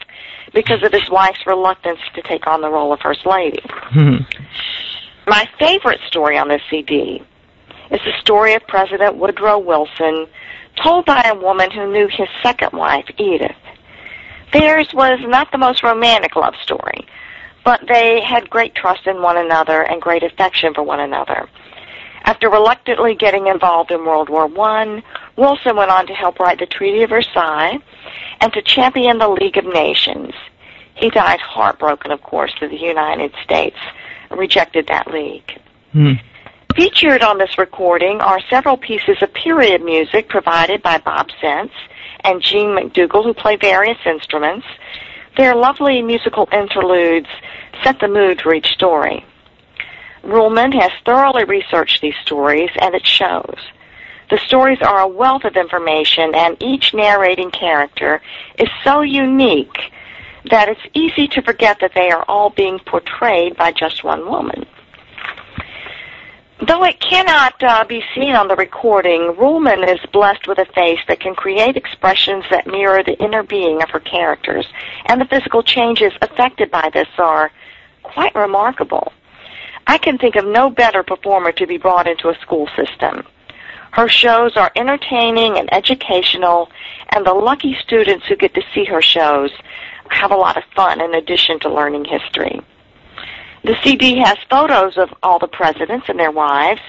because 0.55 0.83
of 0.83 0.93
his 0.93 1.09
wife's 1.11 1.47
reluctance 1.47 1.99
to 2.15 2.23
take 2.23 2.47
on 2.47 2.61
the 2.61 2.71
role 2.71 2.93
of 2.93 3.01
First 3.01 3.27
Lady. 3.27 3.61
Hmm. 3.65 4.19
My 5.27 5.49
favorite 5.59 6.01
story 6.07 6.39
on 6.39 6.49
this 6.49 6.63
CD 6.71 7.23
is 7.91 8.01
the 8.05 8.13
story 8.21 8.55
of 8.55 8.67
President 8.67 9.17
Woodrow 9.17 9.59
Wilson, 9.59 10.27
told 10.83 11.05
by 11.05 11.23
a 11.23 11.35
woman 11.35 11.71
who 11.71 11.93
knew 11.93 12.09
his 12.09 12.29
second 12.43 12.73
wife, 12.73 13.07
Edith. 13.19 13.57
Theirs 14.53 14.89
was 14.95 15.19
not 15.23 15.51
the 15.53 15.59
most 15.59 15.83
romantic 15.83 16.37
love 16.37 16.55
story, 16.63 17.07
but 17.69 17.87
they 17.87 18.23
had 18.23 18.49
great 18.49 18.75
trust 18.75 19.07
in 19.07 19.21
one 19.21 19.37
another 19.37 19.83
and 19.83 20.01
great 20.01 20.23
affection 20.23 20.73
for 20.73 20.83
one 20.83 21.01
another. 21.01 21.47
After 22.23 22.49
reluctantly 22.49 23.15
getting 23.15 23.47
involved 23.47 23.91
in 23.91 24.07
World 24.07 24.31
War 24.31 24.49
I, 24.59 25.03
Wilson 25.37 25.77
went 25.77 25.91
on 25.91 26.07
to 26.07 26.15
help 26.15 26.39
write 26.39 26.61
the 26.61 26.65
Treaty 26.65 27.03
of 27.03 27.11
Versailles 27.11 27.79
and 28.41 28.51
to 28.55 28.63
champion 28.63 29.19
the 29.19 29.29
League 29.29 29.59
of 29.59 29.67
Nations. 29.67 30.33
He 30.95 31.11
died 31.11 31.41
heartbroken, 31.41 32.11
of 32.11 32.23
course, 32.23 32.55
that 32.63 32.71
the 32.71 32.79
United 32.79 33.35
States 33.45 33.77
rejected 34.31 34.87
that 34.87 35.09
league. 35.09 35.61
Hmm. 35.93 36.13
Featured 36.75 37.23
on 37.23 37.37
this 37.37 37.59
recording 37.59 38.23
are 38.23 38.41
several 38.49 38.79
pieces 38.79 39.19
of 39.21 39.35
period 39.35 39.83
music 39.83 40.31
provided 40.31 40.83
by 40.83 40.97
Bob 40.97 41.29
Zentz 41.43 41.73
and 42.25 42.41
Gene 42.41 42.71
McDougall, 42.71 43.25
who 43.25 43.35
play 43.35 43.57
various 43.57 43.99
instruments. 44.07 44.67
Their 45.39 45.55
lovely 45.55 46.03
musical 46.03 46.49
interludes 46.51 47.29
set 47.85 48.01
the 48.01 48.09
mood 48.09 48.43
for 48.43 48.53
each 48.53 48.73
story. 48.73 49.25
Ruehlmann 50.25 50.75
has 50.75 50.91
thoroughly 51.05 51.45
researched 51.45 52.03
these 52.03 52.17
stories, 52.23 52.71
and 52.81 52.93
it 52.93 53.07
shows. 53.07 53.57
The 54.31 54.39
stories 54.39 54.83
are 54.83 54.99
a 54.99 55.07
wealth 55.07 55.45
of 55.45 55.57
information, 55.57 56.35
and 56.35 56.61
each 56.61 56.93
narrating 56.93 57.53
character 57.53 58.21
is 58.59 58.69
so 58.83 59.03
unique 59.03 59.93
that 60.51 60.69
it's 60.69 60.81
easy 60.93 61.29
to 61.29 61.43
forget 61.43 61.79
that 61.83 61.93
they 61.95 62.11
are 62.11 62.25
all 62.27 62.51
being 62.51 62.81
portrayed 62.81 63.57
by 63.57 63.71
just 63.71 64.03
one 64.03 64.29
woman. 64.29 64.67
Though 66.61 66.83
it 66.83 66.99
cannot 66.99 67.63
uh, 67.63 67.85
be 67.85 68.03
seen 68.17 68.35
on 68.35 68.49
the 68.49 68.57
recording, 68.57 69.33
Ruehlmann 69.39 69.89
is 69.89 70.01
blessed 70.13 70.49
with 70.49 70.59
a 70.59 70.65
face 70.75 70.99
that 71.07 71.21
can 71.21 71.37
create 71.37 71.77
expressions 71.77 72.45
that 72.51 72.67
mirror 72.67 73.05
the 73.05 73.17
inner 73.23 73.45
being 73.45 73.81
of 73.81 73.91
her 73.91 74.01
characters, 74.01 74.67
and 75.07 75.21
the 75.21 75.27
physical 75.27 75.63
changes 75.63 76.13
affected 76.21 76.69
by 76.73 76.91
this 76.93 77.07
are 77.17 77.53
quite 78.03 78.35
remarkable. 78.35 79.13
I 79.87 79.99
can 79.99 80.19
think 80.19 80.35
of 80.35 80.45
no 80.45 80.69
better 80.69 81.05
performer 81.05 81.53
to 81.53 81.67
be 81.67 81.79
brought 81.79 82.09
into 82.09 82.29
a 82.29 82.39
school 82.41 82.69
system. 82.75 83.25
Her 83.93 84.09
shows 84.09 84.57
are 84.57 84.73
entertaining 84.75 85.59
and 85.59 85.73
educational, 85.73 86.71
and 87.11 87.25
the 87.25 87.35
lucky 87.35 87.77
students 87.81 88.27
who 88.27 88.35
get 88.35 88.55
to 88.55 88.63
see 88.75 88.85
her 88.87 89.01
shows 89.01 89.53
have 90.11 90.33
a 90.33 90.37
lot 90.37 90.57
of 90.57 90.65
fun 90.75 91.01
in 91.01 91.15
addition 91.15 91.61
to 91.61 91.73
learning 91.73 92.05
history. 92.05 92.61
The 93.69 93.77
CD 93.85 94.17
has 94.25 94.39
photos 94.49 94.97
of 94.97 95.13
all 95.23 95.39
the 95.39 95.47
presidents 95.47 96.07
and 96.09 96.19
their 96.19 96.31
wives, 96.31 96.81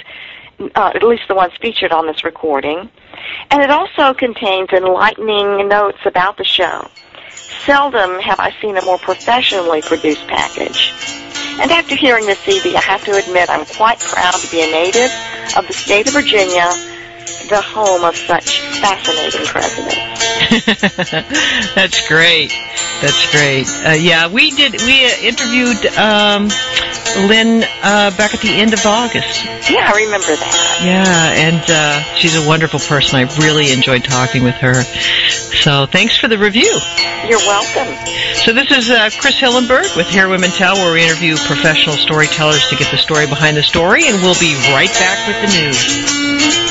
uh, 0.61 0.93
at 0.95 1.03
least 1.03 1.23
the 1.27 1.35
ones 1.35 1.51
featured 1.61 1.91
on 1.91 2.07
this 2.07 2.23
recording, 2.23 2.89
and 3.51 3.61
it 3.61 3.69
also 3.69 4.13
contains 4.13 4.69
enlightening 4.69 5.67
notes 5.67 5.97
about 6.05 6.37
the 6.37 6.45
show. 6.45 6.87
Seldom 7.65 8.21
have 8.21 8.39
I 8.39 8.55
seen 8.61 8.77
a 8.77 8.85
more 8.85 8.97
professionally 8.97 9.81
produced 9.81 10.25
package. 10.27 10.93
And 11.59 11.69
after 11.69 11.97
hearing 11.97 12.25
the 12.25 12.35
CD, 12.35 12.77
I 12.77 12.79
have 12.79 13.03
to 13.03 13.17
admit 13.17 13.49
I'm 13.49 13.65
quite 13.65 13.99
proud 13.99 14.35
to 14.35 14.49
be 14.49 14.61
a 14.61 14.71
native 14.71 15.11
of 15.57 15.67
the 15.67 15.73
state 15.73 16.07
of 16.07 16.13
Virginia, 16.13 16.69
the 17.49 17.61
home 17.61 18.05
of 18.05 18.15
such 18.15 18.61
fascinating 18.79 19.45
presidents. 19.47 20.28
That's 21.75 22.07
great. 22.07 22.49
That's 23.01 23.31
great. 23.31 23.67
Uh, 23.85 23.91
yeah, 23.91 24.27
we 24.27 24.49
did. 24.51 24.81
We 24.81 25.05
uh, 25.05 25.09
interviewed 25.21 25.85
um, 25.95 26.49
Lynn 27.29 27.63
uh, 27.83 28.09
back 28.17 28.33
at 28.33 28.41
the 28.41 28.49
end 28.49 28.73
of 28.73 28.83
August. 28.85 29.45
Yeah, 29.69 29.91
I 29.93 30.05
remember 30.05 30.35
that. 30.35 30.81
Yeah, 30.83 31.05
and 31.37 31.63
uh, 31.69 32.15
she's 32.15 32.35
a 32.35 32.47
wonderful 32.47 32.79
person. 32.79 33.17
I 33.17 33.23
really 33.37 33.71
enjoyed 33.71 34.03
talking 34.03 34.43
with 34.43 34.55
her. 34.55 34.81
So 35.61 35.85
thanks 35.85 36.17
for 36.17 36.27
the 36.27 36.37
review. 36.37 36.79
You're 37.27 37.45
welcome. 37.45 37.93
So 38.43 38.53
this 38.53 38.71
is 38.71 38.89
uh, 38.89 39.09
Chris 39.19 39.39
Hillenberg 39.39 39.95
with 39.95 40.07
Hear 40.07 40.29
Women 40.29 40.49
Tell, 40.49 40.75
where 40.75 40.93
we 40.93 41.03
interview 41.03 41.35
professional 41.37 41.95
storytellers 41.95 42.67
to 42.69 42.75
get 42.75 42.89
the 42.89 42.97
story 42.97 43.27
behind 43.27 43.55
the 43.55 43.63
story, 43.63 44.07
and 44.07 44.21
we'll 44.21 44.39
be 44.39 44.55
right 44.73 44.91
back 44.97 45.27
with 45.27 45.37
the 45.45 45.61
news. 45.61 46.68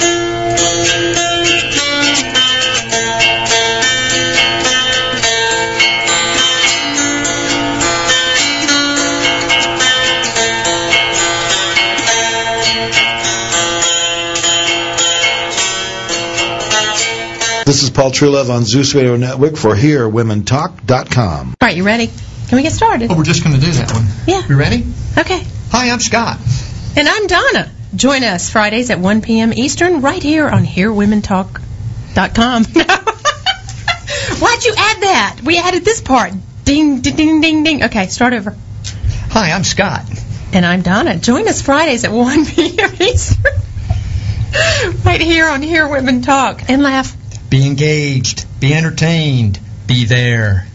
This 17.68 17.82
is 17.82 17.90
Paul 17.90 18.12
Truelove 18.12 18.48
on 18.48 18.64
Zeus 18.64 18.94
Radio 18.94 19.18
Network 19.18 19.58
for 19.58 19.74
HearWomenTalk.com. 19.74 21.48
All 21.48 21.54
right, 21.60 21.76
you 21.76 21.84
ready? 21.84 22.06
Can 22.06 22.56
we 22.56 22.62
get 22.62 22.72
started? 22.72 23.10
Oh, 23.10 23.14
we're 23.14 23.24
just 23.24 23.44
going 23.44 23.56
to 23.56 23.60
do 23.60 23.70
that 23.72 23.92
one. 23.92 24.06
Yeah. 24.26 24.42
You 24.48 24.58
ready? 24.58 24.86
Okay. 25.18 25.44
Hi, 25.70 25.90
I'm 25.90 26.00
Scott. 26.00 26.38
And 26.96 27.06
I'm 27.06 27.26
Donna. 27.26 27.70
Join 27.94 28.24
us 28.24 28.48
Fridays 28.48 28.88
at 28.88 29.00
1 29.00 29.20
p.m. 29.20 29.52
Eastern 29.52 30.00
right 30.00 30.22
here 30.22 30.48
on 30.48 30.64
HearWomenTalk.com. 30.64 32.64
Why'd 34.40 34.64
you 34.64 34.74
add 34.74 35.02
that? 35.02 35.40
We 35.44 35.58
added 35.58 35.84
this 35.84 36.00
part. 36.00 36.32
Ding, 36.64 37.02
ding, 37.02 37.16
ding, 37.16 37.42
ding, 37.42 37.64
ding. 37.64 37.84
Okay, 37.84 38.06
start 38.06 38.32
over. 38.32 38.56
Hi, 39.28 39.52
I'm 39.52 39.64
Scott. 39.64 40.04
And 40.54 40.64
I'm 40.64 40.80
Donna. 40.80 41.18
Join 41.18 41.46
us 41.46 41.60
Fridays 41.60 42.04
at 42.04 42.12
1 42.12 42.46
p.m. 42.46 42.94
Eastern. 42.98 43.52
right 45.04 45.20
here 45.20 45.50
on 45.50 45.60
Hear 45.60 45.86
Women 45.86 46.22
Talk. 46.22 46.70
And 46.70 46.82
laugh 46.82 47.17
Be 47.50 47.66
engaged. 47.66 48.46
Be 48.60 48.74
entertained. 48.74 49.58
Be 49.86 50.04
there. 50.04 50.66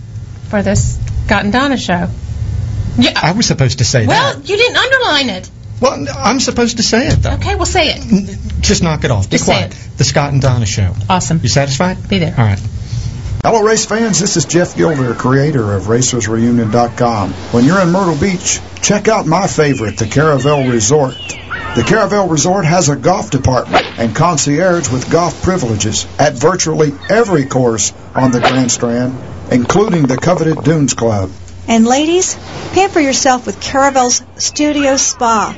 for 0.50 0.62
this 0.64 0.98
Scott 1.26 1.44
and 1.44 1.54
Donna 1.54 1.78
show. 1.78 2.10
Yeah. 2.98 3.14
I 3.16 3.32
was 3.32 3.46
supposed 3.48 3.80
to 3.80 3.86
say 3.86 4.06
Well, 4.08 4.34
that. 4.34 4.38
Well, 4.40 4.46
you 4.46 4.58
didn't 4.58 4.78
underline 4.78 5.30
it. 5.30 5.50
Well, 5.82 6.06
I'm 6.18 6.40
supposed 6.40 6.78
to 6.78 6.84
say 6.84 7.08
it, 7.08 7.16
though. 7.22 7.34
Okay, 7.34 7.56
we'll 7.56 7.66
say 7.66 7.90
it. 7.90 8.38
Just 8.62 8.84
knock 8.84 9.04
it 9.04 9.12
off. 9.12 9.30
Be 9.30 9.34
Just 9.38 9.46
say 9.46 9.54
quiet. 9.54 9.78
The 9.98 10.04
Scott 10.04 10.32
and 10.32 10.42
Donna 10.42 10.66
Show. 10.66 10.94
Awesome. 11.10 11.40
You 11.44 11.50
satisfied? 11.50 12.08
Be 12.08 12.20
there. 12.20 12.34
All 12.38 12.46
right. 12.46 12.60
Hello, 13.44 13.62
race 13.62 13.86
fans. 13.86 14.20
This 14.20 14.38
is 14.38 14.46
Jeff 14.46 14.76
Gilder, 14.78 15.14
creator 15.16 15.74
of 15.74 15.84
RacersReunion.com. 15.84 17.34
When 17.34 17.66
you're 17.66 17.82
in 17.82 17.92
Myrtle 17.92 18.16
Beach, 18.16 18.62
check 18.82 19.08
out 19.10 19.26
my 19.26 19.48
favorite, 19.48 19.98
the 19.98 20.06
Caravelle 20.06 20.72
Resort. 20.72 21.16
The 21.76 21.82
Caravelle 21.82 22.30
Resort 22.30 22.66
has 22.66 22.90
a 22.90 22.96
golf 22.96 23.32
department 23.32 23.88
and 23.98 24.16
concierge 24.16 24.92
with 24.92 25.10
golf 25.10 25.42
privileges 25.42 26.06
at 26.20 26.34
virtually 26.34 26.94
every 27.10 27.46
course 27.46 27.92
on 28.14 28.30
the 28.30 28.42
Grand 28.42 28.72
Strand, 28.72 29.18
including 29.52 30.06
the 30.06 30.18
coveted 30.18 30.64
Dunes 30.64 30.94
Club. 30.94 31.32
And 31.68 31.88
ladies, 31.88 32.36
pamper 32.74 33.00
yourself 33.00 33.48
with 33.48 33.60
Caravelle's 33.60 34.22
Studio 34.38 34.98
Spa, 34.98 35.58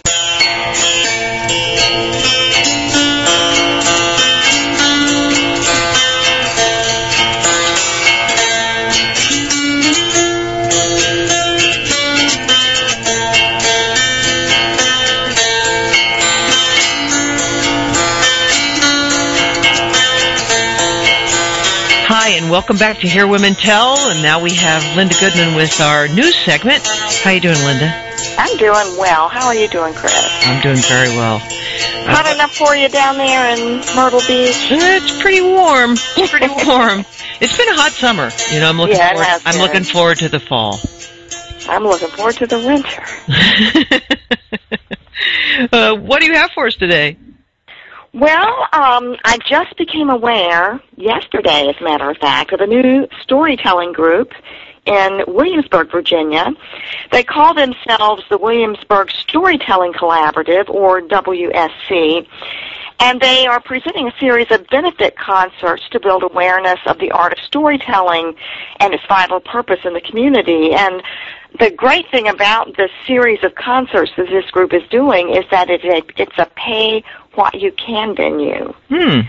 Welcome 22.61 22.77
back 22.77 22.99
to 22.99 23.07
Hear 23.07 23.25
Women 23.25 23.55
Tell. 23.55 23.97
And 24.11 24.21
now 24.21 24.39
we 24.39 24.53
have 24.53 24.95
Linda 24.95 25.15
Goodman 25.19 25.55
with 25.55 25.81
our 25.81 26.07
news 26.09 26.35
segment. 26.35 26.85
How 26.85 27.31
you 27.31 27.39
doing, 27.41 27.57
Linda? 27.65 27.91
I'm 28.37 28.55
doing 28.57 28.99
well. 28.99 29.29
How 29.29 29.47
are 29.47 29.55
you 29.55 29.67
doing, 29.67 29.95
Chris? 29.95 30.13
I'm 30.45 30.61
doing 30.61 30.75
very 30.75 31.09
well. 31.09 31.39
Hot 31.41 32.31
enough 32.31 32.55
for 32.55 32.75
you 32.75 32.87
down 32.87 33.17
there 33.17 33.57
in 33.57 33.77
Myrtle 33.95 34.19
Beach? 34.27 34.53
It's 34.69 35.21
pretty 35.23 35.41
warm. 35.41 35.93
It's 36.17 36.29
pretty 36.29 36.49
warm. 36.67 37.03
it's 37.41 37.57
been 37.57 37.67
a 37.67 37.73
hot 37.73 37.93
summer. 37.93 38.29
You 38.51 38.59
know, 38.59 38.69
I'm 38.69 38.77
looking 38.77 38.95
Yeah, 38.97 39.09
forward. 39.13 39.41
I'm 39.43 39.53
been. 39.53 39.61
looking 39.63 39.83
forward 39.83 40.17
to 40.19 40.29
the 40.29 40.39
fall. 40.39 40.79
I'm 41.67 41.83
looking 41.83 42.09
forward 42.09 42.35
to 42.35 42.45
the 42.45 42.59
winter. 42.59 43.01
uh, 45.71 45.95
what 45.95 46.21
do 46.21 46.27
you 46.27 46.33
have 46.35 46.51
for 46.51 46.67
us 46.67 46.75
today? 46.75 47.17
Well, 48.13 48.67
um, 48.73 49.15
I 49.23 49.37
just 49.47 49.77
became 49.77 50.09
aware 50.09 50.81
yesterday, 50.97 51.69
as 51.69 51.75
a 51.79 51.83
matter 51.83 52.09
of 52.09 52.17
fact, 52.17 52.51
of 52.51 52.59
a 52.59 52.67
new 52.67 53.07
storytelling 53.21 53.93
group 53.93 54.33
in 54.85 55.23
Williamsburg, 55.27 55.89
Virginia. 55.91 56.47
They 57.11 57.23
call 57.23 57.53
themselves 57.53 58.23
the 58.29 58.37
Williamsburg 58.37 59.11
Storytelling 59.11 59.93
Collaborative, 59.93 60.67
or 60.69 61.01
WSC, 61.01 62.27
and 62.99 63.21
they 63.21 63.47
are 63.47 63.61
presenting 63.61 64.09
a 64.09 64.19
series 64.19 64.51
of 64.51 64.67
benefit 64.67 65.17
concerts 65.17 65.83
to 65.91 65.99
build 65.99 66.23
awareness 66.23 66.79
of 66.87 66.99
the 66.99 67.11
art 67.11 67.31
of 67.31 67.39
storytelling 67.39 68.35
and 68.81 68.93
its 68.93 69.03
vital 69.07 69.39
purpose 69.39 69.79
in 69.85 69.93
the 69.93 70.01
community. 70.01 70.73
And 70.73 71.01
the 71.59 71.71
great 71.71 72.09
thing 72.11 72.27
about 72.27 72.77
this 72.77 72.91
series 73.07 73.43
of 73.43 73.55
concerts 73.55 74.11
that 74.17 74.27
this 74.27 74.49
group 74.51 74.73
is 74.73 74.83
doing 74.89 75.29
is 75.35 75.45
that 75.49 75.69
it's 75.69 75.83
a, 75.83 76.21
it's 76.21 76.37
a 76.37 76.45
pay 76.55 77.03
what 77.35 77.53
you 77.55 77.71
can 77.73 78.15
venue, 78.15 78.73
Hmm. 78.89 79.21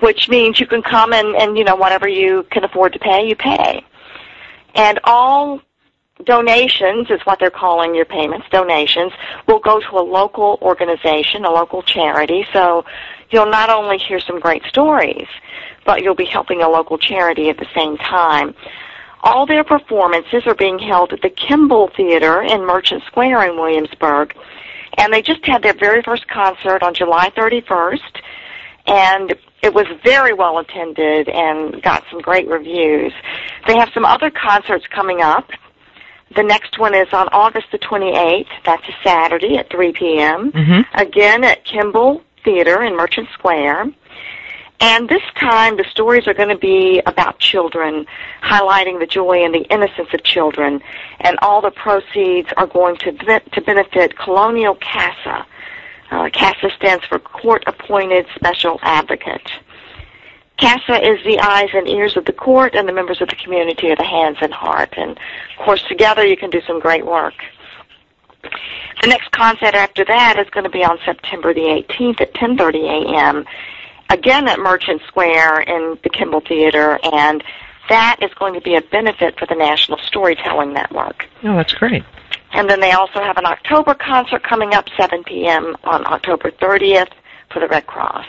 which 0.00 0.28
means 0.28 0.60
you 0.60 0.66
can 0.66 0.82
come 0.82 1.12
and, 1.12 1.34
and 1.36 1.56
you 1.58 1.64
know 1.64 1.76
whatever 1.76 2.08
you 2.08 2.46
can 2.50 2.64
afford 2.64 2.92
to 2.92 2.98
pay, 2.98 3.28
you 3.28 3.36
pay. 3.36 3.84
And 4.74 5.00
all 5.04 5.60
donations 6.24 7.10
is 7.10 7.20
what 7.24 7.38
they're 7.38 7.50
calling 7.50 7.94
your 7.94 8.04
payments, 8.04 8.46
donations, 8.50 9.12
will 9.46 9.58
go 9.58 9.80
to 9.80 9.98
a 9.98 10.02
local 10.02 10.58
organization, 10.62 11.44
a 11.44 11.50
local 11.50 11.82
charity. 11.82 12.46
So 12.52 12.84
you'll 13.30 13.50
not 13.50 13.70
only 13.70 13.98
hear 13.98 14.20
some 14.20 14.38
great 14.38 14.62
stories, 14.64 15.26
but 15.84 16.02
you'll 16.02 16.14
be 16.14 16.26
helping 16.26 16.62
a 16.62 16.68
local 16.68 16.98
charity 16.98 17.48
at 17.48 17.56
the 17.56 17.66
same 17.74 17.96
time. 17.96 18.54
All 19.22 19.44
their 19.46 19.64
performances 19.64 20.46
are 20.46 20.54
being 20.54 20.78
held 20.78 21.12
at 21.12 21.20
the 21.20 21.30
Kimball 21.30 21.90
Theater 21.96 22.42
in 22.42 22.64
Merchant 22.64 23.02
Square 23.04 23.50
in 23.50 23.56
Williamsburg. 23.56 24.34
And 24.98 25.12
they 25.12 25.22
just 25.22 25.44
had 25.44 25.62
their 25.62 25.74
very 25.74 26.02
first 26.02 26.26
concert 26.28 26.82
on 26.82 26.94
July 26.94 27.30
31st. 27.30 28.20
And 28.86 29.34
it 29.62 29.74
was 29.74 29.86
very 30.04 30.32
well 30.32 30.58
attended 30.58 31.28
and 31.28 31.82
got 31.82 32.04
some 32.10 32.20
great 32.20 32.48
reviews. 32.48 33.12
They 33.66 33.76
have 33.76 33.90
some 33.92 34.04
other 34.04 34.30
concerts 34.30 34.86
coming 34.94 35.20
up. 35.20 35.50
The 36.34 36.42
next 36.42 36.78
one 36.78 36.94
is 36.94 37.08
on 37.12 37.28
August 37.28 37.66
the 37.72 37.78
28th. 37.78 38.46
That's 38.64 38.86
a 38.88 38.92
Saturday 39.02 39.58
at 39.58 39.70
3 39.70 39.92
p.m. 39.92 40.52
Mm-hmm. 40.52 41.00
Again 41.00 41.44
at 41.44 41.64
Kimball 41.64 42.22
Theater 42.44 42.82
in 42.82 42.96
Merchant 42.96 43.28
Square. 43.34 43.86
And 44.80 45.08
this 45.10 45.22
time 45.38 45.76
the 45.76 45.84
stories 45.90 46.26
are 46.26 46.32
going 46.32 46.48
to 46.48 46.56
be 46.56 47.02
about 47.04 47.38
children, 47.38 48.06
highlighting 48.42 48.98
the 48.98 49.06
joy 49.06 49.44
and 49.44 49.54
the 49.54 49.64
innocence 49.64 50.08
of 50.14 50.22
children. 50.24 50.80
And 51.20 51.38
all 51.42 51.60
the 51.60 51.70
proceeds 51.70 52.48
are 52.56 52.66
going 52.66 52.96
to, 52.96 53.12
be- 53.12 53.50
to 53.52 53.60
benefit 53.60 54.16
Colonial 54.16 54.76
CASA. 54.76 55.46
Uh, 56.10 56.30
CASA 56.30 56.70
stands 56.76 57.04
for 57.04 57.18
Court 57.18 57.62
Appointed 57.66 58.26
Special 58.34 58.80
Advocate. 58.82 59.48
CASA 60.56 61.06
is 61.06 61.24
the 61.24 61.38
eyes 61.40 61.70
and 61.72 61.88
ears 61.88 62.16
of 62.16 62.24
the 62.24 62.32
court, 62.32 62.74
and 62.74 62.86
the 62.88 62.92
members 62.92 63.20
of 63.22 63.28
the 63.28 63.36
community 63.36 63.90
are 63.90 63.96
the 63.96 64.04
hands 64.04 64.38
and 64.40 64.52
heart. 64.52 64.92
And 64.96 65.12
of 65.12 65.64
course, 65.64 65.82
together 65.84 66.26
you 66.26 66.36
can 66.36 66.50
do 66.50 66.60
some 66.66 66.80
great 66.80 67.06
work. 67.06 67.34
The 69.00 69.08
next 69.08 69.30
concert 69.32 69.74
after 69.74 70.04
that 70.04 70.38
is 70.38 70.50
going 70.50 70.64
to 70.64 70.70
be 70.70 70.84
on 70.84 70.98
September 71.04 71.54
the 71.54 71.60
18th 71.60 72.20
at 72.20 72.34
10:30 72.34 73.06
a.m. 73.06 73.44
Again 74.10 74.48
at 74.48 74.58
Merchant 74.58 75.00
Square 75.06 75.60
in 75.62 75.98
the 76.02 76.10
Kimball 76.10 76.40
Theater, 76.40 76.98
and 77.02 77.42
that 77.88 78.16
is 78.20 78.30
going 78.34 78.54
to 78.54 78.60
be 78.60 78.74
a 78.74 78.82
benefit 78.82 79.38
for 79.38 79.46
the 79.46 79.54
National 79.54 79.98
Storytelling 79.98 80.72
Network. 80.72 81.26
Oh, 81.44 81.56
that's 81.56 81.72
great. 81.74 82.04
And 82.52 82.68
then 82.68 82.80
they 82.80 82.92
also 82.92 83.20
have 83.20 83.36
an 83.36 83.46
October 83.46 83.94
concert 83.94 84.42
coming 84.42 84.74
up 84.74 84.86
7 84.96 85.22
p.m. 85.24 85.76
on 85.84 86.04
October 86.06 86.50
30th 86.50 87.10
for 87.52 87.60
the 87.60 87.68
Red 87.68 87.86
Cross. 87.86 88.26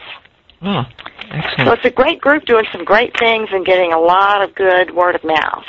Oh, 0.61 0.85
excellent. 1.31 1.67
So 1.67 1.73
it's 1.73 1.85
a 1.85 1.89
great 1.89 2.21
group 2.21 2.45
doing 2.45 2.65
some 2.71 2.85
great 2.85 3.17
things 3.17 3.49
and 3.51 3.65
getting 3.65 3.93
a 3.93 3.99
lot 3.99 4.41
of 4.43 4.53
good 4.53 4.95
word 4.95 5.15
of 5.15 5.23
mouth. 5.23 5.65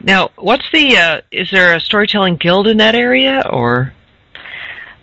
Now, 0.00 0.30
what's 0.36 0.70
the? 0.72 0.96
Uh, 0.98 1.20
is 1.30 1.50
there 1.50 1.74
a 1.74 1.80
storytelling 1.80 2.36
guild 2.36 2.66
in 2.66 2.76
that 2.76 2.94
area, 2.94 3.42
or? 3.50 3.94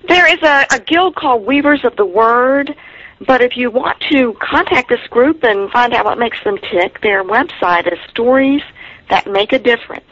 There 0.07 0.27
is 0.32 0.41
a, 0.43 0.65
a 0.71 0.80
guild 0.80 1.15
called 1.15 1.45
Weavers 1.45 1.84
of 1.84 1.95
the 1.95 2.05
Word, 2.05 2.75
but 3.26 3.41
if 3.41 3.57
you 3.57 3.70
want 3.70 3.99
to 4.11 4.34
contact 4.41 4.89
this 4.89 5.05
group 5.09 5.43
and 5.43 5.70
find 5.72 5.93
out 5.93 6.05
what 6.05 6.17
makes 6.17 6.41
them 6.43 6.57
tick, 6.57 7.01
their 7.01 7.24
website 7.24 7.91
is 7.91 7.99
Stories 8.09 8.61
That 9.09 9.28
Make 9.28 9.51
a 9.53 9.59
Difference, 9.59 10.09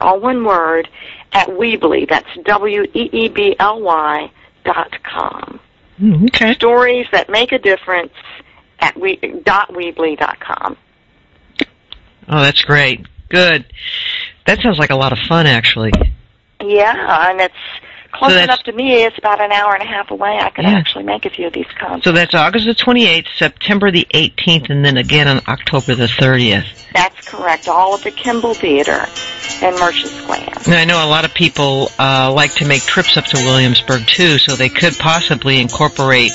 all 0.00 0.20
one 0.20 0.44
word, 0.44 0.88
at 1.32 1.48
Weebly. 1.48 2.08
That's 2.08 2.28
W-E-E-B-L-Y 2.44 4.30
dot 4.64 5.02
com. 5.02 5.60
Hmm, 5.98 6.24
Okay. 6.26 6.54
Stories 6.54 7.06
That 7.12 7.28
Make 7.28 7.52
a 7.52 7.58
Difference 7.58 8.12
at 8.80 8.98
we, 8.98 9.16
dot 9.44 9.68
Weebly 9.70 10.18
dot 10.18 10.40
com. 10.40 10.76
Oh, 12.28 12.40
that's 12.40 12.62
great. 12.62 13.06
Good. 13.28 13.66
That 14.46 14.60
sounds 14.62 14.78
like 14.78 14.90
a 14.90 14.96
lot 14.96 15.12
of 15.12 15.18
fun, 15.28 15.46
actually. 15.46 15.92
Yeah, 16.62 17.30
and 17.30 17.40
it's 17.40 17.54
close 18.12 18.32
So 18.32 18.38
enough 18.38 18.62
to 18.64 18.72
me. 18.72 19.02
It's 19.02 19.18
about 19.18 19.40
an 19.40 19.52
hour 19.52 19.74
and 19.74 19.82
a 19.82 19.86
half 19.86 20.10
away. 20.10 20.38
I 20.40 20.50
could 20.50 20.64
Yeah. 20.64 20.72
actually 20.72 21.04
make 21.04 21.26
a 21.26 21.30
few 21.30 21.46
of 21.46 21.52
these 21.52 21.66
concerts. 21.78 22.04
So 22.04 22.12
that's 22.12 22.34
August 22.34 22.66
the 22.66 22.74
28th, 22.74 23.28
September 23.36 23.90
the 23.90 24.06
18th, 24.14 24.70
and 24.70 24.84
then 24.84 24.96
again 24.96 25.28
on 25.28 25.40
October 25.48 25.94
the 25.94 26.06
30th. 26.06 26.66
That's 26.92 27.20
correct. 27.28 27.68
All 27.68 27.94
at 27.94 28.02
the 28.02 28.10
Kimball 28.10 28.54
Theater 28.54 29.06
in 29.62 29.74
Merchant 29.78 30.10
Square. 30.10 30.48
And 30.66 30.74
I 30.74 30.84
know 30.84 31.04
a 31.04 31.06
lot 31.08 31.24
of 31.24 31.32
people 31.34 31.90
uh, 31.98 32.32
like 32.34 32.54
to 32.54 32.66
make 32.66 32.82
trips 32.82 33.16
up 33.16 33.26
to 33.26 33.36
Williamsburg 33.44 34.06
too, 34.06 34.38
so 34.38 34.56
they 34.56 34.68
could 34.68 34.96
possibly 34.98 35.60
incorporate 35.60 36.32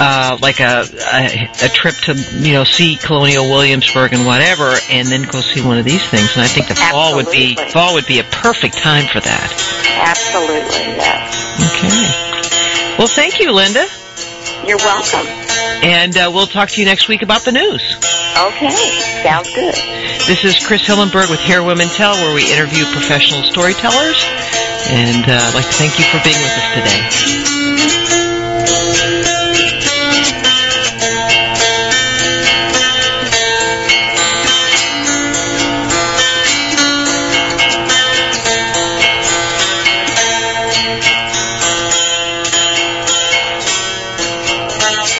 uh, 0.00 0.38
like 0.42 0.60
a, 0.60 0.84
a 1.12 1.48
a 1.64 1.68
trip 1.68 1.94
to 1.94 2.14
you 2.14 2.52
know 2.52 2.64
see 2.64 2.96
Colonial 2.96 3.44
Williamsburg 3.44 4.12
and 4.12 4.26
whatever, 4.26 4.74
and 4.90 5.06
then 5.08 5.22
go 5.22 5.40
see 5.40 5.62
one 5.64 5.78
of 5.78 5.84
these 5.84 6.04
things. 6.08 6.32
And 6.34 6.42
I 6.42 6.48
think 6.48 6.68
the 6.68 6.74
fall 6.74 7.14
would 7.16 7.30
be 7.30 7.54
fall 7.70 7.94
would 7.94 8.06
be 8.06 8.18
a 8.18 8.24
perfect 8.24 8.76
time 8.76 9.06
for 9.06 9.20
that. 9.20 9.52
Absolutely, 9.98 10.95
yes. 10.96 11.28
Okay. 11.76 12.96
Well, 12.98 13.08
thank 13.08 13.40
you, 13.40 13.52
Linda, 13.52 13.86
You're 14.66 14.78
welcome. 14.78 15.26
and 15.84 16.16
uh, 16.16 16.30
we'll 16.32 16.46
talk 16.46 16.70
to 16.70 16.80
you 16.80 16.86
next 16.86 17.08
week 17.08 17.22
about 17.22 17.42
the 17.44 17.52
news. 17.52 17.82
Okay, 18.36 18.70
sounds 19.22 19.54
good. 19.54 19.74
This 20.26 20.44
is 20.44 20.64
Chris 20.66 20.82
Hillenberg 20.86 21.30
with 21.30 21.40
Hear 21.40 21.62
Women 21.62 21.88
Tell, 21.88 22.14
where 22.14 22.34
we 22.34 22.50
interview 22.52 22.84
professional 22.92 23.42
storytellers. 23.44 24.22
And 24.88 25.24
uh, 25.28 25.32
I'd 25.32 25.54
like 25.54 25.64
to 25.66 25.72
thank 25.72 25.98
you 25.98 26.04
for 26.04 26.20
being 26.24 26.36
with 26.36 26.52
us 26.52 27.44
today. 27.44 27.55